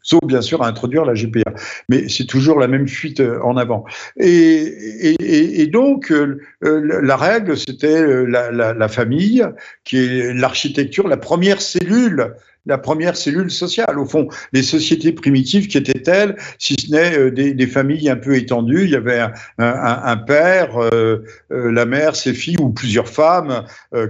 sauf 0.08 0.24
bien 0.24 0.40
sûr 0.40 0.62
à 0.62 0.68
introduire 0.68 1.04
la 1.04 1.14
GPA. 1.14 1.52
Mais 1.88 2.08
c'est 2.08 2.24
toujours 2.24 2.58
la 2.58 2.66
même 2.66 2.88
fuite 2.88 3.20
euh, 3.20 3.40
en 3.42 3.56
avant. 3.56 3.84
Et, 4.18 5.68
donc, 5.70 6.10
euh, 6.10 6.40
euh, 6.64 7.00
la 7.02 7.16
règle, 7.16 7.56
c'était 7.56 8.26
la, 8.26 8.50
la, 8.50 8.72
la, 8.72 8.88
famille, 8.88 9.46
qui 9.84 9.98
est 9.98 10.32
l'architecture, 10.32 11.08
la 11.08 11.18
première 11.18 11.60
cellule 11.60 12.34
la 12.66 12.78
première 12.78 13.16
cellule 13.16 13.50
sociale. 13.50 13.98
Au 13.98 14.04
fond, 14.04 14.28
les 14.52 14.62
sociétés 14.62 15.12
primitives 15.12 15.68
qui 15.68 15.78
étaient 15.78 16.02
telles, 16.02 16.36
si 16.58 16.74
ce 16.74 16.90
n'est 16.90 17.18
euh, 17.18 17.30
des, 17.30 17.66
familles 17.66 18.08
un 18.08 18.16
peu 18.16 18.36
étendues, 18.36 18.84
il 18.84 18.90
y 18.90 18.96
avait 18.96 19.24
un, 19.58 20.16
père, 20.16 20.76
euh, 20.78 21.24
euh, 21.52 21.72
la 21.72 21.86
mère, 21.86 22.16
ses 22.16 22.34
filles 22.34 22.58
ou 22.60 22.70
plusieurs 22.70 23.08
femmes, 23.08 23.64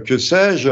que 0.05 0.17
sais-je. 0.17 0.69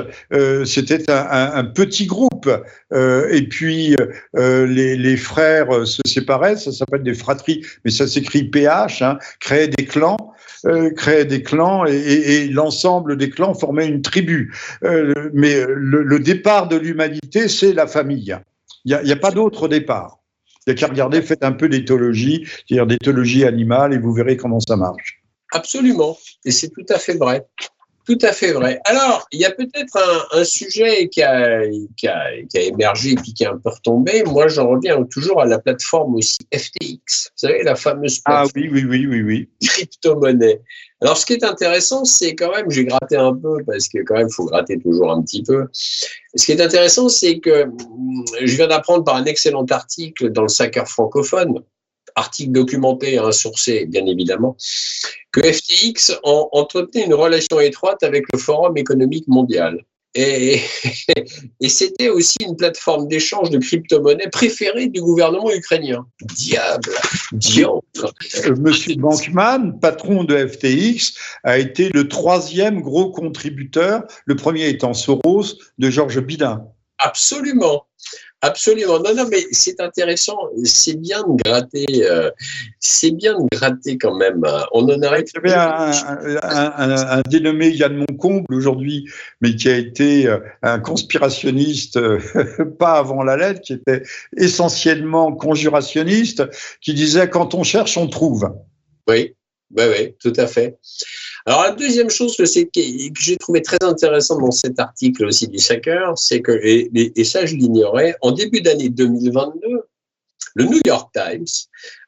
C'était 0.65 1.09
un, 1.09 1.63
petit 1.63 2.05
groupe. 2.05 2.49
et 2.93 3.47
puis 3.49 3.95
les, 4.33 5.17
frères 5.17 5.87
se 5.87 6.01
séparaient, 6.05 6.57
ça 6.57 6.71
s'appelle 6.71 7.03
des 7.03 7.13
fratries, 7.13 7.65
mais 7.83 7.91
ça 7.91 8.07
s'écrit 8.07 8.43
PH, 8.43 9.01
hein, 9.01 9.17
créaient 9.39 9.67
des 9.67 9.85
clans. 9.85 10.33
Euh, 10.65 10.89
créait 10.91 11.25
des 11.25 11.43
clans 11.43 11.85
et, 11.85 12.47
l'ensemble 12.47 13.15
des 13.15 13.29
clans 13.29 13.53
formait 13.53 13.87
une 13.87 14.01
tribu. 14.01 14.53
Euh, 14.83 15.29
mais 15.33 15.63
le, 15.67 16.03
le, 16.03 16.19
départ 16.19 16.67
de 16.67 16.77
l'humanité, 16.77 17.47
c'est 17.47 17.73
la 17.73 17.85
famille. 17.85 18.35
Il 18.85 18.99
n'y 19.03 19.11
a, 19.11 19.15
a, 19.15 19.19
pas 19.19 19.31
d'autre 19.31 19.67
départ. 19.67 20.19
Il 20.65 20.71
n'y 20.71 20.73
a 20.73 20.75
qu'à 20.75 20.87
regarder, 20.87 21.21
faites 21.21 21.43
un 21.43 21.51
peu 21.51 21.69
d'éthologie, 21.69 22.45
c'est-à-dire 22.45 22.87
d'éthologie 22.87 23.45
animale, 23.45 23.93
et 23.93 23.97
vous 23.97 24.13
verrez 24.13 24.35
comment 24.35 24.59
ça 24.59 24.75
marche. 24.75 25.21
Absolument. 25.51 26.17
Et 26.43 26.51
c'est 26.51 26.69
tout 26.69 26.85
à 26.89 26.97
fait 26.97 27.15
vrai. 27.15 27.45
Tout 28.07 28.17
à 28.21 28.31
fait 28.31 28.53
vrai. 28.53 28.79
Alors, 28.85 29.27
il 29.33 29.41
y 29.41 29.45
a 29.45 29.51
peut-être 29.51 29.97
un, 29.97 30.39
un, 30.39 30.43
sujet 30.45 31.09
qui 31.09 31.21
a, 31.21 31.61
qui, 31.97 32.07
a, 32.07 32.41
qui 32.49 32.57
a, 32.57 32.61
émergé 32.61 33.11
et 33.11 33.15
puis 33.15 33.33
qui 33.33 33.43
est 33.43 33.47
un 33.47 33.57
peu 33.57 33.69
retombé. 33.69 34.23
Moi, 34.23 34.47
j'en 34.47 34.69
reviens 34.69 35.03
toujours 35.03 35.41
à 35.41 35.45
la 35.45 35.59
plateforme 35.59 36.15
aussi 36.15 36.37
FTX. 36.53 37.01
Vous 37.03 37.31
savez, 37.35 37.63
la 37.63 37.75
fameuse 37.75 38.21
ah 38.23 38.45
plateforme 38.47 38.51
ah, 38.55 38.71
oui, 38.73 38.85
oui, 38.85 38.85
oui, 38.85 39.07
oui, 39.07 39.21
oui. 39.23 39.49
crypto-monnaie. 39.61 40.61
Alors, 41.01 41.17
ce 41.17 41.25
qui 41.25 41.33
est 41.33 41.43
intéressant, 41.43 42.05
c'est 42.05 42.33
quand 42.33 42.55
même, 42.55 42.71
j'ai 42.71 42.85
gratté 42.85 43.17
un 43.17 43.33
peu 43.33 43.61
parce 43.65 43.89
que 43.89 43.99
quand 44.03 44.15
même, 44.15 44.27
il 44.29 44.33
faut 44.33 44.45
gratter 44.45 44.79
toujours 44.79 45.11
un 45.11 45.21
petit 45.21 45.43
peu. 45.43 45.65
Ce 45.73 46.45
qui 46.45 46.53
est 46.53 46.61
intéressant, 46.61 47.09
c'est 47.09 47.39
que 47.39 47.65
je 48.41 48.55
viens 48.55 48.67
d'apprendre 48.67 49.03
par 49.03 49.17
un 49.17 49.25
excellent 49.25 49.65
article 49.65 50.31
dans 50.31 50.43
le 50.43 50.47
Sacker 50.47 50.87
francophone 50.87 51.61
article 52.17 52.51
documenté, 52.51 53.17
un 53.17 53.31
sourcé 53.31 53.85
bien 53.85 54.05
évidemment, 54.05 54.57
que 55.31 55.41
FTX 55.41 56.19
entretenait 56.23 57.05
une 57.05 57.13
relation 57.13 57.59
étroite 57.59 58.03
avec 58.03 58.25
le 58.33 58.39
Forum 58.39 58.75
économique 58.77 59.27
mondial. 59.27 59.85
Et, 60.15 60.61
et 61.61 61.69
c'était 61.69 62.09
aussi 62.09 62.37
une 62.41 62.55
plateforme 62.55 63.07
d'échange 63.07 63.51
de 63.51 63.59
crypto-monnaies 63.59 64.29
préférée 64.31 64.87
du 64.87 64.99
gouvernement 64.99 65.51
ukrainien. 65.51 66.07
Diable, 66.21 66.89
diable. 67.33 67.81
Euh, 68.45 68.55
Monsieur 68.57 68.95
Bankman, 68.95 69.79
patron 69.79 70.23
de 70.23 70.47
FTX, 70.47 71.13
a 71.43 71.59
été 71.59 71.89
le 71.89 72.07
troisième 72.07 72.81
gros 72.81 73.11
contributeur, 73.11 74.03
le 74.25 74.35
premier 74.35 74.67
étant 74.69 74.93
Soros, 74.93 75.53
de 75.77 75.89
Georges 75.91 76.21
Bidin. 76.21 76.65
Absolument. 76.97 77.85
Absolument. 78.41 78.99
Non, 78.99 79.15
non, 79.15 79.27
mais 79.31 79.45
c'est 79.51 79.79
intéressant. 79.79 80.37
C'est 80.63 80.99
bien 80.99 81.23
de 81.23 81.41
gratter. 81.43 81.85
Euh, 82.03 82.29
c'est 82.79 83.09
bien 83.11 83.33
de 83.33 83.47
gratter 83.51 83.97
quand 83.97 84.15
même. 84.15 84.43
On 84.73 84.83
en 84.83 85.01
arrête. 85.01 85.31
Il 85.33 85.49
y 85.49 85.53
avait 85.53 86.39
un, 86.43 87.21
dénommé 87.27 87.69
Yann 87.69 87.95
Moncomble 87.95 88.53
aujourd'hui, 88.53 89.09
mais 89.41 89.55
qui 89.55 89.69
a 89.69 89.77
été 89.77 90.27
euh, 90.27 90.37
un 90.61 90.79
conspirationniste, 90.79 91.97
euh, 91.97 92.19
pas 92.79 92.99
avant 92.99 93.23
la 93.23 93.37
lettre, 93.37 93.61
qui 93.61 93.73
était 93.73 94.03
essentiellement 94.35 95.31
conjurationniste, 95.33 96.43
qui 96.81 96.93
disait 96.93 97.29
quand 97.29 97.55
on 97.55 97.63
cherche, 97.63 97.97
on 97.97 98.07
trouve. 98.07 98.53
Oui, 99.07 99.35
oui, 99.75 99.83
oui, 99.89 100.15
tout 100.19 100.33
à 100.37 100.45
fait. 100.45 100.77
Alors, 101.47 101.63
la 101.63 101.71
deuxième 101.71 102.09
chose 102.09 102.35
que, 102.35 102.43
j'ai 102.45 103.37
trouvé 103.37 103.61
très 103.61 103.77
intéressante 103.81 104.41
dans 104.41 104.51
cet 104.51 104.77
article 104.79 105.27
aussi 105.27 105.47
du 105.47 105.59
Sacker, 105.59 106.11
c'est 106.17 106.41
que, 106.41 106.51
et, 106.51 107.23
ça 107.23 107.45
je 107.45 107.55
l'ignorais, 107.55 108.15
en 108.21 108.33
début 108.33 108.59
d'année 108.59 108.89
2022, 108.89 109.87
le 110.55 110.65
New 110.65 110.81
York 110.85 111.09
Times 111.13 111.45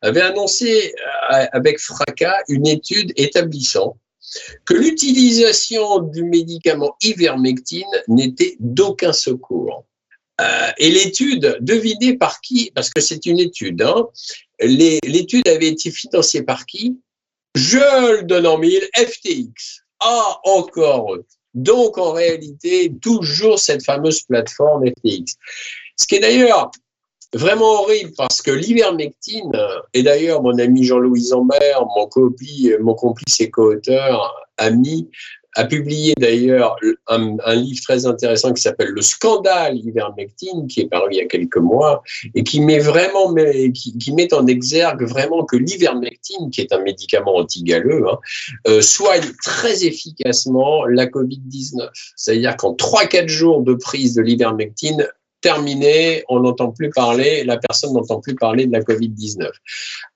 avait 0.02 0.24
annoncé 0.24 0.94
euh, 1.34 1.46
avec 1.54 1.80
fracas 1.80 2.36
une 2.50 2.68
étude 2.68 3.14
établissant 3.16 3.98
que 4.66 4.74
l'utilisation 4.74 6.00
du 6.00 6.26
médicament 6.26 6.98
ivermectine 7.02 7.88
n'était 8.10 8.58
d'aucun 8.60 9.14
secours. 9.14 9.86
Euh, 10.42 10.72
et 10.78 10.92
l'étude, 10.92 11.60
devinée 11.62 12.18
par 12.18 12.42
qui 12.42 12.72
Parce 12.76 12.90
que 12.90 13.00
c'est 13.00 13.26
une 13.26 13.40
étude. 13.40 13.84
Hein, 13.84 14.06
l'étude 14.62 15.48
avait 15.48 15.70
été 15.70 15.92
financée 15.92 16.44
par 16.44 16.66
qui? 16.66 17.00
Je 17.56 18.18
le 18.18 18.24
donne 18.24 18.48
en 18.48 18.58
mille, 18.58 18.88
FTX. 18.96 19.82
Ah, 20.00 20.38
encore 20.44 21.18
Donc, 21.54 21.98
en 21.98 22.14
réalité, 22.14 22.94
toujours 23.02 23.60
cette 23.60 23.84
fameuse 23.84 24.22
plateforme 24.22 24.88
FTX. 24.88 25.36
Ce 25.98 26.06
qui 26.06 26.16
est 26.16 26.20
d'ailleurs 26.20 26.72
vraiment 27.34 27.82
horrible 27.82 28.12
parce 28.18 28.42
que 28.42 28.52
l'ivermectine, 28.52 29.52
et 29.94 30.02
d'ailleurs 30.02 30.42
mon 30.42 30.58
ami 30.58 30.84
Jean-Louis 30.84 31.26
Zambert, 31.26 31.86
mon, 31.96 32.08
copie, 32.08 32.72
mon 32.80 32.96
complice 32.96 33.40
et 33.42 33.52
co-auteur, 33.52 34.34
ami, 34.58 35.10
a 35.60 35.66
publié 35.66 36.14
d'ailleurs 36.18 36.78
un, 37.08 37.36
livre 37.54 37.82
très 37.84 38.06
intéressant 38.06 38.54
qui 38.54 38.62
s'appelle 38.62 38.92
Le 38.92 39.02
scandale 39.02 39.78
ivermectine, 39.78 40.68
qui 40.68 40.80
est 40.80 40.88
paru 40.88 41.10
il 41.12 41.18
y 41.18 41.22
a 41.22 41.26
quelques 41.26 41.58
mois, 41.58 42.02
et 42.34 42.44
qui 42.44 42.62
met 42.62 42.80
vraiment, 42.80 43.34
qui, 43.74 44.14
met 44.14 44.34
en 44.34 44.48
exergue 44.48 45.04
vraiment 45.04 45.44
que 45.44 45.58
l'ivermectine, 45.58 46.50
qui 46.50 46.62
est 46.62 46.72
un 46.72 46.82
médicament 46.82 47.36
anti-galeux, 47.36 48.06
hein, 48.10 48.20
euh, 48.70 48.82
soigne 48.82 49.26
très 49.44 49.84
efficacement 49.84 50.86
la 50.86 51.08
Covid-19. 51.08 51.90
C'est-à-dire 52.16 52.56
qu'en 52.56 52.74
3-4 52.74 53.28
jours 53.28 53.62
de 53.62 53.74
prise 53.74 54.16
de 54.16 54.22
l'ivermectine, 54.22 55.10
terminé, 55.42 56.24
on 56.30 56.42
n'entend 56.42 56.72
plus 56.72 56.90
parler, 56.90 57.44
la 57.44 57.58
personne 57.58 57.94
n'entend 57.94 58.20
plus 58.20 58.36
parler 58.36 58.66
de 58.66 58.72
la 58.72 58.82
Covid-19. 58.82 59.50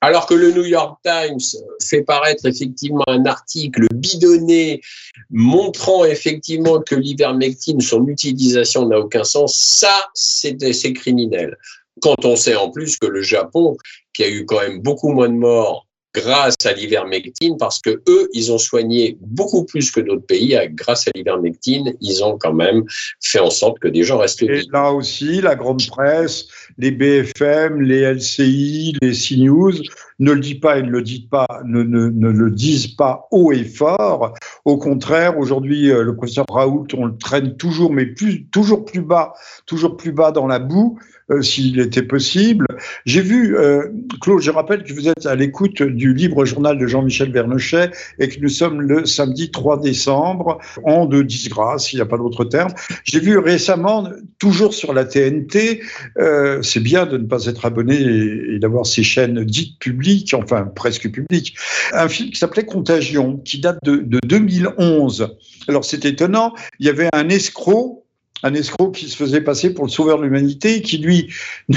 Alors 0.02 0.26
que 0.26 0.34
le 0.34 0.52
New 0.52 0.66
York 0.66 1.00
Times 1.04 1.40
fait 1.82 2.02
paraître 2.02 2.46
effectivement 2.46 3.04
un 3.08 3.26
article 3.26 3.88
bidonné 3.94 4.82
montrant 5.30 6.06
effectivement 6.06 6.82
que 6.82 6.96
l'ivermectine, 6.96 7.82
son 7.82 8.08
utilisation 8.08 8.88
n'a 8.88 9.00
aucun 9.00 9.24
sens, 9.24 9.58
ça, 9.58 9.94
c'est 10.14 10.94
criminel. 10.94 11.58
Quand 12.02 12.26
on 12.26 12.36
sait 12.36 12.56
en 12.56 12.70
plus 12.70 12.98
que 12.98 13.06
le 13.06 13.22
Japon, 13.22 13.78
qui 14.14 14.24
a 14.24 14.30
eu 14.30 14.46
quand 14.46 14.60
même 14.60 14.80
beaucoup 14.80 15.10
moins 15.10 15.30
de 15.30 15.36
morts 15.36 15.88
grâce 16.14 16.56
à 16.66 16.74
l'ivermectine, 16.74 17.58
parce 17.58 17.82
que 17.82 18.02
eux, 18.08 18.30
ils 18.34 18.52
ont 18.52 18.58
soigné 18.58 19.18
beaucoup 19.22 19.66
plus 19.66 19.92
que 19.92 20.00
d'autres 20.00 20.26
pays. 20.26 20.58
Grâce 20.72 21.08
à 21.08 21.12
l'ivermectine, 21.16 21.94
ils 22.02 22.24
ont 22.24 22.38
quand 22.38 22.54
même 22.54 22.84
fait 23.22 23.40
en 23.40 23.50
sorte 23.50 23.80
que 23.80 23.88
des 23.88 24.04
gens 24.04 24.20
restent 24.20 24.44
Et 24.44 24.64
là 24.72 24.92
aussi, 24.92 25.42
la 25.42 25.56
grande 25.56 25.86
presse, 25.88 26.48
les 26.78 26.92
BFM, 26.92 27.82
les 27.82 28.02
LCI, 28.14 28.96
les 29.02 29.12
CNews 29.12 29.74
ne 30.20 30.32
le 30.32 30.40
disent 30.40 30.60
pas 30.60 30.78
et 30.78 30.84
ne 30.84 30.90
le 30.90 31.02
disent 31.02 31.28
pas, 31.30 31.48
ne, 31.66 31.82
le 31.84 32.52
disent 32.52 32.88
pas 32.88 33.28
haut 33.32 33.52
et 33.52 33.64
fort. 33.64 34.34
Au 34.66 34.78
contraire, 34.78 35.38
aujourd'hui, 35.38 35.92
euh, 35.92 36.04
le 36.04 36.16
professeur 36.16 36.46
Raoult, 36.50 36.88
on 36.98 37.06
le 37.06 37.18
traîne 37.18 37.56
toujours, 37.58 37.92
mais 37.92 38.14
toujours 38.52 38.86
plus 38.86 39.02
bas, 39.02 39.34
toujours 39.66 39.98
plus 39.98 40.12
bas 40.12 40.32
dans 40.32 40.48
la 40.48 40.60
boue. 40.60 40.98
Euh, 41.32 41.42
s'il 41.42 41.80
était 41.80 42.04
possible. 42.04 42.66
J'ai 43.06 43.22
vu, 43.22 43.56
euh, 43.58 43.88
Claude, 44.20 44.42
je 44.42 44.52
rappelle 44.52 44.84
que 44.84 44.92
vous 44.92 45.08
êtes 45.08 45.26
à 45.26 45.36
l'écoute 45.36 45.82
du 45.82 46.14
libre 46.14 46.44
journal 46.44 46.78
de 46.78 46.86
Jean-Michel 46.86 47.32
Vernochet 47.32 47.92
et 48.20 48.28
que 48.28 48.42
nous 48.42 48.50
sommes 48.50 48.82
le 48.82 49.06
samedi 49.06 49.50
3 49.50 49.80
décembre, 49.80 50.60
en 50.84 51.06
de 51.06 51.22
disgrâce, 51.22 51.94
il 51.94 51.96
n'y 51.96 52.02
a 52.02 52.06
pas 52.06 52.18
d'autre 52.18 52.44
terme. 52.44 52.74
J'ai 53.06 53.22
vu 53.22 53.38
récemment, 53.38 54.10
toujours 54.38 54.74
sur 54.74 54.94
la 54.94 55.06
TNT, 55.06 55.82
c'est 56.62 56.84
bien 56.84 57.06
de 57.06 57.18
ne 57.18 57.26
pas 57.26 57.46
être 57.46 57.66
abonné 57.66 58.02
et, 58.02 58.60
d'avoir 58.60 58.86
ces 58.86 59.04
chaînes 59.04 59.46
dites 59.46 59.80
publiques, 59.80 60.03
enfin 60.34 60.72
presque 60.76 61.10
publiques, 61.12 61.56
un 61.94 62.08
film 62.08 62.30
qui 62.30 62.38
s'appelait 62.38 62.66
Contagion, 62.66 63.38
qui 63.38 63.60
date 63.60 63.80
de, 63.84 63.98
de 63.98 64.20
2011. 64.26 65.36
Alors 65.68 65.86
c'est 65.86 66.06
étonnant, 66.06 66.54
il 66.80 66.86
y 66.86 66.90
avait 66.90 67.10
un 67.14 67.30
escroc 67.30 68.04
un 68.44 68.54
escroc 68.54 68.92
qui 68.92 69.10
se 69.10 69.16
faisait 69.16 69.42
passer 69.42 69.74
pour 69.74 69.86
le 69.86 69.90
sauveur 69.90 70.20
de 70.20 70.24
l'humanité, 70.24 70.82
qui 70.82 70.98
lui 70.98 71.34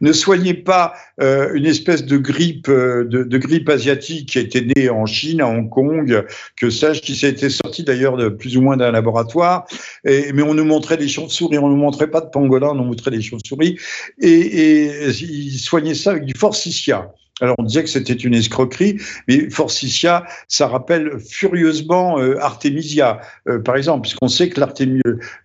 ne 0.00 0.12
soignait 0.12 0.54
pas 0.54 0.92
euh, 1.20 1.54
une 1.54 1.66
espèce 1.66 2.04
de 2.04 2.18
grippe, 2.18 2.68
euh, 2.68 3.04
de, 3.04 3.38
grippe 3.38 3.68
asiatique 3.68 4.30
qui 4.30 4.38
était 4.40 4.66
née 4.76 4.90
en 4.90 5.06
Chine, 5.06 5.40
à 5.40 5.46
Hong 5.46 5.70
Kong, 5.70 6.26
que 6.56 6.68
sais-je, 6.68 7.00
qui 7.00 7.14
s'était 7.14 7.48
sorti 7.48 7.84
d'ailleurs 7.84 8.36
plus 8.36 8.56
ou 8.56 8.60
moins 8.60 8.76
d'un 8.76 8.90
laboratoire. 8.90 9.66
Et, 10.04 10.32
mais 10.32 10.42
on 10.42 10.54
nous 10.54 10.64
montrait 10.64 10.96
des 10.96 11.08
chauves-souris, 11.08 11.58
on 11.58 11.68
nous 11.68 11.76
montrait 11.76 12.10
pas 12.10 12.20
de 12.20 12.28
pangolin, 12.28 12.70
on 12.70 12.74
nous 12.74 12.84
montrait 12.84 13.12
des 13.12 13.22
chauves-souris, 13.22 13.78
et, 14.20 14.28
et 14.28 15.08
il 15.08 15.58
soignait 15.58 15.94
ça 15.94 16.10
avec 16.10 16.24
du 16.24 16.34
forsythia. 16.36 17.12
Alors 17.40 17.56
on 17.58 17.62
disait 17.62 17.82
que 17.82 17.88
c'était 17.88 18.14
une 18.14 18.34
escroquerie, 18.34 18.98
mais 19.28 19.48
Forsythia, 19.50 20.24
ça 20.48 20.66
rappelle 20.66 21.18
furieusement 21.18 22.18
euh, 22.18 22.36
Artemisia, 22.40 23.20
euh, 23.48 23.58
par 23.58 23.76
exemple, 23.76 24.02
puisqu'on 24.02 24.28
sait 24.28 24.48
que 24.48 24.60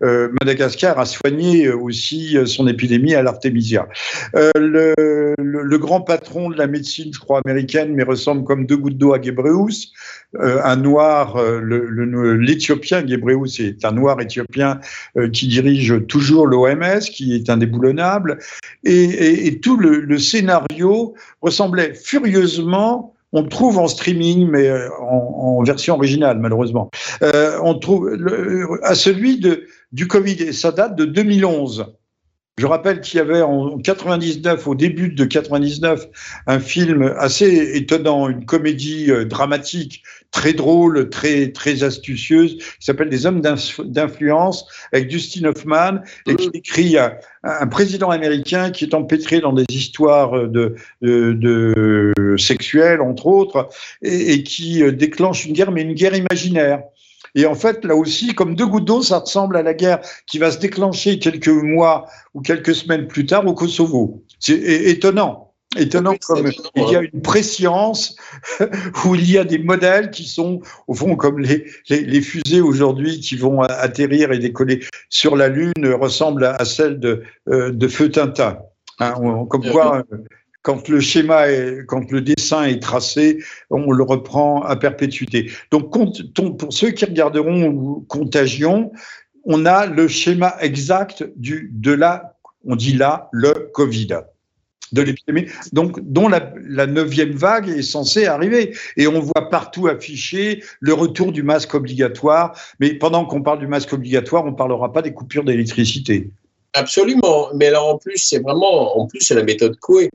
euh, 0.03 0.29
Madagascar 0.41 0.99
a 0.99 1.05
soigné 1.05 1.69
aussi 1.69 2.37
son 2.45 2.67
épidémie 2.67 3.15
à 3.15 3.23
l'Artemisia. 3.23 3.87
Le, 4.33 4.93
le, 5.37 5.77
grand 5.77 6.01
patron 6.01 6.49
de 6.49 6.57
la 6.57 6.67
médecine, 6.67 7.13
je 7.13 7.19
crois 7.19 7.41
américaine, 7.45 7.93
mais 7.93 8.03
ressemble 8.03 8.43
comme 8.43 8.65
deux 8.65 8.77
gouttes 8.77 8.97
d'eau 8.97 9.13
à 9.13 9.21
Gebreus, 9.21 9.93
un 10.39 10.75
noir, 10.75 11.37
l'Éthiopien 11.61 13.05
Gebreus 13.05 13.59
est 13.59 13.85
un 13.85 13.91
noir 13.91 14.19
éthiopien 14.21 14.79
qui 15.33 15.47
dirige 15.47 16.05
toujours 16.07 16.47
l'OMS, 16.47 16.99
qui 16.99 17.35
est 17.35 17.49
indéboulonnable, 17.49 18.39
et, 18.83 19.03
et, 19.03 19.47
et 19.47 19.59
tout 19.59 19.77
le, 19.77 19.99
le 19.99 20.17
scénario 20.17 21.13
ressemblait 21.41 21.93
furieusement 21.93 23.15
on 23.35 23.43
trouve 23.43 23.77
en 23.79 23.87
streaming, 23.87 24.47
mais 24.49 24.67
euh, 24.67 24.89
en, 25.01 25.61
version 25.63 25.95
originale, 25.95 26.39
malheureusement. 26.39 26.89
Euh, 27.21 27.59
on 27.61 27.77
trouve 27.77 28.17
à 28.81 28.95
celui 28.95 29.39
de, 29.39 29.65
du 29.91 30.07
Covid, 30.07 30.41
et 30.41 30.53
ça 30.53 30.71
date 30.71 30.95
de 30.95 31.05
2011. 31.05 31.93
Je 32.57 32.67
rappelle 32.67 33.01
qu'il 33.01 33.17
y 33.17 33.21
avait 33.21 33.41
en 33.41 33.77
99, 33.77 34.65
au 34.65 34.75
début 34.75 35.09
de 35.09 35.25
99, 35.25 36.07
un 36.47 36.59
film 36.59 37.13
assez 37.17 37.75
étonnant, 37.75 38.29
une 38.29 38.45
comédie 38.45 39.11
euh, 39.11 39.25
dramatique, 39.25 40.03
très 40.31 40.53
drôle, 40.53 41.09
très 41.09 41.51
très 41.51 41.83
astucieuse, 41.83 42.55
qui 42.55 42.85
s'appelle 42.85 43.09
Des 43.09 43.25
hommes 43.25 43.41
d'influence, 43.41 44.67
avec 44.93 45.09
Dustin 45.09 45.43
Hoffman, 45.49 45.99
et 46.27 46.35
qui 46.37 46.49
écrit 46.53 46.97
un, 46.97 47.15
un, 47.43 47.67
président 47.67 48.09
américain 48.09 48.71
qui 48.71 48.85
est 48.85 48.93
empêtré 48.93 49.41
dans 49.41 49.51
des 49.51 49.65
histoires 49.69 50.47
de, 50.47 50.75
de, 51.01 51.33
de 51.33 52.37
sexuelles, 52.37 53.01
entre 53.01 53.27
autres, 53.27 53.67
et, 54.01 54.31
et 54.31 54.43
qui 54.43 54.81
euh, 54.81 54.93
déclenche 54.93 55.45
une 55.45 55.51
guerre, 55.51 55.71
mais 55.71 55.81
une 55.81 55.93
guerre 55.93 56.15
imaginaire. 56.15 56.83
Et 57.35 57.45
en 57.45 57.55
fait, 57.55 57.83
là 57.83 57.95
aussi, 57.95 58.33
comme 58.33 58.55
deux 58.55 58.65
gouttes 58.65 58.85
d'eau, 58.85 59.01
ça 59.01 59.19
ressemble 59.19 59.57
à 59.57 59.63
la 59.63 59.73
guerre 59.73 59.99
qui 60.25 60.39
va 60.39 60.51
se 60.51 60.57
déclencher 60.57 61.19
quelques 61.19 61.47
mois 61.49 62.07
ou 62.33 62.41
quelques 62.41 62.73
semaines 62.73 63.07
plus 63.07 63.25
tard 63.25 63.45
au 63.45 63.53
Kosovo. 63.53 64.23
C'est 64.39 64.55
étonnant. 64.55 65.53
Étonnant 65.77 66.15
comme 66.25 66.49
il 66.75 66.89
y 66.89 66.95
a 66.95 67.01
une 67.01 67.21
préscience 67.21 68.15
où 69.05 69.15
il 69.15 69.29
y 69.29 69.37
a 69.37 69.43
des 69.43 69.57
modèles 69.57 70.09
qui 70.09 70.23
sont 70.23 70.61
au 70.87 70.93
fond 70.93 71.17
comme 71.17 71.39
les, 71.39 71.65
les, 71.89 72.21
fusées 72.21 72.61
aujourd'hui 72.61 73.19
qui 73.19 73.35
vont 73.35 73.61
atterrir 73.61 74.31
et 74.31 74.39
décoller 74.39 74.85
sur 75.09 75.35
la 75.35 75.49
Lune 75.49 75.73
ressemblent 75.99 76.45
à, 76.45 76.63
celles 76.63 77.01
de, 77.01 77.23
euh, 77.49 77.71
de 77.71 77.87
Feu 77.89 78.09
Tintin. 78.09 78.59
Hein, 78.99 79.15
comme 79.49 79.69
quoi, 79.69 80.03
quand 80.65 80.89
le 80.89 80.99
schéma, 80.99 81.43
quand 81.87 82.11
le 82.11 82.21
dessin 82.21 82.63
est 82.63 82.81
tracé, 82.81 83.43
on 83.69 83.91
le 83.91 84.03
reprend 84.03 84.63
à 84.63 84.75
perpétuité. 84.75 85.51
Donc, 85.69 85.93
pour 86.57 86.73
ceux 86.73 86.89
qui 86.89 87.05
regarderont 87.05 88.03
Contagion, 88.07 88.91
on 89.43 89.67
a 89.67 89.85
le 89.85 90.07
schéma 90.07 90.55
exact 90.61 91.23
de 91.37 91.91
la, 91.91 92.35
on 92.65 92.75
dit 92.75 92.93
là, 92.93 93.29
le 93.31 93.69
Covid 93.75 94.07
de 94.91 95.01
l'épidémie, 95.03 95.45
donc 95.71 95.99
dont 95.99 96.27
la, 96.27 96.51
la, 96.67 96.87
neuvième 96.87 97.33
vague 97.33 97.69
est 97.69 97.83
censée 97.83 98.25
arriver. 98.25 98.75
Et 98.97 99.05
on 99.05 99.19
voit 99.19 99.49
partout 99.51 99.87
affiché 99.87 100.63
le 100.79 100.93
retour 100.93 101.31
du 101.31 101.43
masque 101.43 101.75
obligatoire. 101.75 102.59
Mais 102.79 102.95
pendant 102.95 103.25
qu'on 103.25 103.43
parle 103.43 103.59
du 103.59 103.67
masque 103.67 103.93
obligatoire, 103.93 104.45
on 104.45 104.51
ne 104.51 104.55
parlera 104.55 104.91
pas 104.91 105.03
des 105.03 105.13
coupures 105.13 105.43
d'électricité 105.43 106.31
Absolument. 106.75 107.49
Mais 107.53 107.67
alors 107.67 107.87
en 107.87 107.97
plus, 107.97 108.17
c'est 108.17 108.39
vraiment, 108.39 108.99
en 108.99 109.07
plus, 109.07 109.21
c'est 109.21 109.33
la 109.33 109.43
méthode 109.43 109.77
Coué. 109.79 110.09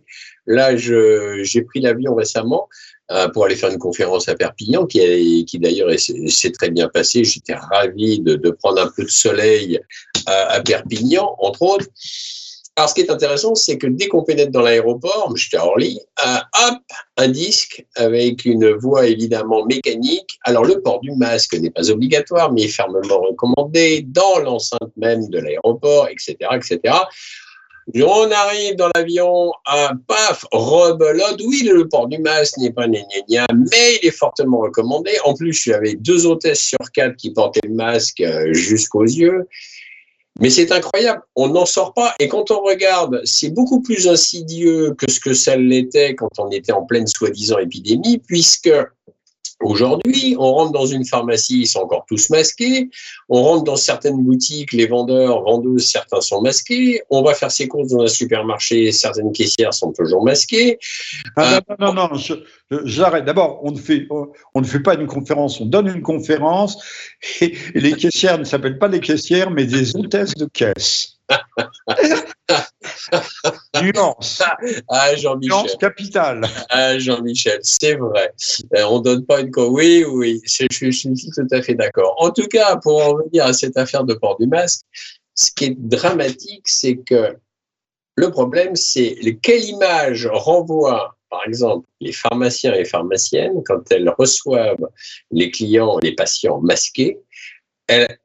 Là, 0.47 0.77
j'ai 0.77 1.63
pris 1.63 1.81
l'avion 1.81 2.15
récemment 2.15 2.69
euh, 3.11 3.29
pour 3.29 3.47
aller 3.47 3.57
faire 3.57 3.71
une 3.71 3.79
conférence 3.79 4.29
à 4.29 4.35
Perpignan, 4.35 4.85
qui, 4.85 5.47
d'ailleurs 5.55 5.91
s'est 5.99 6.53
très 6.53 6.71
bien 6.71 6.89
passé. 6.89 7.25
J'étais 7.25 7.55
ravi 7.55 8.21
de, 8.21 8.51
prendre 8.51 8.83
un 8.83 8.91
peu 8.95 9.05
de 9.05 9.11
soleil 9.11 9.81
à, 10.27 10.53
à 10.53 10.61
Perpignan, 10.61 11.35
entre 11.39 11.63
autres. 11.63 11.87
Alors, 12.81 12.89
ce 12.89 12.95
qui 12.95 13.03
est 13.03 13.11
intéressant, 13.11 13.55
c'est 13.55 13.77
que 13.77 13.87
dès 13.87 14.09
qu'on 14.09 14.25
pénètre 14.25 14.53
dans 14.53 14.63
l'aéroport, 14.63 15.37
j'étais 15.37 15.59
à 15.59 15.67
Orly, 15.67 16.01
euh, 16.27 16.39
hop, 16.67 16.79
un 17.19 17.29
disque 17.29 17.85
avec 17.95 18.47
une 18.47 18.71
voix 18.71 19.07
évidemment 19.07 19.67
mécanique. 19.67 20.39
Alors, 20.45 20.65
le 20.65 20.81
port 20.81 20.99
du 21.01 21.13
masque 21.13 21.53
n'est 21.53 21.69
pas 21.69 21.91
obligatoire, 21.91 22.51
mais 22.51 22.63
est 22.63 22.69
fermement 22.69 23.21
recommandé 23.21 24.07
dans 24.09 24.39
l'enceinte 24.39 24.93
même 24.97 25.29
de 25.29 25.41
l'aéroport, 25.41 26.09
etc., 26.09 26.37
etc. 26.55 26.95
On 27.95 28.31
arrive 28.31 28.77
dans 28.77 28.89
l'avion, 28.95 29.53
à 29.67 29.93
paf, 30.07 30.47
rebelote. 30.51 31.43
Oui, 31.45 31.69
le 31.71 31.87
port 31.87 32.09
du 32.09 32.17
masque 32.17 32.57
n'est 32.57 32.73
pas 32.73 32.89
gna, 32.89 33.47
mais 33.53 33.99
il 34.03 34.09
est 34.09 34.11
fortement 34.11 34.61
recommandé. 34.61 35.11
En 35.27 35.35
plus, 35.35 35.69
avec 35.69 36.01
deux 36.01 36.25
hôtesses 36.25 36.63
sur 36.63 36.91
quatre 36.95 37.17
qui 37.17 37.31
portaient 37.35 37.61
le 37.63 37.75
masque 37.75 38.23
euh, 38.23 38.55
jusqu'aux 38.55 39.05
yeux. 39.05 39.47
Mais 40.41 40.49
c'est 40.49 40.73
incroyable, 40.73 41.21
on 41.37 41.49
n'en 41.49 41.67
sort 41.67 41.93
pas. 41.93 42.15
Et 42.19 42.27
quand 42.29 42.51
on 42.51 42.63
regarde, 42.63 43.21
c'est 43.25 43.51
beaucoup 43.51 43.83
plus 43.83 44.09
insidieux 44.09 44.95
que 44.95 45.11
ce 45.11 45.21
que 45.21 45.35
ça 45.35 45.57
l'était 45.57 46.15
quand 46.15 46.31
on 46.39 46.51
était 46.51 46.73
en 46.73 46.83
pleine 46.83 47.07
soi-disant 47.07 47.59
épidémie, 47.59 48.19
puisque 48.27 48.71
Aujourd'hui, 49.61 50.37
on 50.39 50.53
rentre 50.55 50.73
dans 50.73 50.87
une 50.87 51.05
pharmacie, 51.05 51.61
ils 51.61 51.67
sont 51.67 51.81
encore 51.81 52.07
tous 52.09 52.31
masqués. 52.31 52.89
On 53.29 53.43
rentre 53.43 53.65
dans 53.65 53.77
certaines 53.77 54.23
boutiques, 54.23 54.73
les 54.73 54.87
vendeurs, 54.87 55.43
vendeuses, 55.43 55.87
certains 55.87 56.23
sont 56.23 56.41
masqués. 56.41 57.03
On 57.11 57.23
va 57.23 57.35
faire 57.35 57.51
ses 57.51 57.69
courses 57.69 57.89
dans 57.89 58.03
un 58.03 58.09
supermarché, 58.09 58.91
certaines 58.91 59.33
caissières 59.33 59.75
sont 59.75 59.93
toujours 59.93 60.25
masquées. 60.25 60.79
Ah, 61.37 61.61
non, 61.79 61.93
non, 61.93 62.09
non, 62.11 62.21
j'arrête. 62.85 63.27
D'abord, 63.27 63.61
on 63.63 63.73
ne 63.73 63.79
fait, 63.79 64.09
on 64.55 64.61
ne 64.61 64.67
fait 64.67 64.81
pas 64.81 64.95
une 64.95 65.07
conférence, 65.07 65.61
on 65.61 65.67
donne 65.67 65.89
une 65.89 66.03
conférence 66.03 66.83
et, 67.41 67.55
les 67.75 67.93
caissières 67.93 68.39
ne 68.39 68.45
s'appellent 68.45 68.79
pas 68.79 68.89
des 68.89 69.01
caissières, 69.01 69.51
mais 69.51 69.67
des 69.67 69.95
hôtesses 69.95 70.35
de 70.35 70.47
caisse. 70.47 71.19
Nuance. 73.83 74.43
Ah, 74.89 75.15
Jean-Michel. 75.17 75.57
Nuance 75.57 75.77
capitale. 75.77 76.43
Ah, 76.71 76.99
Jean-Michel, 76.99 77.61
c'est 77.63 77.95
vrai. 77.95 78.33
Euh, 78.77 78.85
on 78.85 79.01
donne 79.01 79.25
pas 79.25 79.41
une. 79.41 79.51
Oui, 79.57 80.05
oui, 80.09 80.41
je, 80.45 80.67
je, 80.71 80.91
suis 80.91 81.15
tout 81.35 81.47
à 81.51 81.63
fait 81.63 81.75
d'accord. 81.75 82.15
En 82.19 82.31
tout 82.31 82.47
cas, 82.49 82.77
pour 82.77 83.03
en 83.03 83.11
revenir 83.15 83.47
à 83.47 83.53
cette 83.53 83.77
affaire 83.77 84.05
de 84.05 84.15
port 84.15 84.39
du 84.39 84.47
masque, 84.47 84.85
ce 85.35 85.51
qui 85.53 85.65
est 85.67 85.77
dramatique, 85.79 86.67
c'est 86.67 86.97
que 86.97 87.37
le 88.17 88.31
problème, 88.31 88.77
c'est 88.77 89.17
quelle 89.43 89.65
image 89.65 90.29
renvoie 90.33 91.17
par 91.31 91.47
exemple, 91.47 91.87
les 92.01 92.13
pharmaciens 92.13 92.75
et 92.75 92.85
pharmaciennes, 92.85 93.63
quand 93.65 93.91
elles 93.93 94.13
reçoivent 94.19 94.89
les 95.31 95.51
clients, 95.51 95.99
les 96.03 96.15
patients 96.15 96.61
masqués, 96.61 97.19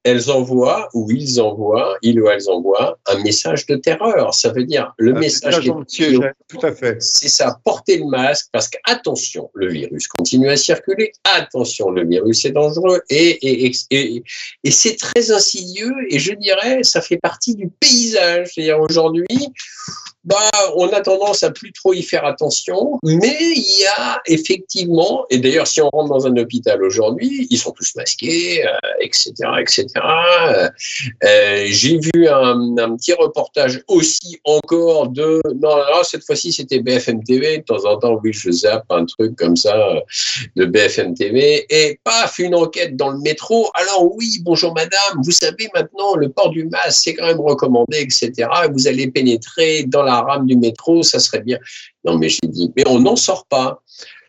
elles, 0.04 0.32
envoient 0.32 0.90
ou 0.94 1.10
ils 1.12 1.42
envoient, 1.42 1.98
ils 2.02 2.20
ou 2.22 2.30
elles 2.30 2.50
envoient 2.50 2.98
un 3.08 3.22
message 3.24 3.66
de 3.66 3.76
terreur. 3.76 4.34
Ça 4.34 4.52
veut 4.52 4.64
dire 4.64 4.94
le 4.98 5.14
message. 5.14 5.70
tout 6.48 6.60
à 6.62 6.72
fait. 6.74 7.02
C'est 7.02 7.30
ça, 7.30 7.60
porter 7.64 7.98
le 7.98 8.06
masque 8.06 8.48
parce 8.52 8.70
qu'attention, 8.70 9.50
le 9.54 9.72
virus 9.72 10.08
continue 10.08 10.50
à 10.50 10.58
circuler. 10.58 11.12
Attention, 11.24 11.90
le 11.90 12.06
virus 12.06 12.46
est 12.46 12.52
dangereux 12.52 13.02
et, 13.10 13.66
et, 13.66 13.72
et, 13.92 14.24
et 14.64 14.72
c'est 14.72 14.96
très 14.96 15.32
insidieux 15.32 15.94
et 16.10 16.20
je 16.20 16.34
dirais 16.34 16.84
ça 16.84 17.02
fait 17.02 17.18
partie 17.18 17.56
du 17.56 17.70
paysage. 17.80 18.52
C'est-à-dire 18.54 18.80
aujourd'hui, 18.80 19.26
bah, 20.26 20.50
on 20.76 20.88
a 20.88 21.02
tendance 21.02 21.44
à 21.44 21.52
plus 21.52 21.72
trop 21.72 21.94
y 21.94 22.02
faire 22.02 22.26
attention, 22.26 23.00
mais 23.04 23.38
il 23.40 23.82
y 23.82 23.86
a 23.98 24.20
effectivement, 24.26 25.26
et 25.30 25.38
d'ailleurs, 25.38 25.68
si 25.68 25.82
on 25.82 25.90
rentre 25.90 26.10
dans 26.10 26.26
un 26.26 26.36
hôpital 26.38 26.84
aujourd'hui, 26.84 27.48
ils 27.52 27.58
sont 27.60 27.72
tous 27.72 27.96
masqués, 27.96 28.66
etc., 29.00 29.34
euh, 29.44 29.58
etc. 29.58 29.86
Euh, 29.96 30.70
euh, 31.24 31.66
j'ai 31.68 32.00
vu 32.00 32.28
un, 32.28 32.96
petit 32.96 33.14
reportage 33.14 33.82
aussi 33.88 34.40
encore 34.46 35.10
de, 35.10 35.42
non, 35.62 35.76
non 35.78 36.04
cette 36.04 36.24
fois-ci 36.24 36.52
c'était 36.52 36.80
BFM 36.80 37.24
TV. 37.24 37.60
De 37.60 37.64
temps 37.64 37.86
en 37.86 37.98
temps, 37.98 38.20
oui, 38.24 38.34
je 38.34 38.50
zappe 38.52 38.86
un 38.90 39.06
truc 39.06 39.36
comme 39.36 39.56
ça 39.56 39.76
de 40.56 40.66
BFM 40.66 41.14
TV, 41.14 41.66
et 41.70 42.00
paf, 42.04 42.40
une 42.40 42.56
enquête 42.56 42.96
dans 42.96 43.10
le 43.10 43.20
métro. 43.20 43.70
Alors 43.76 44.16
oui, 44.16 44.40
bonjour 44.42 44.74
madame, 44.74 45.22
vous 45.24 45.32
savez 45.32 45.70
maintenant 45.76 46.16
le 46.16 46.30
port 46.30 46.50
du 46.50 46.66
masque, 46.66 47.02
c'est 47.04 47.14
quand 47.14 47.28
même 47.28 47.42
recommandé, 47.42 48.00
etc. 48.00 48.50
Vous 48.74 48.88
allez 48.88 49.08
pénétrer 49.08 49.84
dans 49.84 50.02
la 50.02 50.15
rame 50.22 50.46
du 50.46 50.58
métro, 50.58 51.04
ça 51.04 51.20
serait 51.20 51.42
bien. 51.42 51.58
Non, 52.04 52.18
mais 52.18 52.30
j'ai 52.30 52.48
dit, 52.48 52.72
mais 52.76 52.84
on 52.88 53.00
n'en 53.00 53.16
sort 53.16 53.46
pas. 53.48 53.82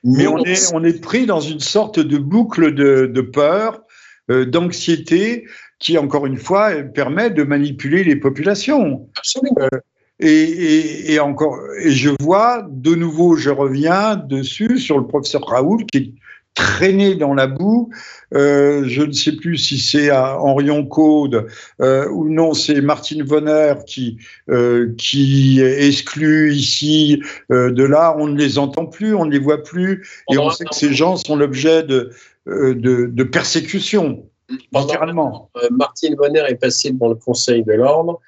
Mais 0.04 0.26
on, 0.26 0.38
est, 0.44 0.72
on 0.72 0.84
est 0.84 1.00
pris 1.00 1.26
dans 1.26 1.40
une 1.40 1.60
sorte 1.60 1.98
de 1.98 2.16
boucle 2.18 2.74
de, 2.74 3.20
peur, 3.20 3.82
euh, 4.30 4.44
d'anxiété, 4.44 5.46
qui, 5.78 5.98
encore 5.98 6.26
une 6.26 6.38
fois, 6.38 6.70
permet 6.82 7.30
de 7.30 7.42
manipuler 7.42 8.04
les 8.04 8.16
populations. 8.16 9.08
Absolument. 9.18 9.56
Euh, 9.60 9.78
et, 10.20 11.12
et, 11.12 11.20
encore, 11.20 11.58
et 11.82 11.90
je 11.90 12.10
vois, 12.20 12.66
de 12.70 12.94
nouveau, 12.94 13.36
je 13.36 13.50
reviens 13.50 14.16
dessus 14.16 14.78
sur 14.78 14.98
le 14.98 15.06
professeur 15.06 15.42
Raoul, 15.46 15.84
qui 15.86 16.14
traîné 16.56 17.14
dans 17.14 17.34
la 17.34 17.46
boue. 17.46 17.90
Euh, 18.34 18.82
je 18.86 19.02
ne 19.02 19.12
sais 19.12 19.32
plus 19.32 19.56
si 19.56 19.78
c'est 19.78 20.10
à 20.10 20.40
Henrion 20.40 20.84
Code 20.84 21.46
euh, 21.80 22.08
ou 22.08 22.28
non, 22.28 22.54
c'est 22.54 22.80
Martine 22.80 23.22
Vonner 23.22 23.74
qui, 23.86 24.18
euh, 24.48 24.92
qui 24.98 25.60
exclut 25.60 26.52
ici 26.52 27.22
euh, 27.52 27.70
de 27.70 27.84
là. 27.84 28.16
On 28.18 28.26
ne 28.26 28.36
les 28.36 28.58
entend 28.58 28.86
plus, 28.86 29.14
on 29.14 29.26
ne 29.26 29.30
les 29.30 29.38
voit 29.38 29.62
plus, 29.62 30.24
et 30.32 30.38
on 30.38 30.50
sait 30.50 30.64
que 30.64 30.74
ces 30.74 30.92
gens 30.92 31.16
sont 31.16 31.36
l'objet 31.36 31.84
de, 31.84 32.10
euh, 32.48 32.74
de, 32.74 33.06
de, 33.06 33.22
persécution, 33.22 34.28
littéralement. 34.72 35.50
Martine 35.70 36.16
Vonner 36.16 36.44
est 36.48 36.56
passée 36.56 36.90
devant 36.90 37.10
le 37.10 37.16
Conseil 37.16 37.62
de 37.62 37.74
l'ordre. 37.74 38.20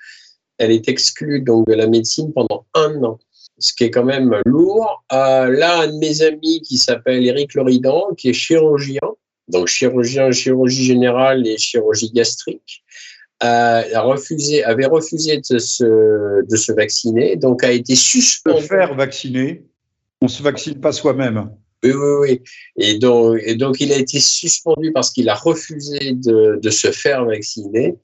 Elle 0.58 0.70
est 0.70 0.88
exclue 0.88 1.40
donc 1.40 1.66
de 1.66 1.74
la 1.74 1.86
médecine 1.86 2.32
pendant 2.32 2.66
un 2.74 3.02
an 3.04 3.18
ce 3.58 3.72
qui 3.74 3.84
est 3.84 3.90
quand 3.90 4.04
même 4.04 4.34
lourd. 4.44 5.04
Euh, 5.12 5.48
là, 5.48 5.80
un 5.80 5.88
de 5.88 5.98
mes 5.98 6.22
amis 6.22 6.60
qui 6.62 6.78
s'appelle 6.78 7.26
Eric 7.26 7.54
Loridan, 7.54 8.14
qui 8.16 8.30
est 8.30 8.32
chirurgien, 8.32 9.00
donc 9.48 9.66
chirurgien, 9.66 10.30
chirurgie 10.30 10.84
générale 10.84 11.46
et 11.46 11.58
chirurgie 11.58 12.10
gastrique, 12.10 12.84
euh, 13.42 13.82
a 13.94 14.00
refusé, 14.00 14.64
avait 14.64 14.86
refusé 14.86 15.40
de 15.50 15.58
se, 15.58 16.44
de 16.44 16.56
se 16.56 16.72
vacciner, 16.72 17.36
donc 17.36 17.62
a 17.64 17.70
été 17.70 17.94
suspendu. 17.94 18.62
Se 18.62 18.66
faire 18.66 18.94
vacciner, 18.94 19.64
on 20.20 20.26
ne 20.26 20.30
se 20.30 20.42
vaccine 20.42 20.80
pas 20.80 20.92
soi-même. 20.92 21.50
Oui, 21.84 21.92
oui, 21.92 22.12
oui. 22.20 22.42
Et 22.76 22.98
donc, 22.98 23.38
et 23.44 23.54
donc, 23.54 23.80
il 23.80 23.92
a 23.92 23.96
été 23.96 24.18
suspendu 24.18 24.90
parce 24.92 25.10
qu'il 25.10 25.28
a 25.28 25.34
refusé 25.34 26.12
de, 26.14 26.58
de 26.60 26.70
se 26.70 26.90
faire 26.90 27.24
vacciner. 27.24 27.94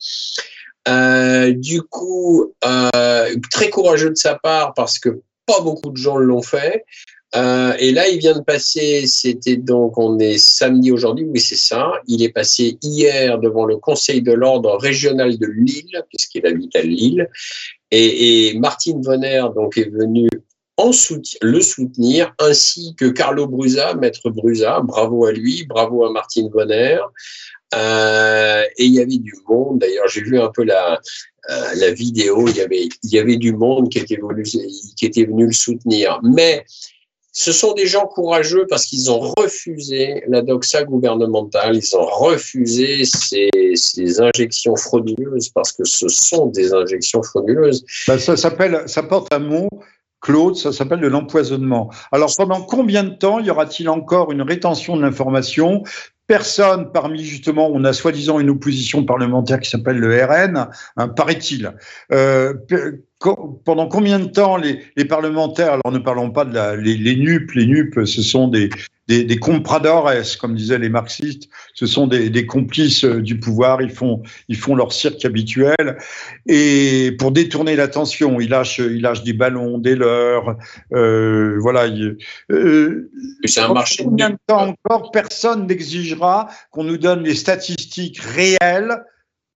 Euh, 0.87 1.53
du 1.53 1.83
coup, 1.83 2.53
euh, 2.65 3.35
très 3.51 3.71
courageux 3.71 4.11
de 4.11 4.17
sa 4.17 4.37
part 4.37 4.75
parce 4.75 4.99
que 4.99 5.21
pas 5.47 5.61
beaucoup 5.61 5.91
de 5.91 5.97
gens 5.97 6.17
l'ont 6.17 6.43
fait. 6.43 6.85
Euh, 7.37 7.75
et 7.79 7.91
là, 7.91 8.09
il 8.09 8.19
vient 8.19 8.35
de 8.35 8.43
passer, 8.43 9.07
c'était 9.07 9.57
donc, 9.57 9.99
on 9.99 10.19
est 10.19 10.39
samedi 10.39 10.93
aujourd'hui, 10.93 11.25
oui, 11.25 11.41
c'est 11.41 11.57
ça. 11.57 11.93
Il 12.07 12.23
est 12.23 12.29
passé 12.29 12.79
hier 12.81 13.39
devant 13.39 13.65
le 13.65 13.77
Conseil 13.77 14.23
de 14.23 14.33
l'ordre 14.33 14.77
régional 14.77 15.37
de 15.37 15.47
Lille, 15.47 16.03
puisqu'il 16.09 16.47
habite 16.47 16.75
à 16.77 16.83
Lille. 16.83 17.29
Et, 17.91 18.57
Martine 18.59 19.03
Vonner, 19.03 19.45
donc, 19.55 19.77
est 19.79 19.91
venue 19.91 20.29
en 20.77 20.93
soutien, 20.93 21.39
le 21.43 21.61
soutenir, 21.61 22.35
ainsi 22.39 22.95
que 22.97 23.07
Carlo 23.07 23.47
Brusa, 23.47 23.95
maître 23.95 24.31
Brusa. 24.31 24.81
Bravo 24.81 25.27
à 25.27 25.33
lui, 25.33 25.65
bravo 25.67 26.05
à 26.05 26.13
Martine 26.13 26.51
Vonner. 26.53 26.99
Euh, 27.77 28.63
et 28.79 28.85
il 28.85 28.95
y 28.95 29.01
avait 29.01 29.19
du 29.19 29.35
monde. 29.49 29.79
D'ailleurs, 29.79 30.09
j'ai 30.09 30.23
vu 30.23 30.41
un 30.41 30.49
peu 30.49 30.65
la, 30.65 31.01
euh, 31.51 31.91
vidéo, 31.93 32.49
il 32.49 32.57
y, 32.57 33.19
avait, 33.19 33.37
du 33.37 33.53
monde 33.53 33.89
qui 33.89 33.99
était, 33.99 34.17
venu, 34.17 35.47
le 35.47 35.53
soutenir. 35.53 36.21
Mais 36.23 36.65
ce 37.33 37.53
sont 37.53 37.75
des 37.75 37.87
gens 37.87 38.07
courageux 38.07 38.67
parce 38.69 38.87
qu'ils 38.87 39.11
ont 39.11 39.21
refusé 39.37 40.23
la 40.29 40.41
doxa 40.41 40.85
gouvernementale, 40.85 41.77
ils 41.77 41.97
ont 41.97 42.07
refusé 42.07 43.05
ces, 43.05 43.51
ces, 43.75 44.21
injections 44.21 44.77
frauduleuses 44.77 45.49
parce 45.51 45.73
que 45.73 45.85
ce 45.85 46.09
sont 46.09 46.47
des 46.47 46.73
injections 46.73 47.23
frauduleuses. 47.23 47.85
Ben 48.07 48.19
ça 48.19 48.37
s'appelle, 48.37 48.85
ça 48.87 49.03
porte 49.03 49.33
un 49.33 49.41
mot. 49.41 49.69
Claude, 50.21 50.57
ça 50.57 50.73
s'appelle 50.73 51.01
de 51.01 51.07
l'empoisonnement. 51.07 51.91
Alors 52.11 52.33
pendant 52.35 52.63
combien 52.63 53.05
de 53.05 53.15
temps 53.15 53.41
y 53.41 53.51
aura-t-il 53.51 53.91
encore 53.91 54.33
une 54.33 54.41
rétention 54.41 54.97
de 54.97 55.03
l'information 55.03 55.83
personne 56.27 56.91
parmi 56.93 57.23
justement, 57.25 57.71
on 57.73 57.85
a 57.85 57.93
soi-disant 57.93 58.41
une 58.41 58.51
opposition 58.51 59.05
parlementaire 59.05 59.61
qui 59.61 59.71
s'appelle 59.71 59.99
le 59.99 60.25
RN, 60.25 60.69
hein, 60.97 61.09
paraît-il. 61.09 61.73
Euh, 62.13 62.55
pendant 63.65 63.89
combien 63.89 64.19
de 64.19 64.27
temps 64.27 64.57
les, 64.57 64.83
les, 64.97 65.05
parlementaires, 65.05 65.73
alors 65.73 65.93
ne 65.93 65.99
parlons 65.99 66.31
pas 66.31 66.45
de 66.45 66.55
la, 66.55 66.77
les, 66.77 66.97
les 66.97 67.17
NUP, 67.17 67.53
les 67.53 67.67
NUP, 67.67 68.05
ce 68.05 68.23
sont 68.23 68.49
des, 68.49 68.69
des, 69.09 69.25
des 69.25 69.39
compradores, 69.39 70.11
comme 70.41 70.55
disaient 70.55 70.79
les 70.79 70.89
marxistes. 70.89 71.49
Ce 71.75 71.87
sont 71.87 72.07
des, 72.07 72.31
des, 72.31 72.47
complices 72.47 73.05
euh, 73.05 73.21
du 73.21 73.39
pouvoir. 73.39 73.83
Ils 73.83 73.91
font, 73.91 74.23
ils 74.49 74.57
font 74.57 74.75
leur 74.75 74.93
cirque 74.93 75.25
habituel. 75.25 75.99
Et 76.47 77.15
pour 77.19 77.33
détourner 77.33 77.77
l'attention, 77.77 78.41
ils 78.41 78.49
lâchent, 78.49 78.79
ils 78.79 79.03
lâchent 79.03 79.25
des 79.25 79.33
ballons, 79.33 79.79
des 79.79 79.95
leurres. 79.95 80.57
Euh, 80.93 81.59
voilà. 81.61 81.87
Euh, 82.51 83.11
C'est 83.45 83.61
un 83.61 83.73
marché. 83.73 84.05
Combien 84.05 84.31
de 84.31 84.39
temps 84.47 84.75
encore 84.87 85.11
personne 85.11 85.67
n'exigera 85.67 86.49
qu'on 86.71 86.85
nous 86.85 86.99
donne 86.99 87.23
les 87.25 87.35
statistiques 87.35 88.21
réelles 88.21 89.05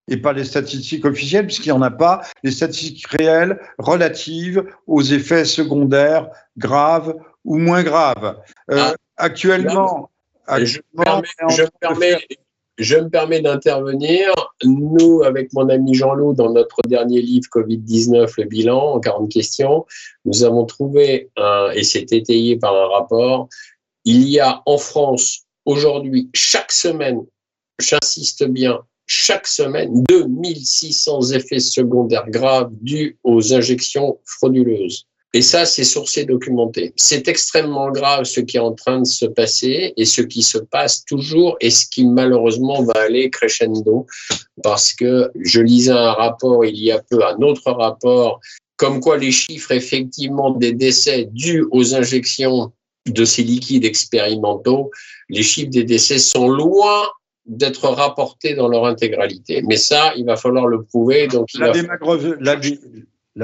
et 0.08 0.16
pas 0.16 0.32
les 0.32 0.44
statistiques 0.44 1.04
officielles, 1.04 1.46
puisqu'il 1.46 1.68
n'y 1.68 1.78
en 1.78 1.82
a 1.82 1.90
pas, 1.90 2.22
les 2.42 2.50
statistiques 2.50 3.06
réelles 3.08 3.58
relatives 3.78 4.64
aux 4.86 5.02
effets 5.02 5.44
secondaires 5.44 6.28
graves 6.56 7.14
ou 7.44 7.58
moins 7.58 7.82
graves. 7.82 8.36
Euh, 8.70 8.78
ah, 8.78 8.94
actuellement, 9.18 10.10
je, 10.62 10.78
me 10.78 10.94
permets, 13.08 13.40
d'intervenir. 13.40 14.32
Nous, 14.64 15.22
avec 15.22 15.52
mon 15.52 15.68
ami 15.68 15.94
Jean-Loup, 15.94 16.34
dans 16.34 16.52
notre 16.52 16.80
dernier 16.86 17.20
livre 17.20 17.48
Covid-19, 17.52 18.32
le 18.38 18.44
bilan, 18.44 18.94
en 18.94 19.00
40 19.00 19.30
questions, 19.30 19.84
nous 20.24 20.44
avons 20.44 20.64
trouvé, 20.64 21.30
un, 21.36 21.70
et 21.74 21.82
c'est 21.82 22.12
étayé 22.12 22.56
par 22.56 22.74
un 22.74 22.88
rapport, 22.88 23.48
il 24.04 24.28
y 24.28 24.40
a 24.40 24.62
en 24.64 24.78
France 24.78 25.44
aujourd'hui, 25.66 26.30
chaque 26.34 26.72
semaine, 26.72 27.20
j'insiste 27.78 28.44
bien, 28.44 28.80
chaque 29.06 29.46
semaine 29.46 30.02
2600 30.08 31.32
effets 31.32 31.60
secondaires 31.60 32.28
graves 32.28 32.70
dus 32.80 33.18
aux 33.24 33.52
injections 33.52 34.18
frauduleuses. 34.24 35.07
Et 35.34 35.42
ça, 35.42 35.66
c'est 35.66 35.84
sourcé 35.84 36.24
documenté. 36.24 36.94
C'est 36.96 37.28
extrêmement 37.28 37.90
grave 37.90 38.24
ce 38.24 38.40
qui 38.40 38.56
est 38.56 38.60
en 38.60 38.72
train 38.72 39.00
de 39.00 39.06
se 39.06 39.26
passer 39.26 39.92
et 39.96 40.04
ce 40.06 40.22
qui 40.22 40.42
se 40.42 40.56
passe 40.56 41.04
toujours 41.04 41.56
et 41.60 41.70
ce 41.70 41.86
qui 41.86 42.06
malheureusement 42.06 42.82
va 42.82 42.94
aller 42.94 43.28
crescendo 43.28 44.06
parce 44.62 44.94
que 44.94 45.30
je 45.38 45.60
lisais 45.60 45.92
un 45.92 46.12
rapport 46.12 46.64
il 46.64 46.78
y 46.78 46.90
a 46.90 47.00
peu, 47.10 47.22
un 47.24 47.36
autre 47.42 47.70
rapport, 47.70 48.40
comme 48.76 49.00
quoi 49.00 49.18
les 49.18 49.32
chiffres 49.32 49.72
effectivement 49.72 50.52
des 50.52 50.72
décès 50.72 51.28
dus 51.32 51.66
aux 51.72 51.94
injections 51.94 52.72
de 53.06 53.24
ces 53.24 53.42
liquides 53.42 53.84
expérimentaux, 53.84 54.90
les 55.28 55.42
chiffres 55.42 55.70
des 55.70 55.84
décès 55.84 56.18
sont 56.18 56.48
loin 56.48 57.02
d'être 57.44 57.88
rapportés 57.88 58.54
dans 58.54 58.68
leur 58.68 58.86
intégralité. 58.86 59.62
Mais 59.62 59.76
ça, 59.76 60.12
il 60.16 60.24
va 60.26 60.36
falloir 60.36 60.66
le 60.66 60.82
prouver. 60.82 61.28
Donc 61.28 61.48
la, 61.54 61.72
la, 62.40 62.56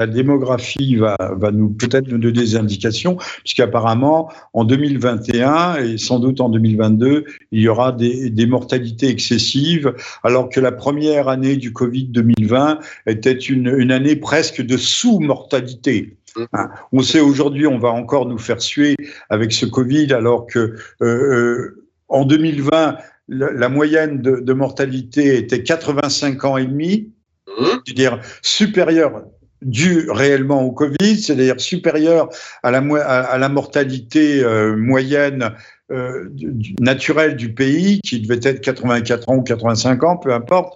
démographie 0.07 0.95
va, 0.95 1.15
va 1.37 1.51
nous 1.51 1.69
peut-être 1.69 2.07
nous 2.07 2.17
donner 2.17 2.39
des 2.39 2.55
indications, 2.55 3.17
puisqu'apparemment, 3.43 4.31
en 4.53 4.65
2021 4.65 5.77
et 5.77 5.97
sans 5.97 6.19
doute 6.19 6.41
en 6.41 6.49
2022, 6.49 7.25
il 7.51 7.61
y 7.61 7.67
aura 7.67 7.91
des, 7.91 8.29
des, 8.29 8.45
mortalités 8.45 9.07
excessives, 9.07 9.93
alors 10.23 10.49
que 10.49 10.59
la 10.59 10.71
première 10.71 11.29
année 11.29 11.55
du 11.55 11.73
Covid 11.73 12.05
2020 12.05 12.79
était 13.07 13.33
une, 13.33 13.67
une 13.67 13.91
année 13.91 14.15
presque 14.15 14.61
de 14.61 14.77
sous-mortalité. 14.77 16.17
Mmh. 16.35 16.43
Hein. 16.53 16.69
On 16.91 17.01
sait 17.01 17.21
aujourd'hui, 17.21 17.67
on 17.67 17.79
va 17.79 17.89
encore 17.89 18.27
nous 18.27 18.37
faire 18.37 18.61
suer 18.61 18.95
avec 19.29 19.51
ce 19.51 19.65
Covid, 19.65 20.13
alors 20.13 20.45
que 20.45 20.59
euh, 20.59 21.05
euh 21.05 21.81
en 22.07 22.23
2020, 22.23 22.97
la 23.27 23.69
moyenne 23.69 24.21
de, 24.21 24.53
mortalité 24.53 25.37
était 25.37 25.63
85 25.63 26.45
ans 26.45 26.57
et 26.57 26.67
demi, 26.67 27.11
mmh. 27.47 27.63
c'est-à-dire 27.83 28.19
supérieure 28.43 29.23
due 29.65 30.09
réellement 30.09 30.61
au 30.61 30.71
Covid, 30.71 31.17
c'est-à-dire 31.17 31.59
supérieure 31.59 32.29
à 32.63 32.71
la, 32.71 33.49
mortalité 33.49 34.43
euh, 34.43 34.77
moyenne 34.77 35.53
euh, 35.91 36.29
naturelle 36.79 37.35
du 37.35 37.53
pays, 37.53 37.99
qui 38.01 38.21
devait 38.21 38.39
être 38.43 38.61
84 38.61 39.29
ans 39.29 39.35
ou 39.37 39.43
85 39.43 40.03
ans, 40.03 40.17
peu 40.17 40.31
importe. 40.33 40.75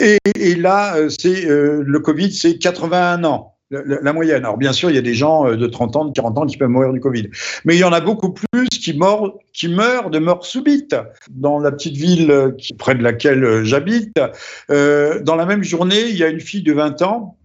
Et, 0.00 0.54
là, 0.54 0.96
euh, 0.96 1.82
le 1.84 1.98
Covid, 2.00 2.32
c'est 2.32 2.58
81 2.58 3.24
ans 3.24 3.56
la, 3.70 4.12
moyenne. 4.12 4.44
Alors 4.44 4.58
bien 4.58 4.74
sûr, 4.74 4.90
il 4.90 4.96
y 4.96 4.98
a 4.98 5.02
des 5.02 5.14
gens 5.14 5.44
de 5.44 5.66
30 5.66 5.96
ans, 5.96 6.04
de 6.04 6.12
40 6.12 6.38
ans 6.38 6.46
qui 6.46 6.58
peuvent 6.58 6.68
mourir 6.68 6.92
du 6.92 7.00
Covid. 7.00 7.30
Mais 7.64 7.74
il 7.74 7.78
y 7.78 7.84
en 7.84 7.92
a 7.92 8.02
beaucoup 8.02 8.34
plus 8.34 8.68
qui, 8.68 8.92
meurent, 8.92 9.38
qui 9.54 9.68
meurent 9.68 10.10
de 10.10 10.18
mort 10.18 10.44
subite. 10.44 10.94
Dans 11.30 11.58
la 11.58 11.72
petite 11.72 11.96
ville 11.96 12.54
près 12.78 12.94
de 12.94 13.02
laquelle 13.02 13.64
j'habite, 13.64 14.20
dans 14.68 15.36
la 15.36 15.46
même 15.46 15.62
journée, 15.62 16.02
il 16.02 16.18
y 16.18 16.22
a 16.22 16.28
une 16.28 16.40
fille 16.40 16.62
de 16.62 16.74
20 16.74 17.00
ans 17.00 17.38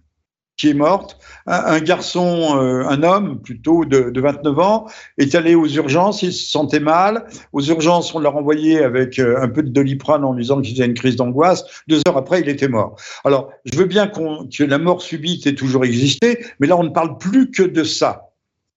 qui 0.58 0.68
est 0.68 0.74
morte. 0.74 1.16
Un, 1.46 1.80
garçon, 1.80 2.58
euh, 2.60 2.84
un 2.86 3.02
homme 3.02 3.40
plutôt 3.40 3.86
de, 3.86 4.10
de, 4.10 4.20
29 4.20 4.58
ans, 4.58 4.86
est 5.16 5.34
allé 5.34 5.54
aux 5.54 5.66
urgences, 5.66 6.22
il 6.22 6.32
se 6.32 6.50
sentait 6.50 6.80
mal. 6.80 7.26
Aux 7.52 7.62
urgences, 7.62 8.14
on 8.14 8.18
l'a 8.18 8.28
renvoyé 8.28 8.82
avec 8.82 9.18
euh, 9.18 9.40
un 9.40 9.48
peu 9.48 9.62
de 9.62 9.70
doliprane 9.70 10.24
en 10.24 10.34
lui 10.34 10.42
disant 10.42 10.60
qu'il 10.60 10.74
faisait 10.74 10.86
une 10.86 10.94
crise 10.94 11.16
d'angoisse. 11.16 11.64
Deux 11.86 12.00
heures 12.06 12.18
après, 12.18 12.40
il 12.40 12.48
était 12.48 12.68
mort. 12.68 12.96
Alors, 13.24 13.50
je 13.64 13.78
veux 13.78 13.86
bien 13.86 14.08
que 14.08 14.64
la 14.64 14.78
mort 14.78 15.00
subite 15.00 15.46
ait 15.46 15.54
toujours 15.54 15.84
existé, 15.84 16.44
mais 16.58 16.66
là, 16.66 16.76
on 16.76 16.84
ne 16.84 16.90
parle 16.90 17.16
plus 17.16 17.50
que 17.50 17.62
de 17.62 17.84
ça. 17.84 18.27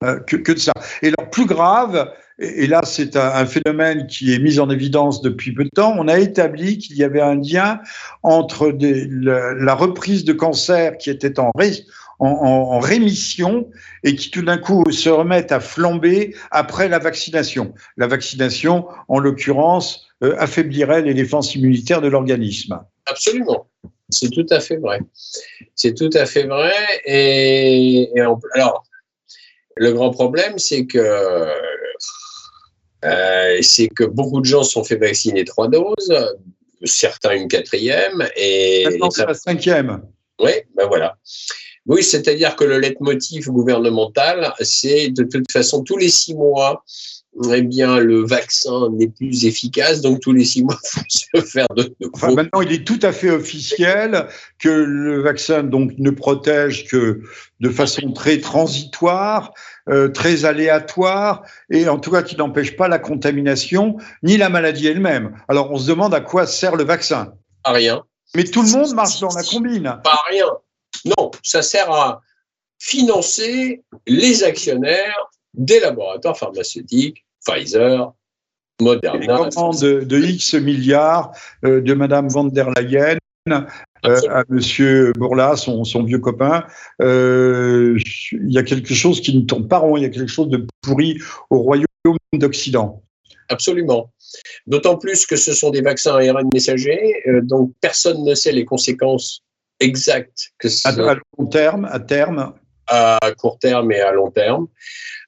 Euh, 0.03 0.19
que, 0.19 0.51
de 0.51 0.57
ça. 0.57 0.73
Et 1.03 1.09
alors, 1.09 1.29
plus 1.29 1.45
grave, 1.45 2.11
et, 2.39 2.65
là, 2.65 2.81
c'est 2.83 3.15
un, 3.15 3.45
phénomène 3.45 4.07
qui 4.07 4.33
est 4.33 4.39
mis 4.39 4.59
en 4.59 4.69
évidence 4.71 5.21
depuis 5.21 5.53
peu 5.53 5.63
de 5.63 5.69
temps. 5.69 5.93
On 5.95 6.07
a 6.07 6.17
établi 6.17 6.79
qu'il 6.79 6.97
y 6.97 7.03
avait 7.03 7.21
un 7.21 7.35
lien 7.35 7.79
entre 8.23 8.75
la, 8.79 9.75
reprise 9.75 10.25
de 10.25 10.33
cancer 10.33 10.97
qui 10.97 11.11
était 11.11 11.39
en, 11.39 11.51
rémission 12.79 13.69
et 14.03 14.15
qui 14.15 14.31
tout 14.31 14.41
d'un 14.41 14.57
coup 14.57 14.83
se 14.91 15.09
remettent 15.09 15.51
à 15.51 15.59
flamber 15.59 16.35
après 16.49 16.89
la 16.89 16.97
vaccination. 16.97 17.75
La 17.97 18.07
vaccination, 18.07 18.87
en 19.07 19.19
l'occurrence, 19.19 20.07
euh, 20.23 20.35
affaiblirait 20.39 21.03
les 21.03 21.13
défenses 21.13 21.53
immunitaires 21.53 22.01
de 22.01 22.07
l'organisme. 22.07 22.79
Absolument. 23.05 23.67
C'est 24.09 24.29
tout 24.29 24.45
à 24.49 24.59
fait 24.59 24.77
vrai. 24.77 24.99
C'est 25.75 25.93
tout 25.93 26.09
à 26.13 26.25
fait 26.25 26.43
vrai. 26.43 26.73
Et 27.05 28.09
alors, 28.55 28.83
le 29.77 29.93
grand 29.93 30.11
problème, 30.11 30.57
c'est 30.57 30.85
que 30.85 31.47
euh, 33.03 33.57
c'est 33.61 33.87
que 33.87 34.03
beaucoup 34.03 34.41
de 34.41 34.45
gens 34.45 34.63
sont 34.63 34.83
fait 34.83 34.97
vacciner 34.97 35.43
trois 35.43 35.67
doses, 35.67 36.13
certains 36.83 37.35
une 37.35 37.47
quatrième. 37.47 38.27
Et, 38.35 38.85
Maintenant, 38.85 39.09
c'est 39.09 39.25
la 39.25 39.33
cinquième. 39.33 40.01
Oui, 40.39 40.51
ben 40.75 40.87
voilà. 40.87 41.17
Oui, 41.87 42.03
c'est-à-dire 42.03 42.55
que 42.55 42.63
le 42.63 42.79
leitmotiv 42.79 43.47
gouvernemental, 43.47 44.53
c'est 44.59 45.09
de 45.09 45.23
toute 45.23 45.51
façon 45.51 45.83
tous 45.83 45.97
les 45.97 46.09
six 46.09 46.35
mois, 46.35 46.83
eh 47.53 47.61
bien, 47.61 47.97
le 47.99 48.25
vaccin 48.25 48.89
n'est 48.91 49.07
plus 49.07 49.45
efficace, 49.45 50.01
donc 50.01 50.19
tous 50.19 50.33
les 50.33 50.43
six 50.43 50.63
mois, 50.63 50.77
il 50.95 51.25
faut 51.31 51.45
se 51.45 51.49
faire 51.49 51.67
de 51.75 51.93
enfin, 52.13 52.33
maintenant, 52.33 52.61
il 52.61 52.73
est 52.73 52.85
tout 52.85 52.99
à 53.01 53.11
fait 53.11 53.29
officiel 53.29 54.27
que 54.59 54.69
le 54.69 55.21
vaccin 55.21 55.63
donc 55.63 55.93
ne 55.97 56.11
protège 56.11 56.87
que 56.87 57.21
de 57.61 57.69
façon 57.69 58.11
très 58.11 58.39
transitoire, 58.39 59.53
euh, 59.89 60.09
très 60.09 60.43
aléatoire, 60.43 61.43
et 61.69 61.87
en 61.87 61.99
tout 61.99 62.11
cas 62.11 62.21
qui 62.21 62.35
n'empêche 62.35 62.75
pas 62.75 62.87
la 62.87 62.99
contamination 62.99 63.97
ni 64.23 64.35
la 64.37 64.49
maladie 64.49 64.87
elle-même. 64.87 65.37
Alors, 65.47 65.71
on 65.71 65.77
se 65.77 65.87
demande 65.87 66.13
à 66.13 66.21
quoi 66.21 66.45
sert 66.45 66.75
le 66.75 66.83
vaccin. 66.83 67.33
À 67.63 67.71
rien. 67.71 68.03
Mais 68.35 68.43
tout 68.43 68.61
le 68.61 68.69
monde 68.69 68.93
marche 68.93 69.19
dans 69.19 69.33
la 69.33 69.43
combine. 69.43 69.99
Pas 70.03 70.11
à 70.11 70.29
rien. 70.29 70.47
Non, 71.05 71.31
ça 71.43 71.61
sert 71.61 71.91
à 71.91 72.21
financer 72.79 73.83
les 74.07 74.43
actionnaires 74.43 75.30
des 75.53 75.79
laboratoires 75.79 76.37
pharmaceutiques, 76.37 77.25
Pfizer, 77.45 78.13
Moderna. 78.81 79.49
de, 79.49 80.03
de 80.03 80.17
X 80.17 80.55
milliards 80.55 81.31
euh, 81.65 81.81
de 81.81 81.93
Madame 81.93 82.29
van 82.29 82.45
der 82.45 82.69
Leyen 82.71 83.17
euh, 83.47 83.65
à 84.29 84.43
Monsieur 84.49 85.13
Bourla, 85.13 85.55
son, 85.55 85.83
son 85.83 86.03
vieux 86.03 86.19
copain. 86.19 86.65
Euh, 87.01 87.97
il 88.31 88.51
y 88.51 88.57
a 88.57 88.63
quelque 88.63 88.93
chose 88.93 89.21
qui 89.21 89.37
ne 89.37 89.41
tourne 89.45 89.67
pas 89.67 89.77
rond, 89.77 89.97
il 89.97 90.03
y 90.03 90.05
a 90.05 90.09
quelque 90.09 90.31
chose 90.31 90.49
de 90.49 90.65
pourri 90.81 91.19
au 91.49 91.59
royaume 91.59 91.85
d'Occident. 92.33 93.03
Absolument. 93.49 94.11
D'autant 94.65 94.97
plus 94.97 95.25
que 95.25 95.35
ce 95.35 95.53
sont 95.53 95.71
des 95.71 95.81
vaccins 95.81 96.15
ARN 96.15 96.47
messagers, 96.53 97.21
donc 97.43 97.73
personne 97.81 98.23
ne 98.23 98.33
sait 98.33 98.53
les 98.53 98.65
conséquences 98.65 99.43
exactes 99.81 100.53
que 100.57 100.67
à, 100.85 101.11
à 101.11 101.15
long 101.37 101.45
terme, 101.47 101.85
à 101.91 101.99
terme 101.99 102.53
à 102.91 103.19
court 103.37 103.57
terme 103.57 103.91
et 103.91 104.01
à 104.01 104.11
long 104.11 104.31
terme, 104.31 104.67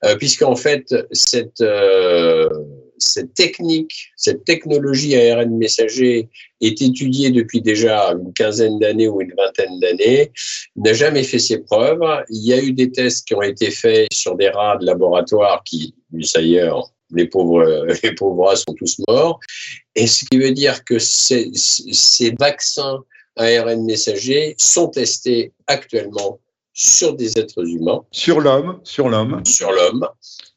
euh, 0.04 0.16
puisqu'en 0.18 0.56
fait, 0.56 0.94
cette, 1.12 1.62
euh, 1.62 2.50
cette 2.98 3.34
technique, 3.34 4.10
cette 4.18 4.44
technologie 4.44 5.16
ARN 5.16 5.58
messager 5.58 6.30
est 6.60 6.82
étudiée 6.82 7.32
depuis 7.32 7.62
déjà 7.62 8.10
une 8.12 8.34
quinzaine 8.34 8.80
d'années 8.80 9.08
ou 9.08 9.22
une 9.22 9.34
vingtaine 9.38 9.80
d'années, 9.80 10.32
n'a 10.76 10.94
jamais 10.94 11.24
fait 11.24 11.40
ses 11.40 11.60
preuves. 11.60 12.04
Il 12.30 12.46
y 12.46 12.54
a 12.54 12.62
eu 12.62 12.74
des 12.74 12.92
tests 12.92 13.26
qui 13.26 13.34
ont 13.34 13.42
été 13.42 13.72
faits 13.72 14.08
sur 14.12 14.36
des 14.36 14.50
rats 14.50 14.78
de 14.78 14.86
laboratoire 14.86 15.64
qui, 15.64 15.96
ailleurs, 16.36 16.92
les 17.16 17.28
pauvres, 17.28 17.88
les 18.04 18.14
pauvres 18.14 18.46
rats 18.46 18.58
sont 18.58 18.74
tous 18.74 19.00
morts. 19.08 19.40
Et 19.96 20.08
ce 20.08 20.26
qui 20.26 20.38
veut 20.38 20.52
dire 20.52 20.84
que 20.84 21.00
ces, 21.00 21.50
ces 21.54 22.36
vaccins 22.38 23.00
ARN 23.38 23.86
messagers 23.86 24.56
sont 24.58 24.90
testés 24.90 25.54
actuellement 25.68 26.40
sur 26.74 27.16
des 27.16 27.38
êtres 27.38 27.66
humains. 27.68 28.04
Sur 28.12 28.42
l'homme, 28.42 28.80
sur 28.84 29.10
l'homme. 29.10 29.42
Sur 29.46 29.72
l'homme. 29.72 30.08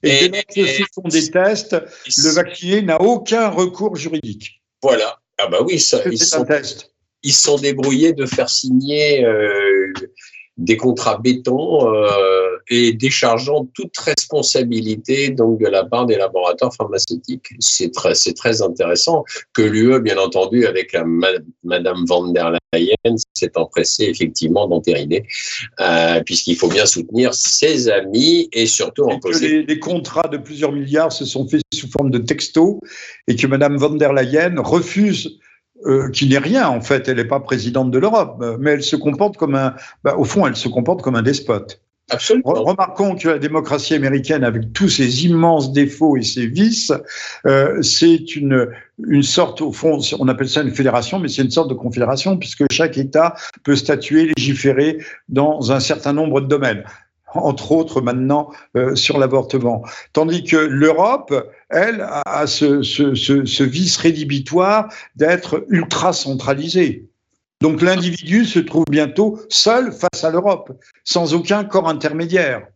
Et, 0.03 0.29
dès 0.29 0.43
que 0.45 0.67
ce 0.67 0.83
sont 0.93 1.09
des 1.09 1.31
tests, 1.31 1.77
le 2.07 2.35
vacciné 2.35 2.83
n'a 2.83 3.01
aucun 3.01 3.49
recours 3.49 3.97
juridique. 3.97 4.63
Voilà. 4.83 5.21
Ah 5.39 5.49
bah 5.49 5.59
oui, 5.67 5.79
ça, 5.79 6.01
ils, 6.07 6.19
sont, 6.19 6.47
ils 7.23 7.33
sont 7.33 7.59
débrouillés 7.59 8.15
de 8.15 8.25
faire 8.25 8.49
signer 8.49 9.25
euh, 9.25 9.93
des 10.57 10.79
contrats 10.79 11.19
béton 11.19 11.93
euh, 11.93 12.46
et 12.69 12.93
déchargeant 12.93 13.67
toute 13.75 13.97
responsabilité 13.99 15.31
donc 15.31 15.61
de 15.61 15.67
la 15.67 15.85
part 15.85 16.07
des 16.07 16.17
laboratoires 16.17 16.75
pharmaceutiques. 16.75 17.51
C'est 17.61 17.93
très, 17.93 18.15
c'est 18.15 18.35
très 18.35 18.63
intéressant 18.63 19.25
que 19.53 19.63
l'UE, 19.63 20.01
bien 20.01 20.19
entendu, 20.19 20.67
avec 20.67 20.93
la 20.93 21.05
Madame 21.65 22.05
van 22.07 22.29
der 22.29 22.53
Leyen, 22.73 23.17
s'est 23.35 23.57
empressée 23.57 24.05
effectivement 24.05 24.67
d'entériner, 24.67 25.27
euh, 25.81 26.21
puisqu'il 26.25 26.57
faut 26.57 26.69
bien 26.69 26.87
soutenir 26.87 27.35
ses 27.35 27.89
amis 27.89 28.49
et 28.53 28.67
surtout 28.67 29.05
en 29.05 29.19
les, 29.41 29.63
les, 29.63 29.79
contrats 29.79 30.29
de 30.29 30.37
plusieurs 30.37 30.73
milliards 30.73 31.13
se 31.13 31.25
sont 31.25 31.47
faits 31.49 31.63
sous 31.73 31.89
forme 31.89 32.11
de 32.11 32.19
texto 32.19 32.81
et 33.29 33.37
que 33.37 33.47
Madame 33.47 33.77
van 33.77 33.91
der 33.91 34.13
Leyen 34.13 34.55
refuse 34.59 35.39
euh, 35.85 36.09
qui 36.11 36.27
n'est 36.27 36.39
rien 36.39 36.69
en 36.69 36.81
fait. 36.81 37.07
Elle 37.09 37.17
n'est 37.17 37.25
pas 37.25 37.41
présidente 37.41 37.91
de 37.91 37.99
l'Europe, 37.99 38.43
mais 38.59 38.73
elle 38.73 38.83
se 38.83 38.97
comporte 38.97 39.37
comme 39.37 39.55
un, 39.55 39.75
bah, 40.05 40.17
au 40.17 40.25
fond, 40.25 40.47
elle 40.47 40.57
se 40.57 40.69
comporte 40.69 41.03
comme 41.03 41.17
un 41.17 41.23
despote. 41.23 41.83
Remarquons 42.45 43.17
que 43.17 43.29
la 43.29 43.39
démocratie 43.39 43.95
américaine, 43.95 44.45
avec 44.45 44.73
tous 44.73 44.89
ses 44.89 45.25
immenses 45.25 45.73
défauts 45.73 46.17
et 46.17 46.23
ses 46.23 46.47
vices, 46.47 46.93
euh, 47.47 47.83
c'est 47.83 48.37
une, 48.37 48.69
une 49.09 49.25
sorte, 49.25 49.61
au 49.61 49.73
fond, 49.73 49.99
on 50.19 50.29
appelle 50.29 50.49
ça 50.49 50.63
une 50.63 50.75
fédération, 50.75 51.19
mais 51.19 51.29
c'est 51.29 51.43
une 51.43 51.51
sorte 51.51 51.69
de 51.69 51.75
confédération, 51.75 52.37
puisque 52.37 52.65
chaque 52.71 52.97
État 52.97 53.35
peut 53.65 53.75
statuer, 53.75 54.33
légiférer 54.37 54.99
dans 55.29 55.73
un 55.73 55.81
certain 55.81 56.13
nombre 56.13 56.41
de 56.41 56.47
domaines 56.47 56.85
entre 57.35 57.73
autres 57.73 58.01
maintenant 58.01 58.51
euh, 58.77 58.95
sur 58.95 59.19
l'avortement. 59.19 59.83
Tandis 60.13 60.45
que 60.45 60.57
l'Europe, 60.57 61.35
elle, 61.69 62.07
a 62.09 62.47
ce, 62.47 63.63
vice 63.63 63.97
rédhibitoire 63.97 64.89
d'être 65.17 65.67
ultra 65.69 66.13
centralisée. 66.13 67.09
Donc 67.61 67.81
l'individu 67.81 68.45
se 68.45 68.59
trouve 68.59 68.85
bientôt 68.91 69.41
seul 69.49 69.93
face 69.93 70.25
à 70.25 70.31
l'Europe, 70.31 70.73
sans 71.05 71.35
aucun 71.35 71.65
corps 71.65 71.89
intermédiaire, 71.89 72.67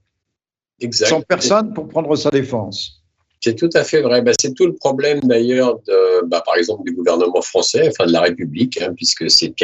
sans 0.90 1.20
personne 1.20 1.74
pour 1.74 1.88
prendre 1.88 2.16
sa 2.16 2.30
défense. 2.30 2.99
C'est 3.40 3.54
tout 3.54 3.70
à 3.74 3.84
fait 3.84 4.02
vrai. 4.02 4.20
Ben, 4.20 4.34
c'est 4.38 4.54
tout 4.54 4.66
le 4.66 4.74
problème 4.74 5.20
d'ailleurs, 5.20 5.78
ben, 6.26 6.40
par 6.44 6.56
exemple, 6.56 6.84
du 6.84 6.92
gouvernement 6.92 7.40
français, 7.40 7.88
enfin 7.88 8.06
de 8.06 8.12
la 8.12 8.20
République, 8.20 8.80
hein, 8.82 8.92
puisque 8.94 9.30
c'est 9.30 9.54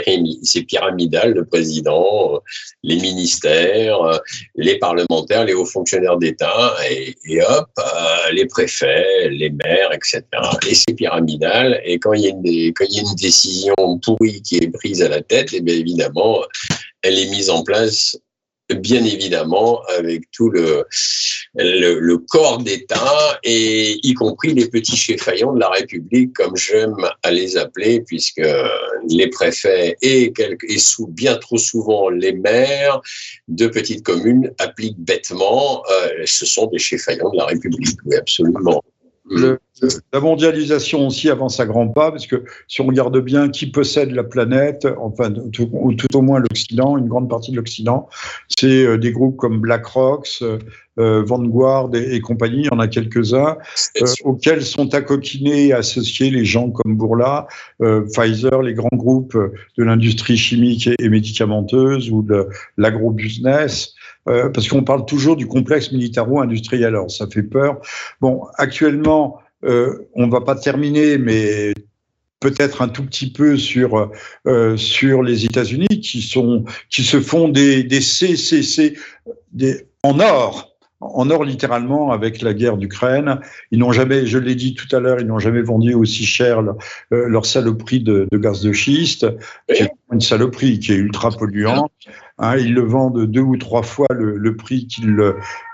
pyramidal, 0.67 1.35
le 1.35 1.45
président, 1.45 2.41
les 2.83 2.97
ministères, 2.97 4.21
les 4.55 4.79
parlementaires, 4.79 5.45
les 5.45 5.53
hauts 5.53 5.67
fonctionnaires 5.67 6.17
d'État, 6.17 6.75
et, 6.91 7.43
hop, 7.43 7.69
euh, 7.79 8.33
les 8.33 8.47
préfets, 8.47 9.29
les 9.29 9.51
maires, 9.51 9.93
etc. 9.93 10.23
Et 10.69 10.75
c'est 10.75 10.95
pyramidal. 10.95 11.81
Et 11.85 11.99
quand 11.99 12.15
il, 12.15 12.23
y 12.23 12.27
a 12.29 12.31
une, 12.31 12.73
quand 12.73 12.85
il 12.89 12.97
y 12.97 12.99
a 12.99 13.03
une 13.03 13.15
décision 13.17 13.75
pourrie 14.03 14.41
qui 14.43 14.57
est 14.57 14.71
prise 14.71 15.03
à 15.03 15.09
la 15.09 15.21
tête, 15.21 15.53
et 15.53 15.59
eh 15.59 15.61
bien 15.61 15.75
évidemment, 15.75 16.41
elle 17.03 17.19
est 17.19 17.31
mise 17.31 17.51
en 17.51 17.63
place 17.63 18.17
bien 18.75 19.05
évidemment 19.05 19.81
avec 19.97 20.31
tout 20.33 20.51
le, 20.51 20.87
le, 21.55 22.17
corps 22.17 22.59
d'État 22.59 23.39
et 23.45 23.99
y 24.03 24.15
compris 24.15 24.55
les 24.55 24.69
petits 24.69 24.97
chefs-faillants 24.97 25.55
de 25.55 25.61
la 25.61 25.69
République, 25.69 26.33
comme 26.33 26.57
j'aime 26.57 26.97
à 27.23 27.31
les 27.31 27.57
appeler, 27.57 28.01
puisque 28.01 28.43
les 29.09 29.29
préfets 29.29 29.97
et, 30.03 30.33
et 30.69 30.79
sous, 30.79 31.07
bien 31.07 31.37
trop 31.37 31.59
souvent 31.59 32.09
les 32.09 32.33
maires 32.33 33.01
de 33.49 33.67
petites 33.67 34.05
communes 34.05 34.53
appliquent 34.59 34.99
bêtement, 34.99 35.83
euh, 35.91 36.09
ce 36.25 36.47
sont 36.47 36.67
des 36.67 36.79
chefs-faillants 36.79 37.31
de 37.31 37.37
la 37.37 37.47
République, 37.47 37.99
oui, 38.05 38.17
absolument. 38.17 38.83
Le, 39.29 39.59
la 40.13 40.21
mondialisation 40.21 41.07
aussi 41.07 41.29
avance 41.29 41.61
à 41.61 41.67
grands 41.67 41.89
pas, 41.89 42.11
parce 42.11 42.27
que 42.27 42.45
si 42.69 42.81
on 42.81 42.87
regarde 42.87 43.19
bien 43.21 43.49
qui 43.49 43.67
possède 43.67 44.13
la 44.13 44.25
planète, 44.25 44.87
enfin, 44.99 45.33
tout, 45.53 45.69
ou 45.73 45.95
tout 45.95 46.17
au 46.17 46.23
moins 46.23 46.39
l'Occident, 46.39 46.97
une 46.97 47.09
grande 47.09 47.29
partie 47.29 47.51
de 47.51 47.57
l'Occident, 47.57 48.09
c'est 48.59 48.87
euh, 48.87 48.99
des 48.99 49.13
groupes 49.13 49.37
comme 49.37 49.61
BlackRock, 49.61 50.27
euh, 50.99 51.23
Vanguard 51.23 51.91
et, 51.95 52.21
compagnie, 52.21 52.61
il 52.61 52.67
y 52.67 52.71
en 52.71 52.79
a 52.79 52.89
quelques-uns, 52.89 53.59
euh, 54.01 54.07
auxquels 54.25 54.63
sont 54.63 54.95
accoquinés 54.95 55.67
et 55.67 55.73
associés 55.75 56.31
les 56.31 56.47
gens 56.47 56.71
comme 56.71 56.97
Bourla, 56.97 57.49
euh, 57.83 58.07
Pfizer, 58.11 58.63
les 58.63 58.73
grands 58.73 58.89
groupes 58.95 59.37
de 59.77 59.85
l'industrie 59.85 60.39
chimique 60.39 60.89
et, 60.99 61.09
médicamenteuse 61.11 62.11
ou 62.11 62.23
de 62.23 62.49
l'agrobusiness. 62.79 63.95
Euh, 64.29 64.49
parce 64.49 64.69
qu'on 64.69 64.83
parle 64.83 65.05
toujours 65.07 65.37
du 65.37 65.47
complexe 65.47 65.93
militaro-industriel. 65.93 66.87
Alors, 66.87 67.11
ça 67.11 67.27
fait 67.27 67.43
peur. 67.43 67.81
Bon, 68.21 68.47
actuellement, 68.57 69.39
euh, 69.65 70.09
on 70.15 70.27
ne 70.27 70.33
va 70.33 70.41
pas 70.41 70.57
terminer, 70.57 71.19
mais 71.19 71.73
peut-être 72.41 72.83
un 72.83 72.89
tout 72.89 73.05
petit 73.05 73.33
peu 73.33 73.57
sur 73.57 74.11
euh, 74.47 74.77
sur 74.77 75.23
les 75.23 75.45
États-Unis 75.45 76.01
qui 76.03 76.23
sont 76.23 76.65
qui 76.91 77.03
se 77.03 77.21
font 77.21 77.49
des 77.49 77.83
des 77.83 78.01
CCC 78.01 78.99
des, 79.53 79.87
en 80.03 80.21
or 80.21 80.77
en 81.01 81.31
or 81.31 81.45
littéralement 81.45 82.11
avec 82.13 82.43
la 82.43 82.55
guerre 82.55 82.77
d'Ukraine. 82.79 83.41
Ils 83.71 83.79
n'ont 83.79 83.93
jamais, 83.93 84.27
je 84.27 84.39
l'ai 84.39 84.55
dit 84.55 84.75
tout 84.75 84.89
à 84.97 84.99
l'heure, 85.01 85.21
ils 85.21 85.27
n'ont 85.27 85.39
jamais 85.39 85.61
vendu 85.61 85.95
aussi 85.95 86.25
cher 86.25 86.63
leur, 86.63 86.77
leur 87.11 87.45
saloperie 87.45 88.01
de, 88.01 88.27
de, 88.31 88.39
gaz 88.39 88.63
de 88.63 88.73
schiste, 88.73 89.27
qui 89.73 89.83
est 89.83 89.93
une 90.11 90.23
saloperie 90.23 90.79
qui 90.79 90.93
est 90.93 90.97
ultra 90.97 91.31
polluante. 91.31 91.93
Hein, 92.39 92.59
ils 92.59 92.75
le 92.75 92.83
vendent 92.83 93.25
deux 93.25 93.41
ou 93.41 93.57
trois 93.57 93.83
fois 93.83 94.07
le, 94.11 94.57
prix 94.57 94.87
qu'ils 94.87 95.17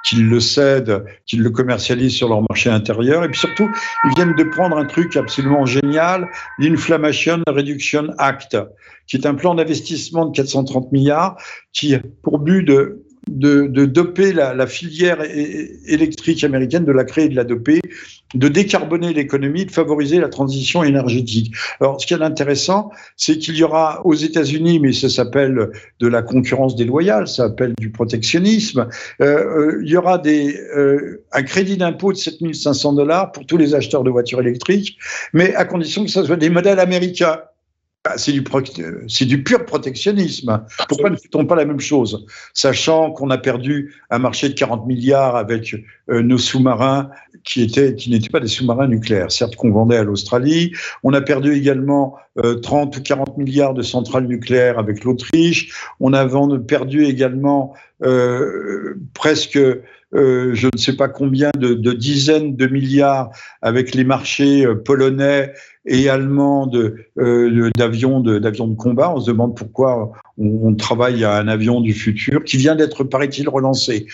qu'ils 0.05 0.29
le 0.29 0.39
cèdent, 0.39 1.05
qu'ils 1.27 1.43
le 1.43 1.51
commercialisent 1.51 2.15
sur 2.15 2.29
leur 2.29 2.41
marché 2.43 2.71
intérieur. 2.71 3.25
Et 3.25 3.29
puis 3.29 3.41
surtout, 3.41 3.69
ils 4.05 4.15
viennent 4.15 4.35
de 4.37 4.45
prendre 4.45 4.77
un 4.77 4.85
truc 4.85 5.17
absolument 5.17 5.67
génial, 5.67 6.29
l'Inflammation 6.59 7.43
Reduction 7.49 8.15
Act, 8.19 8.57
qui 9.09 9.17
est 9.17 9.27
un 9.27 9.35
plan 9.35 9.57
d'investissement 9.57 10.27
de 10.27 10.37
430 10.37 10.93
milliards 10.93 11.37
qui 11.73 11.97
pour 12.23 12.39
but 12.39 12.63
de 12.63 13.02
de, 13.29 13.67
de 13.67 13.85
doper 13.85 14.33
la, 14.33 14.55
la, 14.55 14.67
filière 14.67 15.23
électrique 15.87 16.43
américaine, 16.45 16.85
de 16.85 16.93
la 16.93 17.05
créer 17.05 17.29
de 17.29 17.37
la 17.37 17.45
doper, 17.45 17.81
de 18.35 18.49
décarboner 18.49 19.13
l'économie, 19.13 19.67
de 19.67 19.71
favoriser 19.71 20.19
la 20.19 20.29
transition 20.29 20.83
énergétique. 20.83 21.55
Alors, 21.81 22.01
ce 22.01 22.07
qui 22.07 22.15
est 22.15 22.23
intéressant, 22.23 22.91
c'est 23.17 23.39
qu'il 23.39 23.57
y 23.57 23.63
aura 23.63 24.05
aux 24.07 24.15
États-Unis, 24.15 24.81
mais 24.81 24.93
ça 24.93 25.09
s'appelle 25.09 25.71
de 26.01 26.07
la 26.07 26.23
concurrence 26.23 26.77
déloyale, 26.77 27.29
ça 27.29 27.49
s'appelle 27.49 27.75
du 27.79 27.91
protectionnisme, 27.91 28.89
euh, 29.21 29.25
euh, 29.25 29.83
il 29.85 29.91
y 29.91 29.97
aura 29.97 30.19
des, 30.19 30.57
euh, 30.77 31.25
un 31.33 31.43
crédit 31.43 31.77
d'impôt 31.77 32.13
de 32.13 32.19
7500 32.19 32.95
dollars 32.95 33.33
pour 33.33 33.47
tous 33.47 33.57
les 33.57 33.75
acheteurs 33.75 34.05
de 34.05 34.11
voitures 34.11 34.41
électriques, 34.41 34.99
mais 35.33 35.55
à 35.55 35.65
condition 35.65 36.05
que 36.05 36.11
ce 36.11 36.25
soit 36.25 36.37
des 36.37 36.51
modèles 36.51 36.81
américains. 36.81 37.41
Ah, 38.05 38.19
c'est 38.19 38.33
du, 38.33 39.45
pur 39.45 39.65
protectionnisme. 39.65 40.67
Pourquoi 40.89 41.11
ne 41.11 41.15
fait-on 41.15 41.47
pas 41.47 41.55
la 41.55 41.65
même 41.65 41.79
chose? 41.79 42.27
Sachant 42.53 43.13
qu'on 43.13 43.31
a 43.31 43.39
perdu 43.39 43.95
un 44.11 44.19
marché 44.19 44.49
de 44.49 44.55
40 44.55 44.89
milliards 44.89 45.37
avec 45.37 45.77
euh, 46.11 46.21
nos 46.21 46.39
sous-marins 46.39 47.11
qui 47.45 47.61
n'étaient 47.63 48.29
pas 48.29 48.41
des 48.41 48.49
sous-marins 48.49 48.89
nucléaires, 48.89 49.31
certes 49.31 49.55
qu'on 49.55 49.71
vendait 49.71 49.99
à 49.99 50.03
l'Australie. 50.03 50.73
On 51.05 51.13
a 51.13 51.21
perdu 51.21 51.55
également 51.55 52.17
30 52.63 52.97
euh, 52.97 52.99
ou 52.99 53.03
40 53.03 53.39
milliards 53.39 53.75
de 53.75 53.83
centrales 53.83 54.27
nucléaires 54.27 54.81
avec 54.81 55.05
l'Autriche. 55.05 55.73
On 56.01 56.13
a 56.13 56.27
perdu 56.59 57.05
également 57.05 57.73
euh, 58.03 58.95
presque 59.15 59.61
euh, 60.15 60.55
je 60.55 60.67
ne 60.67 60.79
sais 60.79 60.95
pas 60.95 61.09
combien 61.09 61.51
de, 61.57 61.75
dizaines 61.93 62.55
de 62.55 62.67
milliards 62.67 63.31
avec 63.63 63.95
les 63.95 64.05
marchés 64.05 64.67
euh, 64.67 64.75
polonais 64.75 65.53
et 65.87 66.09
allemands 66.09 66.71
euh, 66.75 67.71
d'avions 67.77 68.21
de, 68.21 68.39
de, 68.39 68.75
combat. 68.75 69.13
On 69.15 69.21
se 69.21 69.31
demande 69.31 69.57
pourquoi 69.57 70.13
on, 70.39 70.75
travaille 70.75 71.25
à 71.25 71.37
un 71.37 71.49
avion 71.49 71.81
du 71.81 71.95
futur 71.95 72.45
qui 72.45 72.57
vient 72.57 72.77
d'être, 72.77 73.05
paraît-il, 73.05 73.49
relancé 73.49 74.07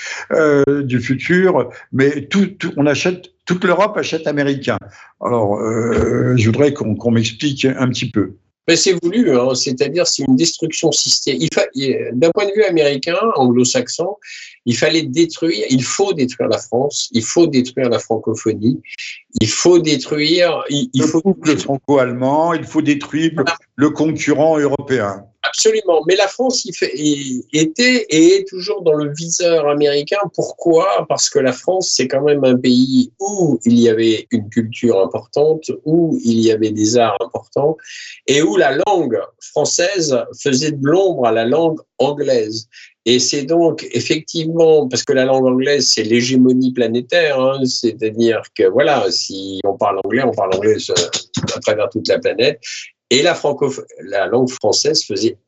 du 0.84 1.00
futur, 1.00 1.70
mais 1.92 2.26
tout, 2.26 2.48
on 2.76 2.86
achète 2.86 3.30
toute 3.44 3.64
l'Europe 3.64 3.96
achète 3.96 4.26
américain. 4.26 4.78
Alors, 5.20 5.58
je 5.60 6.46
voudrais 6.46 6.72
qu'on 6.72 7.10
m'explique 7.10 7.64
un 7.64 7.88
petit 7.88 8.10
peu. 8.10 8.34
Mais 8.68 8.76
c'est 8.76 9.02
voulu, 9.02 9.34
hein, 9.34 9.54
c'est-à-dire 9.54 10.06
c'est 10.06 10.24
une 10.24 10.36
destruction 10.36 10.92
systémique. 10.92 11.54
D'un 12.12 12.30
point 12.30 12.44
de 12.44 12.52
vue 12.54 12.64
américain, 12.64 13.16
anglo-saxon, 13.36 14.16
il 14.66 14.76
fallait 14.76 15.04
détruire, 15.04 15.64
il 15.70 15.82
faut 15.82 16.12
détruire 16.12 16.50
la 16.50 16.58
France, 16.58 17.08
il 17.12 17.24
faut 17.24 17.46
détruire 17.46 17.88
la 17.88 17.98
francophonie, 17.98 18.78
il 19.40 19.48
faut 19.48 19.78
détruire, 19.78 20.62
il, 20.68 20.90
le 20.94 21.06
faut 21.06 21.22
le 21.42 21.56
franco-allemand, 21.56 22.52
il 22.52 22.64
faut 22.64 22.82
détruire 22.82 23.32
le 23.76 23.88
concurrent 23.88 24.58
européen. 24.58 25.24
Absolument. 25.48 26.02
Mais 26.06 26.16
la 26.16 26.28
France 26.28 26.66
était 26.66 28.06
et 28.10 28.36
est 28.36 28.48
toujours 28.48 28.82
dans 28.82 28.94
le 28.94 29.12
viseur 29.12 29.68
américain. 29.68 30.18
Pourquoi? 30.34 31.06
Parce 31.08 31.30
que 31.30 31.38
la 31.38 31.52
France, 31.52 31.92
c'est 31.96 32.06
quand 32.06 32.22
même 32.22 32.44
un 32.44 32.56
pays 32.56 33.12
où 33.18 33.58
il 33.64 33.78
y 33.78 33.88
avait 33.88 34.26
une 34.30 34.48
culture 34.50 35.00
importante, 35.00 35.70
où 35.84 36.18
il 36.22 36.40
y 36.40 36.52
avait 36.52 36.70
des 36.70 36.96
arts 36.96 37.16
importants 37.20 37.76
et 38.26 38.42
où 38.42 38.56
la 38.56 38.76
langue 38.86 39.18
française 39.40 40.18
faisait 40.40 40.72
de 40.72 40.86
l'ombre 40.86 41.26
à 41.26 41.32
la 41.32 41.44
langue 41.44 41.78
anglaise. 41.98 42.68
Et 43.06 43.18
c'est 43.18 43.44
donc 43.44 43.88
effectivement, 43.92 44.86
parce 44.86 45.02
que 45.02 45.14
la 45.14 45.24
langue 45.24 45.46
anglaise, 45.46 45.88
c'est 45.88 46.02
l'hégémonie 46.02 46.72
planétaire, 46.72 47.40
hein, 47.40 47.64
c'est-à-dire 47.64 48.42
que 48.54 48.64
voilà, 48.64 49.06
si 49.10 49.60
on 49.64 49.78
parle 49.78 49.98
anglais, 50.04 50.22
on 50.22 50.32
parle 50.32 50.54
anglais 50.54 50.76
à 51.54 51.60
travers 51.60 51.88
toute 51.88 52.06
la 52.08 52.18
planète. 52.18 52.60
Et 53.10 53.22
la, 53.22 53.38
la 54.04 54.26
langue 54.26 54.50
française 54.50 55.04
faisait 55.04 55.38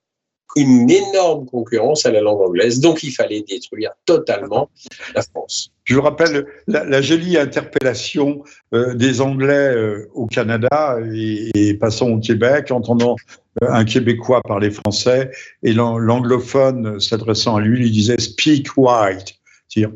une 0.56 0.90
énorme 0.90 1.46
concurrence 1.46 2.06
à 2.06 2.10
la 2.10 2.20
langue 2.20 2.40
anglaise, 2.40 2.80
donc 2.80 3.02
il 3.02 3.12
fallait 3.12 3.42
détruire 3.42 3.92
totalement 4.04 4.70
la 5.14 5.22
France. 5.22 5.72
Je 5.84 5.94
vous 5.94 6.02
rappelle 6.02 6.46
la, 6.66 7.02
jolie 7.02 7.36
interpellation 7.36 8.42
euh, 8.74 8.94
des 8.94 9.20
Anglais 9.20 9.74
euh, 9.74 10.08
au 10.14 10.26
Canada 10.26 10.98
et, 11.12 11.50
et, 11.54 11.74
passons 11.74 12.12
au 12.12 12.20
Québec, 12.20 12.70
entendant 12.70 13.16
euh, 13.62 13.68
un 13.70 13.84
Québécois 13.84 14.40
parler 14.42 14.70
français 14.70 15.30
et 15.62 15.72
l'anglophone 15.72 17.00
s'adressant 17.00 17.56
à 17.56 17.60
lui 17.60 17.78
lui 17.78 17.90
disait 17.90 18.18
Speak 18.18 18.76
white 18.76 19.39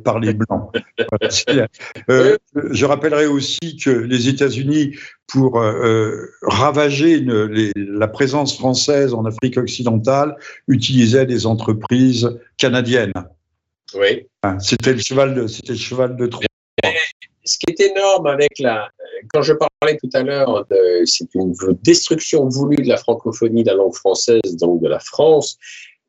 par 0.04 0.18
les 0.18 0.34
blancs. 0.34 0.70
euh, 2.10 2.36
je 2.70 2.86
rappellerai 2.86 3.26
aussi 3.26 3.76
que 3.76 3.90
les 3.90 4.28
États-Unis, 4.28 4.96
pour 5.26 5.60
euh, 5.60 6.30
ravager 6.42 7.18
une, 7.18 7.44
les, 7.44 7.72
la 7.76 8.08
présence 8.08 8.56
française 8.56 9.14
en 9.14 9.24
Afrique 9.24 9.58
occidentale, 9.58 10.36
utilisaient 10.68 11.26
des 11.26 11.46
entreprises 11.46 12.38
canadiennes. 12.56 13.12
Oui. 13.94 14.26
C'était 14.60 14.92
le 14.92 15.00
cheval 15.00 15.34
de, 15.34 15.46
c'était 15.46 15.72
le 15.72 15.78
cheval 15.78 16.16
de 16.16 16.26
Troie. 16.26 16.44
Ce 17.46 17.58
qui 17.58 17.66
est 17.68 17.90
énorme 17.90 18.26
avec 18.26 18.58
la, 18.58 18.88
quand 19.32 19.42
je 19.42 19.52
parlais 19.52 19.98
tout 19.98 20.08
à 20.14 20.22
l'heure 20.22 20.66
de, 20.70 21.04
c'est 21.04 21.34
une 21.34 21.54
destruction 21.82 22.48
voulue 22.48 22.82
de 22.82 22.88
la 22.88 22.96
francophonie, 22.96 23.64
de 23.64 23.70
la 23.70 23.76
langue 23.76 23.94
française, 23.94 24.40
donc 24.58 24.82
de 24.82 24.88
la 24.88 24.98
France. 24.98 25.58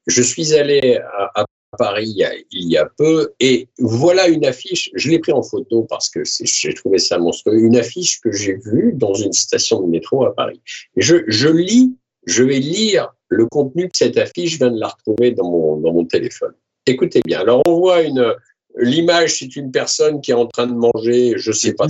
Je 0.08 0.22
suis 0.22 0.54
allé 0.54 1.00
à, 1.18 1.42
à 1.42 1.46
Paris 1.76 2.16
il 2.52 2.70
y, 2.70 2.78
a, 2.78 2.86
peu. 2.98 3.34
Et 3.40 3.70
voilà 3.78 4.28
une 4.28 4.46
affiche, 4.46 4.90
je 4.96 5.10
l'ai 5.10 5.20
pris 5.20 5.32
en 5.32 5.44
photo 5.44 5.84
parce 5.84 6.10
que 6.10 6.22
j'ai 6.26 6.74
trouvé 6.74 6.98
ça 6.98 7.18
monstrueux, 7.18 7.60
une 7.60 7.78
affiche 7.78 8.20
que 8.22 8.32
j'ai 8.32 8.56
vue 8.56 8.92
dans 8.94 9.14
une 9.14 9.34
station 9.34 9.82
de 9.82 9.88
métro 9.88 10.26
à 10.26 10.36
Paris. 10.36 10.62
je, 10.98 11.48
lis, 11.50 11.96
je 12.26 12.44
vais 12.44 12.60
lire 12.60 13.14
le 13.30 13.46
contenu 13.48 13.86
de 13.86 13.92
cette 13.94 14.18
affiche, 14.18 14.54
je 14.54 14.58
viens 14.58 14.72
de 14.72 14.80
la 14.80 14.88
retrouver 14.88 15.32
dans 15.32 15.50
mon, 15.50 15.78
dans 15.78 15.94
mon 15.94 16.06
téléphone. 16.06 16.54
Écoutez 16.86 17.22
bien, 17.26 17.40
alors 17.40 17.62
on 17.66 17.80
voit 17.80 18.02
une, 18.02 18.34
l'image, 18.78 19.40
c'est 19.40 19.56
une 19.56 19.72
personne 19.72 20.22
qui 20.22 20.32
est 20.32 20.36
en 20.36 20.48
train 20.48 20.68
de 20.68 20.74
manger, 20.74 21.34
je 21.38 21.52
sais 21.52 21.74
pas. 21.74 21.88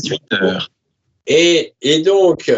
Et, 1.27 1.73
et 1.81 2.01
donc, 2.01 2.51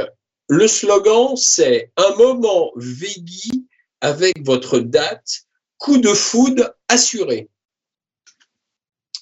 le 0.49 0.67
slogan, 0.67 1.35
c'est 1.35 1.91
un 1.97 2.15
moment 2.17 2.71
Veggie 2.75 3.67
avec 4.01 4.45
votre 4.45 4.79
date 4.79 5.46
coup 5.77 5.97
de 5.97 6.13
foudre 6.13 6.75
assuré. 6.87 7.49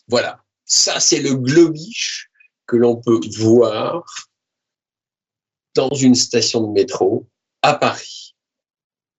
Voilà, 0.08 0.40
ça 0.66 1.00
c'est 1.00 1.20
le 1.20 1.36
globish 1.36 2.30
que 2.68 2.76
l'on 2.76 2.96
peut 2.96 3.20
voir 3.38 4.04
dans 5.76 5.90
une 5.90 6.16
station 6.16 6.68
de 6.68 6.72
métro 6.72 7.28
à 7.62 7.74
Paris. 7.74 8.26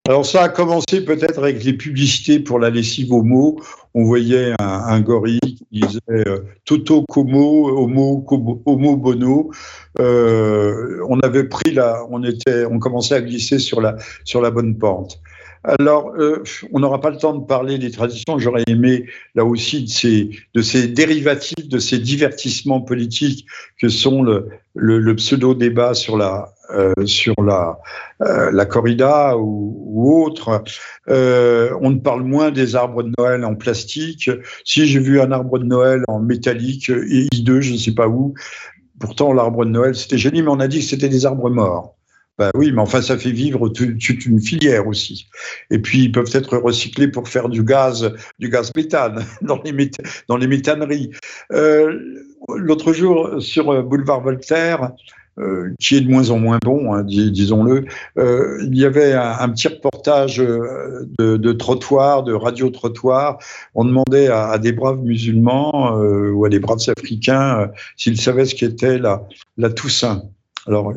Alors 0.08 0.24
ça 0.24 0.44
a 0.44 0.48
commencé 0.48 1.04
peut-être 1.04 1.38
avec 1.38 1.64
les 1.64 1.72
publicités 1.72 2.38
pour 2.38 2.60
la 2.60 2.70
lessive 2.70 3.12
homo. 3.12 3.60
On 3.92 4.04
voyait 4.04 4.54
un, 4.60 5.00
gorille 5.00 5.40
qui 5.40 5.66
disait 5.72 6.00
euh, 6.10 6.44
Toto 6.64 7.04
Como, 7.08 7.66
Homo, 7.68 8.24
Homo 8.64 8.96
Bono. 8.96 9.50
Euh, 9.98 11.04
on 11.08 11.18
avait 11.20 11.48
pris 11.48 11.76
on 12.10 12.22
était, 12.22 12.66
on 12.66 12.78
commençait 12.78 13.16
à 13.16 13.20
glisser 13.20 13.58
sur 13.58 13.80
la 13.80 14.50
bonne 14.52 14.78
pente. 14.78 15.20
Alors, 15.66 16.14
euh, 16.16 16.44
on 16.72 16.78
n'aura 16.78 17.00
pas 17.00 17.10
le 17.10 17.16
temps 17.16 17.34
de 17.34 17.44
parler 17.44 17.78
des 17.78 17.90
traditions. 17.90 18.38
J'aurais 18.38 18.62
aimé, 18.68 19.06
là 19.34 19.44
aussi, 19.44 19.82
de 19.82 19.88
ces, 19.88 20.30
de 20.54 20.86
dérivatifs, 20.86 21.68
de 21.68 21.78
ces 21.80 21.98
divertissements 21.98 22.80
politiques 22.80 23.46
que 23.80 23.88
sont 23.88 24.22
le, 24.22 25.14
pseudo-débat 25.16 25.94
sur 25.94 26.16
la, 26.16 26.52
euh, 26.70 26.94
sur 27.04 27.34
la, 27.42 27.80
euh, 28.22 28.52
la 28.52 28.64
corrida 28.64 29.36
ou, 29.36 29.76
ou 29.86 30.24
autre. 30.24 30.62
on 31.08 31.90
ne 31.90 31.98
parle 31.98 32.22
moins 32.22 32.52
des 32.52 32.76
arbres 32.76 33.02
de 33.02 33.12
Noël 33.18 33.44
en 33.44 33.56
plastique. 33.56 34.30
Si 34.64 34.86
j'ai 34.86 35.00
vu 35.00 35.20
un 35.20 35.32
arbre 35.32 35.58
de 35.58 35.64
Noël 35.64 36.04
en 36.06 36.20
métallique, 36.20 36.90
I2, 36.90 37.60
je 37.60 37.72
ne 37.72 37.78
sais 37.78 37.94
pas 37.94 38.06
où, 38.06 38.34
pourtant 39.00 39.32
l'arbre 39.32 39.64
de 39.64 39.70
Noël, 39.70 39.96
c'était 39.96 40.18
joli, 40.18 40.42
mais 40.42 40.50
on 40.50 40.60
a 40.60 40.68
dit 40.68 40.78
que 40.78 40.84
c'était 40.84 41.08
des 41.08 41.26
arbres 41.26 41.50
morts. 41.50 41.95
Ben 42.38 42.50
oui, 42.54 42.70
mais 42.70 42.82
enfin, 42.82 43.00
ça 43.00 43.16
fait 43.16 43.30
vivre 43.30 43.68
toute 43.70 44.26
une 44.26 44.40
filière 44.40 44.86
aussi. 44.86 45.26
Et 45.70 45.78
puis, 45.78 46.04
ils 46.04 46.12
peuvent 46.12 46.30
être 46.34 46.58
recyclés 46.58 47.08
pour 47.08 47.28
faire 47.28 47.48
du 47.48 47.64
gaz, 47.64 48.12
du 48.38 48.50
gaz 48.50 48.72
méthane 48.76 49.24
dans 49.42 49.60
les, 49.64 49.72
les 49.72 50.46
méthaneries. 50.46 51.12
Euh, 51.52 51.98
L'autre 52.54 52.92
jour, 52.92 53.40
sur 53.40 53.70
euh, 53.70 53.82
Boulevard 53.82 54.20
Voltaire, 54.20 54.92
euh, 55.38 55.72
qui 55.80 55.96
est 55.96 56.02
de 56.02 56.10
moins 56.10 56.30
en 56.30 56.38
moins 56.38 56.58
bon, 56.62 56.94
hein, 56.94 57.02
disons-le, 57.04 57.84
il 58.16 58.76
y 58.76 58.84
avait 58.84 59.12
un, 59.14 59.48
petit 59.48 59.68
reportage 59.68 60.36
de, 60.36 61.52
trottoir, 61.52 62.22
de 62.22 62.34
radio-trottoir. 62.34 63.38
On 63.74 63.84
demandait 63.84 64.28
à, 64.28 64.58
des 64.58 64.72
braves 64.72 65.02
musulmans 65.02 65.94
ou 65.98 66.44
à 66.44 66.48
des 66.48 66.58
braves 66.58 66.80
africains 66.96 67.70
s'ils 67.96 68.20
savaient 68.20 68.46
ce 68.46 68.54
qu'était 68.54 68.98
la, 68.98 69.26
la 69.58 69.70
Toussaint. 69.70 70.22
Alors, 70.66 70.92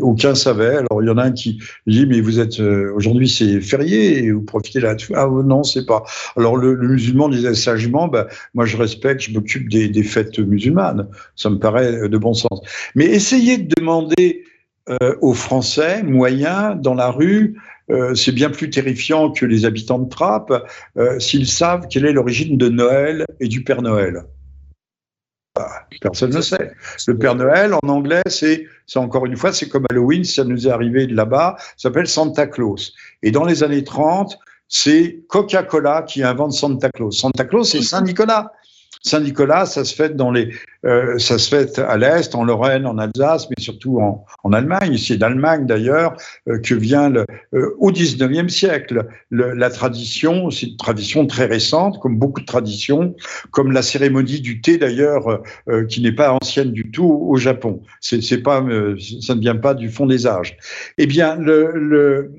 aucun 0.00 0.34
savait. 0.34 0.76
Alors, 0.76 1.02
il 1.02 1.06
y 1.06 1.10
en 1.10 1.18
a 1.18 1.24
un 1.24 1.32
qui 1.32 1.60
dit, 1.86 2.06
mais 2.06 2.20
vous 2.20 2.40
êtes, 2.40 2.60
euh, 2.60 2.92
aujourd'hui, 2.94 3.28
c'est 3.28 3.60
férié 3.60 4.24
et 4.24 4.32
vous 4.32 4.42
profitez 4.42 4.80
là 4.80 4.96
Ah 5.14 5.26
non, 5.26 5.62
c'est 5.62 5.86
pas. 5.86 6.04
Alors, 6.36 6.56
le, 6.56 6.76
musulman 6.76 7.28
disait 7.28 7.54
sagement, 7.54 8.08
bah, 8.08 8.28
moi, 8.54 8.64
je 8.64 8.76
respecte, 8.76 9.22
je 9.22 9.32
m'occupe 9.32 9.68
des, 9.68 10.02
fêtes 10.02 10.38
musulmanes. 10.38 11.08
Ça 11.36 11.50
me 11.50 11.58
paraît 11.58 12.08
de 12.08 12.18
bon 12.18 12.34
sens. 12.34 12.60
Mais 12.94 13.04
essayez 13.04 13.58
de 13.58 13.74
demander 13.76 14.44
euh, 14.88 15.14
aux 15.20 15.34
Français 15.34 16.02
moyens 16.02 16.80
dans 16.80 16.94
la 16.94 17.10
rue, 17.10 17.56
euh, 17.90 18.14
c'est 18.14 18.32
bien 18.32 18.50
plus 18.50 18.70
terrifiant 18.70 19.30
que 19.30 19.44
les 19.44 19.64
habitants 19.64 19.98
de 19.98 20.08
Trappes, 20.08 20.52
euh, 20.96 21.18
s'ils 21.18 21.46
savent 21.46 21.86
quelle 21.88 22.06
est 22.06 22.12
l'origine 22.12 22.56
de 22.56 22.68
Noël 22.68 23.24
et 23.40 23.48
du 23.48 23.62
Père 23.62 23.82
Noël. 23.82 24.24
Bah, 25.56 25.86
personne 26.00 26.32
ne 26.32 26.40
sait. 26.40 26.72
Le 27.08 27.18
Père 27.18 27.34
Noël, 27.34 27.74
en 27.82 27.88
anglais, 27.88 28.22
c'est, 28.26 28.66
encore 28.94 29.26
une 29.26 29.36
fois, 29.36 29.52
c'est 29.52 29.68
comme 29.68 29.84
Halloween, 29.90 30.22
ça 30.24 30.44
nous 30.44 30.68
est 30.68 30.70
arrivé 30.70 31.06
de 31.06 31.14
là-bas, 31.14 31.56
ça 31.58 31.88
s'appelle 31.88 32.06
Santa 32.06 32.46
Claus. 32.46 32.92
Et 33.22 33.32
dans 33.32 33.44
les 33.44 33.64
années 33.64 33.82
30, 33.82 34.38
c'est 34.68 35.24
Coca-Cola 35.28 36.02
qui 36.02 36.22
invente 36.22 36.52
Santa 36.52 36.88
Claus. 36.90 37.18
Santa 37.18 37.44
Claus, 37.44 37.68
c'est 37.68 37.82
Saint-Nicolas. 37.82 38.52
Saint-Nicolas, 39.02 39.64
ça 39.64 39.84
se 39.84 39.94
fait 39.94 40.14
dans 40.14 40.30
les, 40.30 40.52
euh, 40.84 41.18
ça 41.18 41.38
se 41.38 41.48
fait 41.48 41.78
à 41.78 41.96
l'est, 41.96 42.34
en 42.34 42.44
Lorraine, 42.44 42.86
en 42.86 42.98
Alsace, 42.98 43.48
mais 43.48 43.62
surtout 43.62 43.98
en, 43.98 44.26
en 44.44 44.52
Allemagne. 44.52 44.98
C'est 44.98 45.16
d'Allemagne 45.16 45.64
d'ailleurs 45.64 46.16
euh, 46.48 46.58
que 46.58 46.74
vient 46.74 47.08
le, 47.08 47.24
euh, 47.54 47.74
au 47.78 47.92
19e 47.92 48.48
siècle 48.48 49.06
le, 49.30 49.54
la 49.54 49.70
tradition. 49.70 50.50
C'est 50.50 50.66
une 50.66 50.76
tradition 50.76 51.26
très 51.26 51.46
récente, 51.46 51.98
comme 52.00 52.18
beaucoup 52.18 52.40
de 52.40 52.46
traditions, 52.46 53.14
comme 53.50 53.72
la 53.72 53.82
cérémonie 53.82 54.40
du 54.40 54.60
thé 54.60 54.76
d'ailleurs, 54.76 55.42
euh, 55.68 55.86
qui 55.86 56.02
n'est 56.02 56.12
pas 56.12 56.32
ancienne 56.32 56.72
du 56.72 56.90
tout 56.90 57.26
au 57.26 57.36
Japon. 57.36 57.82
C'est 58.00 58.42
pas, 58.42 58.62
ça 59.22 59.34
ne 59.34 59.40
vient 59.40 59.56
pas 59.56 59.72
du 59.72 59.88
fond 59.88 60.06
des 60.06 60.26
âges. 60.26 60.58
Eh 60.98 61.06
bien, 61.06 61.36
le, 61.36 61.72
le 61.74 62.32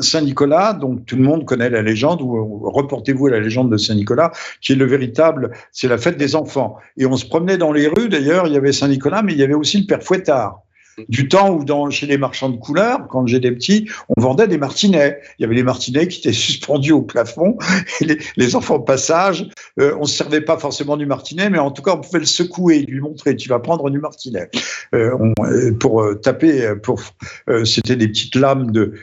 Saint-Nicolas, 0.00 0.72
donc 0.72 1.06
tout 1.06 1.16
le 1.16 1.22
monde 1.22 1.44
connaît 1.44 1.70
la 1.70 1.82
légende, 1.82 2.20
ou 2.22 2.70
reportez-vous 2.70 3.26
à 3.26 3.30
la 3.30 3.40
légende 3.40 3.70
de 3.70 3.76
Saint-Nicolas, 3.76 4.32
qui 4.60 4.72
est 4.72 4.76
le 4.76 4.86
véritable, 4.86 5.50
c'est 5.72 5.88
la 5.88 5.98
fête 5.98 6.16
des 6.16 6.36
enfants. 6.36 6.76
Et 6.96 7.06
on 7.06 7.16
se 7.16 7.26
promenait 7.26 7.58
dans 7.58 7.72
les 7.72 7.88
rues, 7.88 8.08
d'ailleurs, 8.08 8.46
il 8.46 8.52
y 8.52 8.56
avait 8.56 8.72
Saint-Nicolas, 8.72 9.22
mais 9.22 9.32
il 9.32 9.38
y 9.38 9.42
avait 9.42 9.54
aussi 9.54 9.80
le 9.80 9.86
Père 9.86 10.02
Fouettard 10.02 10.63
du 11.08 11.28
temps 11.28 11.50
où 11.50 11.64
dans, 11.64 11.90
chez 11.90 12.06
les 12.06 12.18
marchands 12.18 12.50
de 12.50 12.56
couleurs, 12.56 13.06
quand 13.08 13.26
j'étais 13.26 13.52
petit, 13.52 13.88
on 14.16 14.20
vendait 14.20 14.48
des 14.48 14.58
martinets. 14.58 15.20
Il 15.38 15.42
y 15.42 15.44
avait 15.44 15.54
les 15.54 15.62
martinets 15.62 16.08
qui 16.08 16.20
étaient 16.20 16.32
suspendus 16.44 16.92
au 16.92 17.02
plafond 17.02 17.56
les, 18.00 18.18
les 18.36 18.56
enfants 18.56 18.80
passage, 18.80 19.48
euh, 19.80 19.96
on 20.00 20.04
se 20.04 20.16
servait 20.16 20.40
pas 20.40 20.58
forcément 20.58 20.96
du 20.96 21.06
martinet, 21.06 21.50
mais 21.50 21.58
en 21.58 21.70
tout 21.70 21.82
cas 21.82 21.92
on 21.92 22.00
pouvait 22.00 22.20
le 22.20 22.26
secouer, 22.26 22.80
lui 22.80 23.00
montrer 23.00 23.36
tu 23.36 23.48
vas 23.48 23.58
prendre 23.58 23.90
du 23.90 23.98
martinet 23.98 24.48
euh, 24.94 25.16
on, 25.18 25.32
euh, 25.44 25.72
pour 25.72 26.02
euh, 26.02 26.14
taper. 26.14 26.74
Pour 26.82 27.02
euh, 27.48 27.64
c'était 27.64 27.96
des 27.96 28.08
petites 28.08 28.36
lames 28.36 28.70
de, 28.70 28.94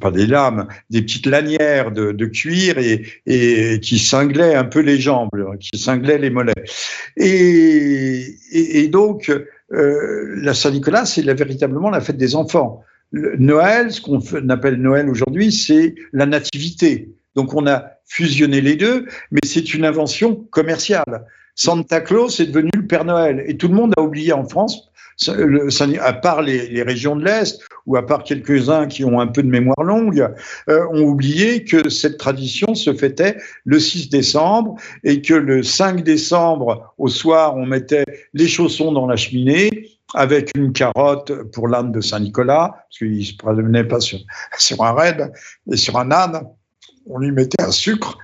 pas 0.00 0.10
des 0.10 0.26
lames, 0.26 0.66
des 0.90 1.02
petites 1.02 1.26
lanières 1.26 1.90
de, 1.92 2.12
de 2.12 2.26
cuir 2.26 2.78
et, 2.78 3.04
et, 3.26 3.80
qui 3.80 3.98
cinglaient 3.98 4.54
un 4.54 4.64
peu 4.64 4.80
les 4.80 4.98
jambes, 4.98 5.30
qui 5.60 5.78
cinglaient 5.78 6.18
les 6.18 6.30
mollets. 6.30 6.52
Et, 7.16 8.36
et, 8.52 8.80
et 8.80 8.88
donc 8.88 9.30
euh, 9.72 10.34
la 10.36 10.54
Saint-Nicolas, 10.54 11.04
c'est 11.04 11.22
véritablement 11.22 11.90
la 11.90 12.00
fête 12.00 12.16
des 12.16 12.36
enfants. 12.36 12.82
Noël, 13.12 13.92
ce 13.92 14.00
qu'on 14.00 14.20
appelle 14.48 14.76
Noël 14.76 15.08
aujourd'hui, 15.08 15.52
c'est 15.52 15.94
la 16.12 16.26
nativité. 16.26 17.10
Donc 17.34 17.54
on 17.54 17.66
a 17.66 17.90
fusionné 18.06 18.60
les 18.60 18.76
deux, 18.76 19.06
mais 19.30 19.40
c'est 19.44 19.74
une 19.74 19.84
invention 19.84 20.34
commerciale. 20.50 21.24
Santa 21.54 22.00
Claus 22.00 22.40
est 22.40 22.46
devenu 22.46 22.70
le 22.74 22.86
Père 22.86 23.04
Noël. 23.04 23.44
Et 23.46 23.56
tout 23.56 23.68
le 23.68 23.74
monde 23.74 23.92
a 23.96 24.02
oublié 24.02 24.32
en 24.32 24.44
France, 24.44 24.90
à 25.28 26.12
part 26.12 26.42
les, 26.42 26.82
régions 26.82 27.16
de 27.16 27.24
l'Est, 27.24 27.62
ou 27.86 27.96
à 27.96 28.04
part 28.04 28.22
quelques-uns 28.24 28.86
qui 28.86 29.04
ont 29.04 29.20
un 29.20 29.26
peu 29.26 29.42
de 29.42 29.48
mémoire 29.48 29.82
longue, 29.82 30.28
euh, 30.68 30.86
ont 30.92 31.02
oublié 31.02 31.64
que 31.64 31.88
cette 31.88 32.18
tradition 32.18 32.74
se 32.74 32.92
fêtait 32.92 33.36
le 33.64 33.78
6 33.78 34.10
décembre 34.10 34.76
et 35.04 35.22
que 35.22 35.34
le 35.34 35.62
5 35.62 36.02
décembre, 36.02 36.94
au 36.98 37.08
soir, 37.08 37.56
on 37.56 37.66
mettait 37.66 38.04
les 38.34 38.48
chaussons 38.48 38.92
dans 38.92 39.06
la 39.06 39.16
cheminée 39.16 39.70
avec 40.14 40.52
une 40.56 40.72
carotte 40.72 41.32
pour 41.52 41.68
l'âne 41.68 41.92
de 41.92 42.00
Saint-Nicolas, 42.00 42.70
parce 42.72 42.98
qu'il 42.98 43.18
ne 43.18 43.22
se 43.22 43.36
promenait 43.36 43.84
pas 43.84 44.00
sur, 44.00 44.20
un 44.80 44.92
raid, 44.92 45.32
et 45.70 45.76
sur 45.76 45.98
un 45.98 46.10
âne, 46.10 46.42
on 47.06 47.18
lui 47.18 47.32
mettait 47.32 47.62
un 47.62 47.70
sucre. 47.70 48.18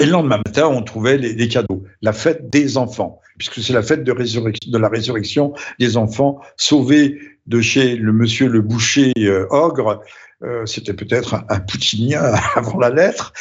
Et 0.00 0.04
le 0.04 0.12
lendemain 0.12 0.40
matin, 0.44 0.66
on 0.66 0.82
trouvait 0.82 1.16
les, 1.16 1.48
cadeaux. 1.48 1.84
La 2.02 2.12
fête 2.12 2.50
des 2.50 2.76
enfants, 2.76 3.20
puisque 3.38 3.60
c'est 3.60 3.72
la 3.72 3.82
fête 3.82 4.04
de, 4.04 4.78
la 4.78 4.88
résurrection 4.88 5.52
des 5.78 5.96
enfants 5.96 6.40
sauvés 6.56 7.18
de 7.46 7.60
chez 7.60 7.96
le 7.96 8.12
monsieur 8.12 8.48
le 8.48 8.60
boucher 8.60 9.12
euh, 9.18 9.46
ogre. 9.50 10.02
Euh, 10.42 10.66
c'était 10.66 10.92
peut-être 10.92 11.34
un, 11.34 11.44
un, 11.48 11.60
poutinien 11.60 12.20
avant 12.54 12.78
la 12.78 12.90
lettre 12.90 13.32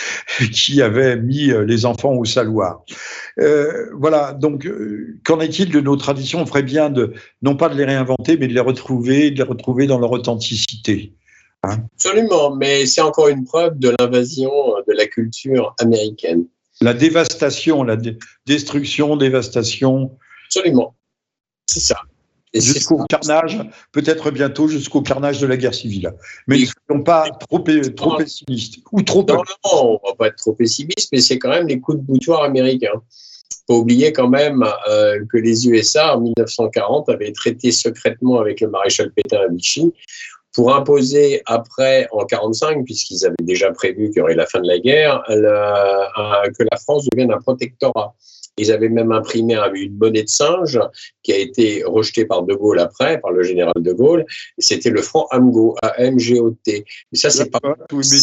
qui 0.54 0.82
avait 0.82 1.18
mis 1.18 1.52
euh, 1.52 1.66
les 1.66 1.86
enfants 1.86 2.14
au 2.14 2.24
saloir. 2.24 2.84
voilà, 3.94 4.34
donc 4.34 4.68
qu'en 5.26 5.40
est-il 5.42 5.72
de 5.72 5.82
nos 5.82 5.98
traditions? 5.98 6.40
On 6.40 6.46
ferait 6.46 6.64
bien 6.64 6.90
de, 6.90 7.14
non 7.42 7.58
pas 7.58 7.68
de 7.68 7.76
les 7.76 7.84
réinventer, 7.84 8.38
mais 8.38 8.48
de 8.48 8.54
les 8.54 8.62
retrouver, 8.62 9.32
de 9.32 9.38
les 9.38 9.44
retrouver 9.44 9.88
dans 9.88 10.00
leur 10.00 10.12
authenticité. 10.12 11.14
Absolument, 11.64 12.56
mais 12.56 12.86
c'est 12.86 13.02
encore 13.02 13.28
une 13.28 13.44
preuve 13.44 13.80
de 13.80 13.94
l'invasion 14.00 14.52
de 14.88 14.94
la 14.94 15.08
culture 15.08 15.74
américaine. 15.80 16.46
La 16.82 16.94
dévastation, 16.94 17.84
la 17.84 17.98
destruction, 18.46 19.16
dévastation. 19.16 20.18
Absolument, 20.48 20.96
c'est 21.68 21.80
ça. 21.80 21.98
Jusqu'au 22.54 23.04
carnage, 23.10 23.60
peut-être 23.92 24.32
bientôt 24.32 24.68
jusqu'au 24.68 25.02
carnage 25.02 25.40
de 25.42 25.48
la 25.48 25.58
guerre 25.58 25.74
civile. 25.74 26.14
Mais 26.48 26.60
ne 26.60 26.66
soyons 26.66 27.04
pas 27.04 27.30
trop, 27.30 27.60
trop 27.60 28.16
pessimistes. 28.16 28.78
Ou 28.94 29.02
trop 29.02 29.26
non, 29.28 29.36
non, 29.36 29.44
on 29.66 29.94
ne 29.94 30.10
va 30.12 30.16
pas 30.16 30.28
être 30.28 30.38
trop 30.38 30.54
pessimiste, 30.54 31.10
mais 31.12 31.20
c'est 31.20 31.38
quand 31.38 31.50
même 31.50 31.68
les 31.68 31.82
coups 31.82 31.98
de 31.98 32.04
boutoir 32.04 32.44
américains. 32.44 33.02
Il 33.52 33.74
faut 33.74 33.80
oublier 33.80 34.14
quand 34.14 34.30
même 34.30 34.64
euh, 34.90 35.20
que 35.30 35.38
les 35.38 35.68
USA, 35.68 36.16
en 36.16 36.22
1940, 36.22 37.10
avaient 37.10 37.34
traité 37.34 37.72
secrètement 37.72 38.40
avec 38.40 38.62
le 38.62 38.70
maréchal 38.70 39.12
Pétain 39.12 39.42
à 39.42 39.48
Vichy 39.52 39.92
pour 40.56 40.74
imposer 40.74 41.42
après, 41.46 42.08
en 42.12 42.26
45, 42.26 42.86
puisqu'ils 42.86 43.26
avaient 43.26 43.36
déjà 43.42 43.72
prévu 43.72 44.10
qu'il 44.10 44.18
y 44.18 44.22
aurait 44.22 44.36
la 44.36 44.46
fin 44.46 44.62
de 44.62 44.68
la 44.68 44.80
guerre, 44.80 45.22
que 45.28 46.64
la 46.72 46.78
France 46.78 47.08
devienne 47.12 47.32
un 47.32 47.40
protectorat. 47.40 48.16
Ils 48.58 48.72
avaient 48.72 48.88
même 48.88 49.12
imprimé 49.12 49.58
une 49.74 49.98
monnaie 49.98 50.24
de 50.24 50.30
singe 50.30 50.80
qui 51.24 51.34
a 51.34 51.38
été 51.38 51.84
rejetée 51.86 52.24
par 52.24 52.44
De 52.44 52.54
Gaulle 52.54 52.80
après, 52.80 53.20
par 53.20 53.32
le 53.32 53.44
général 53.44 53.74
De 53.76 53.92
Gaulle. 53.92 54.26
C'était 54.60 54.92
le 54.92 55.02
franc 55.02 55.28
AMGO, 55.32 55.76
A-M-G-O-T. 55.82 56.86
Mais 57.12 57.18
ça, 57.18 57.30
c'est 57.30 57.50
pas. 57.50 57.60
Oui, 57.92 58.08
mais 58.10 58.18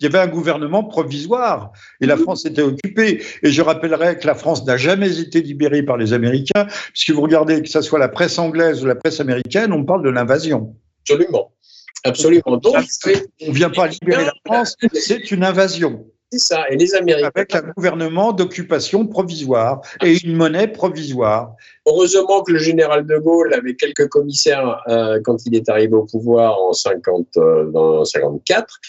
il 0.00 0.02
y 0.02 0.06
avait 0.06 0.18
un 0.18 0.28
gouvernement 0.28 0.82
provisoire 0.82 1.72
et 2.00 2.06
la 2.06 2.16
France 2.16 2.46
était 2.46 2.62
occupée. 2.62 3.22
Et 3.42 3.50
je 3.50 3.60
rappellerai 3.60 4.18
que 4.18 4.26
la 4.26 4.34
France 4.34 4.64
n'a 4.64 4.78
jamais 4.78 5.20
été 5.20 5.42
libérée 5.42 5.82
par 5.82 5.98
les 5.98 6.14
Américains, 6.14 6.66
puisque 6.94 7.10
vous 7.10 7.20
regardez 7.20 7.60
que 7.60 7.68
ce 7.68 7.82
soit 7.82 7.98
la 7.98 8.08
presse 8.08 8.38
anglaise 8.38 8.82
ou 8.82 8.86
la 8.86 8.94
presse 8.94 9.20
américaine, 9.20 9.74
on 9.74 9.84
parle 9.84 10.02
de 10.02 10.08
l'invasion. 10.08 10.74
Absolument. 11.02 11.52
Absolument. 12.08 12.56
Donc, 12.56 12.76
on 13.42 13.48
ne 13.48 13.52
vient 13.52 13.70
pas 13.70 13.88
libérer 13.88 14.24
la 14.24 14.34
France, 14.44 14.76
c'est 14.92 15.30
une 15.30 15.44
invasion. 15.44 16.06
C'est 16.32 16.40
ça. 16.40 16.68
Et 16.70 16.76
les 16.76 16.92
Américains. 16.94 17.30
Avec 17.34 17.54
un 17.54 17.62
gouvernement 17.76 18.32
d'occupation 18.32 19.06
provisoire 19.06 19.80
et 20.02 20.16
une 20.24 20.34
monnaie 20.34 20.66
provisoire. 20.66 21.54
Heureusement 21.86 22.42
que 22.42 22.52
le 22.52 22.58
général 22.58 23.06
de 23.06 23.16
Gaulle 23.18 23.54
avait 23.54 23.76
quelques 23.76 24.08
commissaires 24.08 24.82
euh, 24.88 25.20
quand 25.24 25.46
il 25.46 25.54
est 25.54 25.68
arrivé 25.68 25.94
au 25.94 26.04
pouvoir 26.04 26.60
en 26.60 26.72
50, 26.72 27.28
euh, 27.36 27.70
dans 27.70 28.04
54 28.04 28.80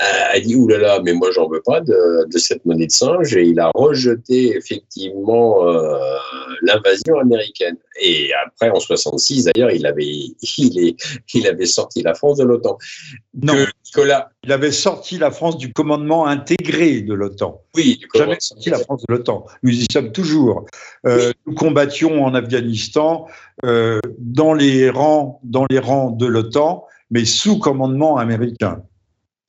a 0.00 0.40
dit 0.40 0.56
oulala, 0.56 0.82
là 0.82 0.96
là, 0.96 1.02
mais 1.04 1.12
moi 1.12 1.30
j'en 1.32 1.48
veux 1.48 1.62
pas 1.64 1.80
de, 1.80 2.28
de, 2.28 2.38
cette 2.38 2.64
monnaie 2.64 2.86
de 2.86 2.92
singe 2.92 3.36
et 3.36 3.44
il 3.44 3.60
a 3.60 3.70
rejeté 3.74 4.56
effectivement 4.56 5.68
euh, 5.68 5.96
l'invasion 6.62 7.18
américaine. 7.20 7.76
Et 8.02 8.30
après 8.44 8.70
en 8.70 8.80
66 8.80 9.44
d'ailleurs, 9.44 9.70
il 9.70 9.86
avait 9.86 10.04
il, 10.04 10.78
est, 10.78 10.96
il 11.32 11.46
avait 11.46 11.66
sorti 11.66 12.02
la 12.02 12.14
France 12.14 12.38
de 12.38 12.44
l'OTAN. 12.44 12.76
Non, 13.40 13.54
Nicolas, 13.86 14.30
il 14.42 14.50
avait 14.50 14.72
sorti 14.72 15.16
la 15.16 15.30
France 15.30 15.58
du 15.58 15.72
commandement 15.72 16.26
intégré 16.26 17.02
de 17.02 17.14
l'OTAN. 17.14 17.62
Oui, 17.76 17.98
du 17.98 18.08
jamais 18.14 18.36
sorti 18.40 18.70
la 18.70 18.78
France 18.78 19.04
de 19.08 19.14
l'OTAN. 19.14 19.46
Nous 19.62 19.72
y 19.72 19.86
sommes 19.92 20.10
toujours. 20.10 20.66
Euh, 21.06 21.30
Nous 21.46 21.54
combattions 21.54 22.24
en 22.24 22.34
Afghanistan 22.34 23.26
euh, 23.64 24.00
dans 24.18 24.54
les 24.54 24.90
rangs 24.90 25.40
dans 25.44 25.66
les 25.70 25.78
rangs 25.78 26.10
de 26.10 26.26
l'OTAN, 26.26 26.84
mais 27.10 27.24
sous 27.24 27.60
commandement 27.60 28.16
américain. 28.16 28.82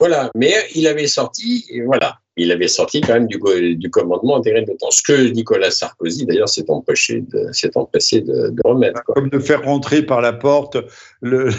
Voilà, 0.08 0.30
mais 0.36 0.53
il 0.76 0.86
avait 0.86 1.08
sorti, 1.08 1.66
voilà, 1.84 2.20
il 2.38 2.51
avait 2.51 2.68
sorti 2.68 3.01
quand 3.01 3.14
même 3.14 3.26
du, 3.26 3.39
du 3.76 3.89
commandement 3.89 4.38
intégré 4.38 4.62
de 4.62 4.68
l'OTAN. 4.68 4.91
Ce 4.91 5.01
que 5.01 5.30
Nicolas 5.30 5.72
Sarkozy, 5.72 6.28
d'ailleurs, 6.28 6.47
s'est 6.47 6.70
empêché 6.70 7.22
de, 7.22 7.51
s'est 7.53 7.76
empressé 7.76 8.22
de, 8.22 8.53
remettre. 8.64 9.01
Comme 9.08 9.30
de 9.30 9.39
faire 9.39 9.64
rentrer 9.64 10.03
par 10.03 10.22
la 10.22 10.32
porte 10.32 10.78
le, 11.22 11.49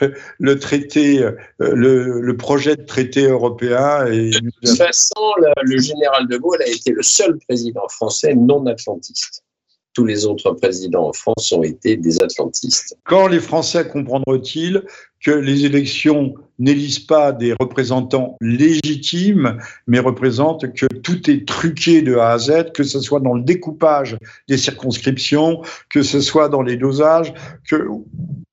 le 0.40 0.58
traité, 0.58 1.22
euh, 1.22 1.36
le, 1.60 2.20
le, 2.20 2.36
projet 2.36 2.74
de 2.74 2.82
traité 2.82 3.28
européen. 3.28 4.04
Et... 4.06 4.30
De 4.30 4.50
toute 4.64 4.76
façon, 4.76 5.22
le, 5.38 5.52
le 5.62 5.80
général 5.80 6.26
de 6.26 6.38
Gaulle 6.38 6.62
a 6.62 6.68
été 6.68 6.90
le 6.90 7.04
seul 7.04 7.38
président 7.46 7.86
français 7.88 8.34
non 8.34 8.66
atlantiste 8.66 9.44
tous 9.92 10.04
les 10.04 10.26
autres 10.26 10.50
présidents 10.50 11.08
en 11.08 11.12
France 11.14 11.50
ont 11.52 11.62
été 11.62 11.96
des 11.96 12.22
atlantistes. 12.22 12.98
Quand 13.04 13.28
les 13.28 13.40
Français 13.40 13.88
comprendront-ils 13.88 14.82
que 15.24 15.30
les 15.30 15.64
élections 15.64 16.34
n'élisent 16.58 16.98
pas 16.98 17.32
des 17.32 17.54
représentants 17.58 18.36
légitimes, 18.40 19.58
mais 19.86 19.98
représentent 19.98 20.72
que 20.72 20.86
tout 20.86 21.30
est 21.30 21.46
truqué 21.46 22.02
de 22.02 22.16
A 22.16 22.32
à 22.32 22.38
Z, 22.38 22.72
que 22.74 22.82
ce 22.82 23.00
soit 23.00 23.20
dans 23.20 23.34
le 23.34 23.42
découpage 23.42 24.16
des 24.48 24.58
circonscriptions, 24.58 25.62
que 25.90 26.02
ce 26.02 26.20
soit 26.20 26.48
dans 26.48 26.62
les 26.62 26.76
dosages, 26.76 27.32
que 27.68 27.88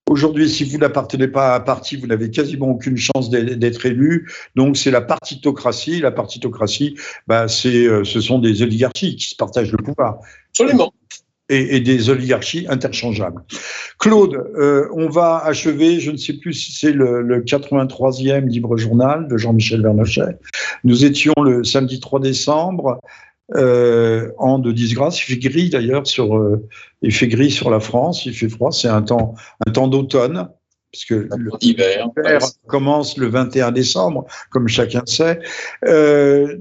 Aujourd'hui, 0.09 0.49
si 0.49 0.65
vous 0.65 0.77
n'appartenez 0.77 1.29
pas 1.29 1.53
à 1.53 1.57
un 1.57 1.59
parti, 1.61 1.95
vous 1.95 2.07
n'avez 2.07 2.29
quasiment 2.29 2.67
aucune 2.67 2.97
chance 2.97 3.29
d'être 3.29 3.85
élu. 3.85 4.29
Donc, 4.53 4.75
c'est 4.75 4.91
la 4.91 5.01
partitocratie. 5.01 6.01
La 6.01 6.11
partitocratie, 6.11 6.97
bah, 7.25 7.47
c'est, 7.47 7.87
euh, 7.87 8.03
ce 8.03 8.19
sont 8.19 8.37
des 8.37 8.61
oligarchies 8.61 9.15
qui 9.15 9.29
se 9.29 9.35
partagent 9.35 9.71
le 9.71 9.77
pouvoir. 9.77 10.19
Absolument 10.49 10.93
et, 11.49 11.79
des 11.79 12.09
oligarchies 12.09 12.65
interchangeables. 12.69 13.41
Claude, 13.99 14.35
euh, 14.57 14.87
on 14.93 15.09
va 15.09 15.37
achever, 15.43 15.99
je 15.99 16.11
ne 16.11 16.17
sais 16.17 16.33
plus 16.33 16.53
si 16.53 16.71
c'est 16.71 16.91
le, 16.91 17.41
83e 17.43 18.47
libre 18.47 18.77
journal 18.77 19.27
de 19.27 19.37
Jean-Michel 19.37 19.81
Vernochet. 19.81 20.37
Nous 20.83 21.05
étions 21.05 21.33
le 21.43 21.63
samedi 21.63 21.99
3 21.99 22.19
décembre. 22.19 22.99
Euh, 23.55 24.31
en 24.37 24.57
de 24.57 24.71
disgrâce, 24.71 25.19
il 25.19 25.23
fait 25.23 25.37
gris 25.37 25.69
d'ailleurs 25.69 26.07
sur, 26.07 26.37
euh, 26.37 26.65
il 27.01 27.13
fait 27.13 27.27
gris 27.27 27.51
sur 27.51 27.69
la 27.69 27.81
France, 27.81 28.25
il 28.25 28.33
fait 28.33 28.47
froid, 28.47 28.71
c'est 28.71 28.87
un 28.87 29.01
temps, 29.01 29.35
un 29.67 29.71
temps 29.71 29.89
d'automne, 29.89 30.47
puisque 30.91 31.13
l'hiver 31.61 32.07
commence 32.67 33.17
le 33.17 33.27
21 33.27 33.71
décembre, 33.71 34.25
comme 34.49 34.69
chacun 34.69 35.03
sait. 35.05 35.39
Euh, 35.85 36.57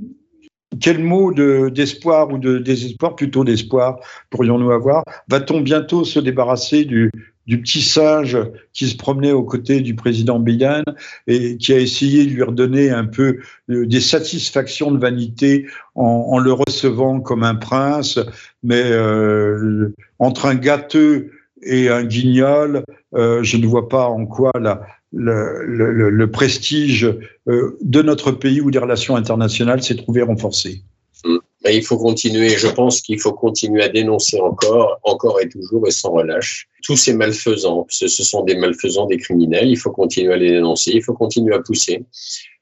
quel 0.81 1.03
mot 1.03 1.33
d'espoir 1.71 2.31
ou 2.31 2.39
de 2.39 2.59
désespoir, 2.59 3.17
plutôt 3.17 3.45
d'espoir, 3.45 3.99
pourrions-nous 4.31 4.71
avoir? 4.71 5.05
Va-t-on 5.29 5.61
bientôt 5.61 6.05
se 6.05 6.19
débarrasser 6.19 6.85
du, 6.85 7.11
petit 7.47 7.83
singe 7.83 8.39
qui 8.73 8.89
se 8.89 8.97
promenait 8.97 9.33
aux 9.33 9.43
côtés 9.43 9.81
du 9.81 9.95
président 9.95 10.39
Biden 10.39 10.85
et 11.27 11.57
qui 11.57 11.73
a 11.73 11.79
essayé 11.79 12.25
de 12.25 12.31
lui 12.31 12.43
redonner 12.43 12.91
un 12.91 13.05
peu 13.05 13.39
euh, 13.69 13.87
des 13.87 14.01
satisfactions 14.01 14.91
de 14.93 14.99
vanité 14.99 15.67
en, 15.95 16.39
le 16.39 16.53
recevant 16.53 17.21
comme 17.21 17.43
un 17.43 17.57
prince, 17.57 18.19
mais 18.63 18.83
euh, 18.83 19.93
entre 20.19 20.47
un 20.47 20.55
gâteux 20.55 21.33
et 21.63 21.89
un 21.89 22.05
guignol, 22.05 22.85
euh, 23.15 23.43
je 23.43 23.57
ne 23.57 23.67
vois 23.67 23.89
pas 23.89 24.07
en 24.07 24.25
quoi 24.25 24.51
la, 24.59 24.81
le, 25.13 26.27
prestige 26.27 27.05
euh, 27.49 27.77
de 27.81 28.03
notre 28.03 28.33
pays 28.33 28.61
ou 28.61 28.71
des 28.71 28.79
relations 28.79 29.17
internationales 29.17 29.83
s'est 29.83 29.97
trouvé 29.97 30.23
renforcé. 30.23 30.83
Mm. 31.25 31.39
il 31.71 31.85
faut 31.85 31.99
continuer, 31.99 32.49
je 32.51 32.67
pense 32.67 33.01
qu'il 33.01 33.21
faut 33.21 33.33
continuer 33.33 33.83
à 33.83 33.89
dénoncer 33.89 34.41
encore, 34.41 34.99
encore 35.05 35.41
et 35.41 35.49
toujours 35.49 35.87
et 35.87 35.93
sans 35.93 36.11
relâche. 36.11 36.69
Tous 36.83 36.97
ces 36.97 37.15
malfaisants, 37.15 37.87
ce, 37.89 38.09
sont 38.09 38.43
des 38.43 38.57
malfaisants, 38.57 39.07
des 39.07 39.19
criminels, 39.19 39.69
il 39.69 39.77
faut 39.77 39.93
continuer 39.93 40.33
à 40.33 40.37
les 40.37 40.51
dénoncer, 40.51 40.93
il 40.95 41.03
faut 41.03 41.15
continuer 41.15 41.55
à 41.55 41.61
pousser. 41.61 42.05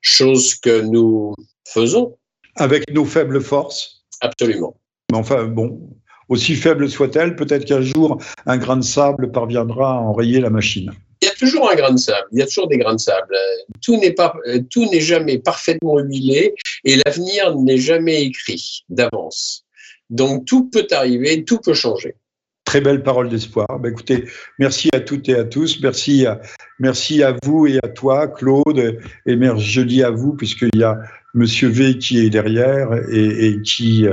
Chose 0.03 0.55
que 0.55 0.83
nous 0.83 1.35
faisons. 1.67 2.17
Avec 2.57 2.93
nos 2.93 3.05
faibles 3.05 3.41
forces 3.41 4.05
Absolument. 4.21 4.77
Mais 5.11 5.17
enfin, 5.17 5.45
bon, 5.45 5.81
aussi 6.29 6.55
faible 6.55 6.89
soit-elle, 6.89 7.37
peut-être 7.37 7.65
qu'un 7.65 7.81
jour, 7.81 8.19
un 8.47 8.59
grain 8.59 8.77
de 8.77 8.83
sable 8.83 9.33
parviendra 9.33 9.95
à 9.95 10.01
enrayer 10.01 10.41
la 10.41 10.51
machine. 10.51 10.93
Il 11.23 11.27
y 11.27 11.29
a 11.29 11.35
toujours 11.35 11.71
un 11.71 11.75
grain 11.75 11.93
de 11.93 11.99
sable, 11.99 12.27
il 12.33 12.39
y 12.39 12.43
a 12.43 12.47
toujours 12.47 12.69
des 12.69 12.79
grains 12.79 12.95
de 12.95 13.01
sable. 13.01 13.35
Tout 13.83 13.99
n'est 13.99 14.13
pas, 14.13 14.35
tout 14.71 14.89
n'est 14.91 15.01
jamais 15.01 15.39
parfaitement 15.39 15.99
huilé 15.99 16.55
et 16.85 16.97
l'avenir 17.05 17.55
n'est 17.57 17.77
jamais 17.77 18.23
écrit 18.25 18.85
d'avance. 18.89 19.67
Donc 20.09 20.47
tout 20.47 20.71
peut 20.71 20.87
arriver, 20.91 21.45
tout 21.45 21.59
peut 21.59 21.75
changer. 21.75 22.17
Très 22.65 22.81
belle 22.81 23.03
parole 23.03 23.29
d'espoir. 23.29 23.67
Ben, 23.81 23.91
écoutez, 23.91 24.25
merci 24.59 24.89
à 24.95 25.01
toutes 25.01 25.29
et 25.29 25.35
à 25.35 25.45
tous. 25.45 25.81
Merci 25.83 26.25
à, 26.25 26.41
merci 26.79 27.23
à 27.23 27.37
vous 27.43 27.67
et 27.67 27.79
à 27.83 27.89
toi, 27.89 28.29
Claude. 28.29 28.99
Et 29.27 29.37
merci, 29.37 29.65
je 29.65 29.81
dis 29.81 30.03
à 30.03 30.11
vous, 30.11 30.35
puisqu'il 30.35 30.79
y 30.79 30.85
a 30.85 30.99
Monsieur 31.35 31.69
V 31.69 31.99
qui 31.99 32.25
est 32.25 32.31
derrière 32.31 32.93
et, 33.11 33.61
qui, 33.63 34.07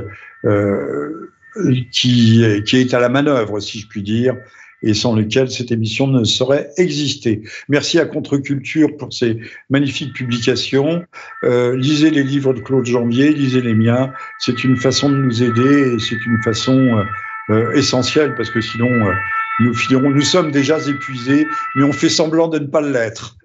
euh, 0.46 1.30
qui 1.92 2.44
est 2.44 2.94
à 2.94 3.00
la 3.00 3.10
manœuvre, 3.10 3.60
si 3.60 3.80
je 3.80 3.88
puis 3.88 4.04
dire 4.04 4.36
et 4.84 4.94
sans 4.94 5.16
lequel 5.16 5.50
cette 5.50 5.72
émission 5.72 6.08
ne 6.08 6.24
saurait 6.24 6.72
exister. 6.78 7.42
Merci 7.70 8.00
à 8.00 8.06
Contre-Culture 8.06 8.96
pour 8.98 9.14
ces 9.14 9.40
magnifiques 9.70 10.14
publications. 10.14 11.04
Euh, 11.44 11.76
lisez 11.76 12.12
les 12.12 12.24
livres 12.24 12.54
de 12.54 12.60
Claude 12.60 12.86
Janvier, 12.86 13.34
lisez 13.34 13.62
les 13.62 13.74
miens. 13.74 14.14
C'est 14.40 14.64
une 14.64 14.78
façon 14.78 15.10
de 15.10 15.18
nous 15.18 15.44
aider 15.44 15.96
et 15.96 16.00
c'est 16.00 16.26
une 16.26 16.42
façon 16.44 16.78
euh, 16.78 17.04
euh 17.50 17.72
essentielle 17.74 18.36
parce 18.36 18.50
que 18.50 18.62
sinon 18.62 18.90
nous 19.60 19.74
finirons, 19.74 20.10
nous 20.10 20.22
sommes 20.22 20.52
déjà 20.52 20.78
épuisés, 20.88 21.48
mais 21.76 21.84
on 21.84 21.92
fait 21.92 22.10
semblant 22.10 22.48
de 22.48 22.60
ne 22.60 22.68
pas 22.68 22.82
l'être. 22.82 23.38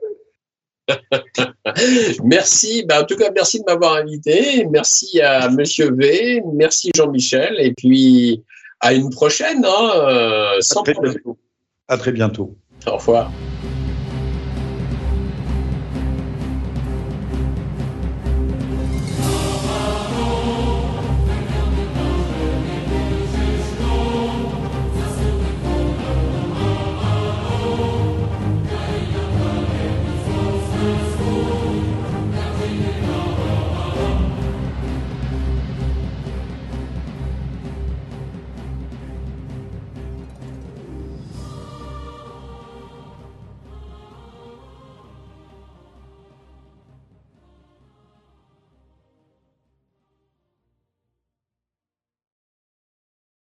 merci. 2.24 2.85
Ben, 2.87 3.03
en 3.03 3.05
tout 3.05 3.16
cas, 3.16 3.30
merci 3.35 3.61
de 3.61 3.64
m'avoir 3.66 3.95
invité. 3.95 4.66
Merci 4.70 5.20
à 5.20 5.49
Monsieur 5.49 5.93
V. 5.95 6.43
Merci 6.55 6.91
Jean-Michel. 6.95 7.55
Et 7.61 7.72
puis, 7.72 8.43
à 8.83 8.93
une 8.93 9.11
prochaine, 9.11 9.64
hein, 9.64 9.91
euh, 9.95 10.61
sans 10.61 10.83
à 10.83 10.93
très 10.93 11.01
Bientôt. 11.01 11.39
À 11.89 11.97
très 11.97 12.12
bientôt. 12.12 12.57
Au 12.87 12.97
revoir. 12.97 13.30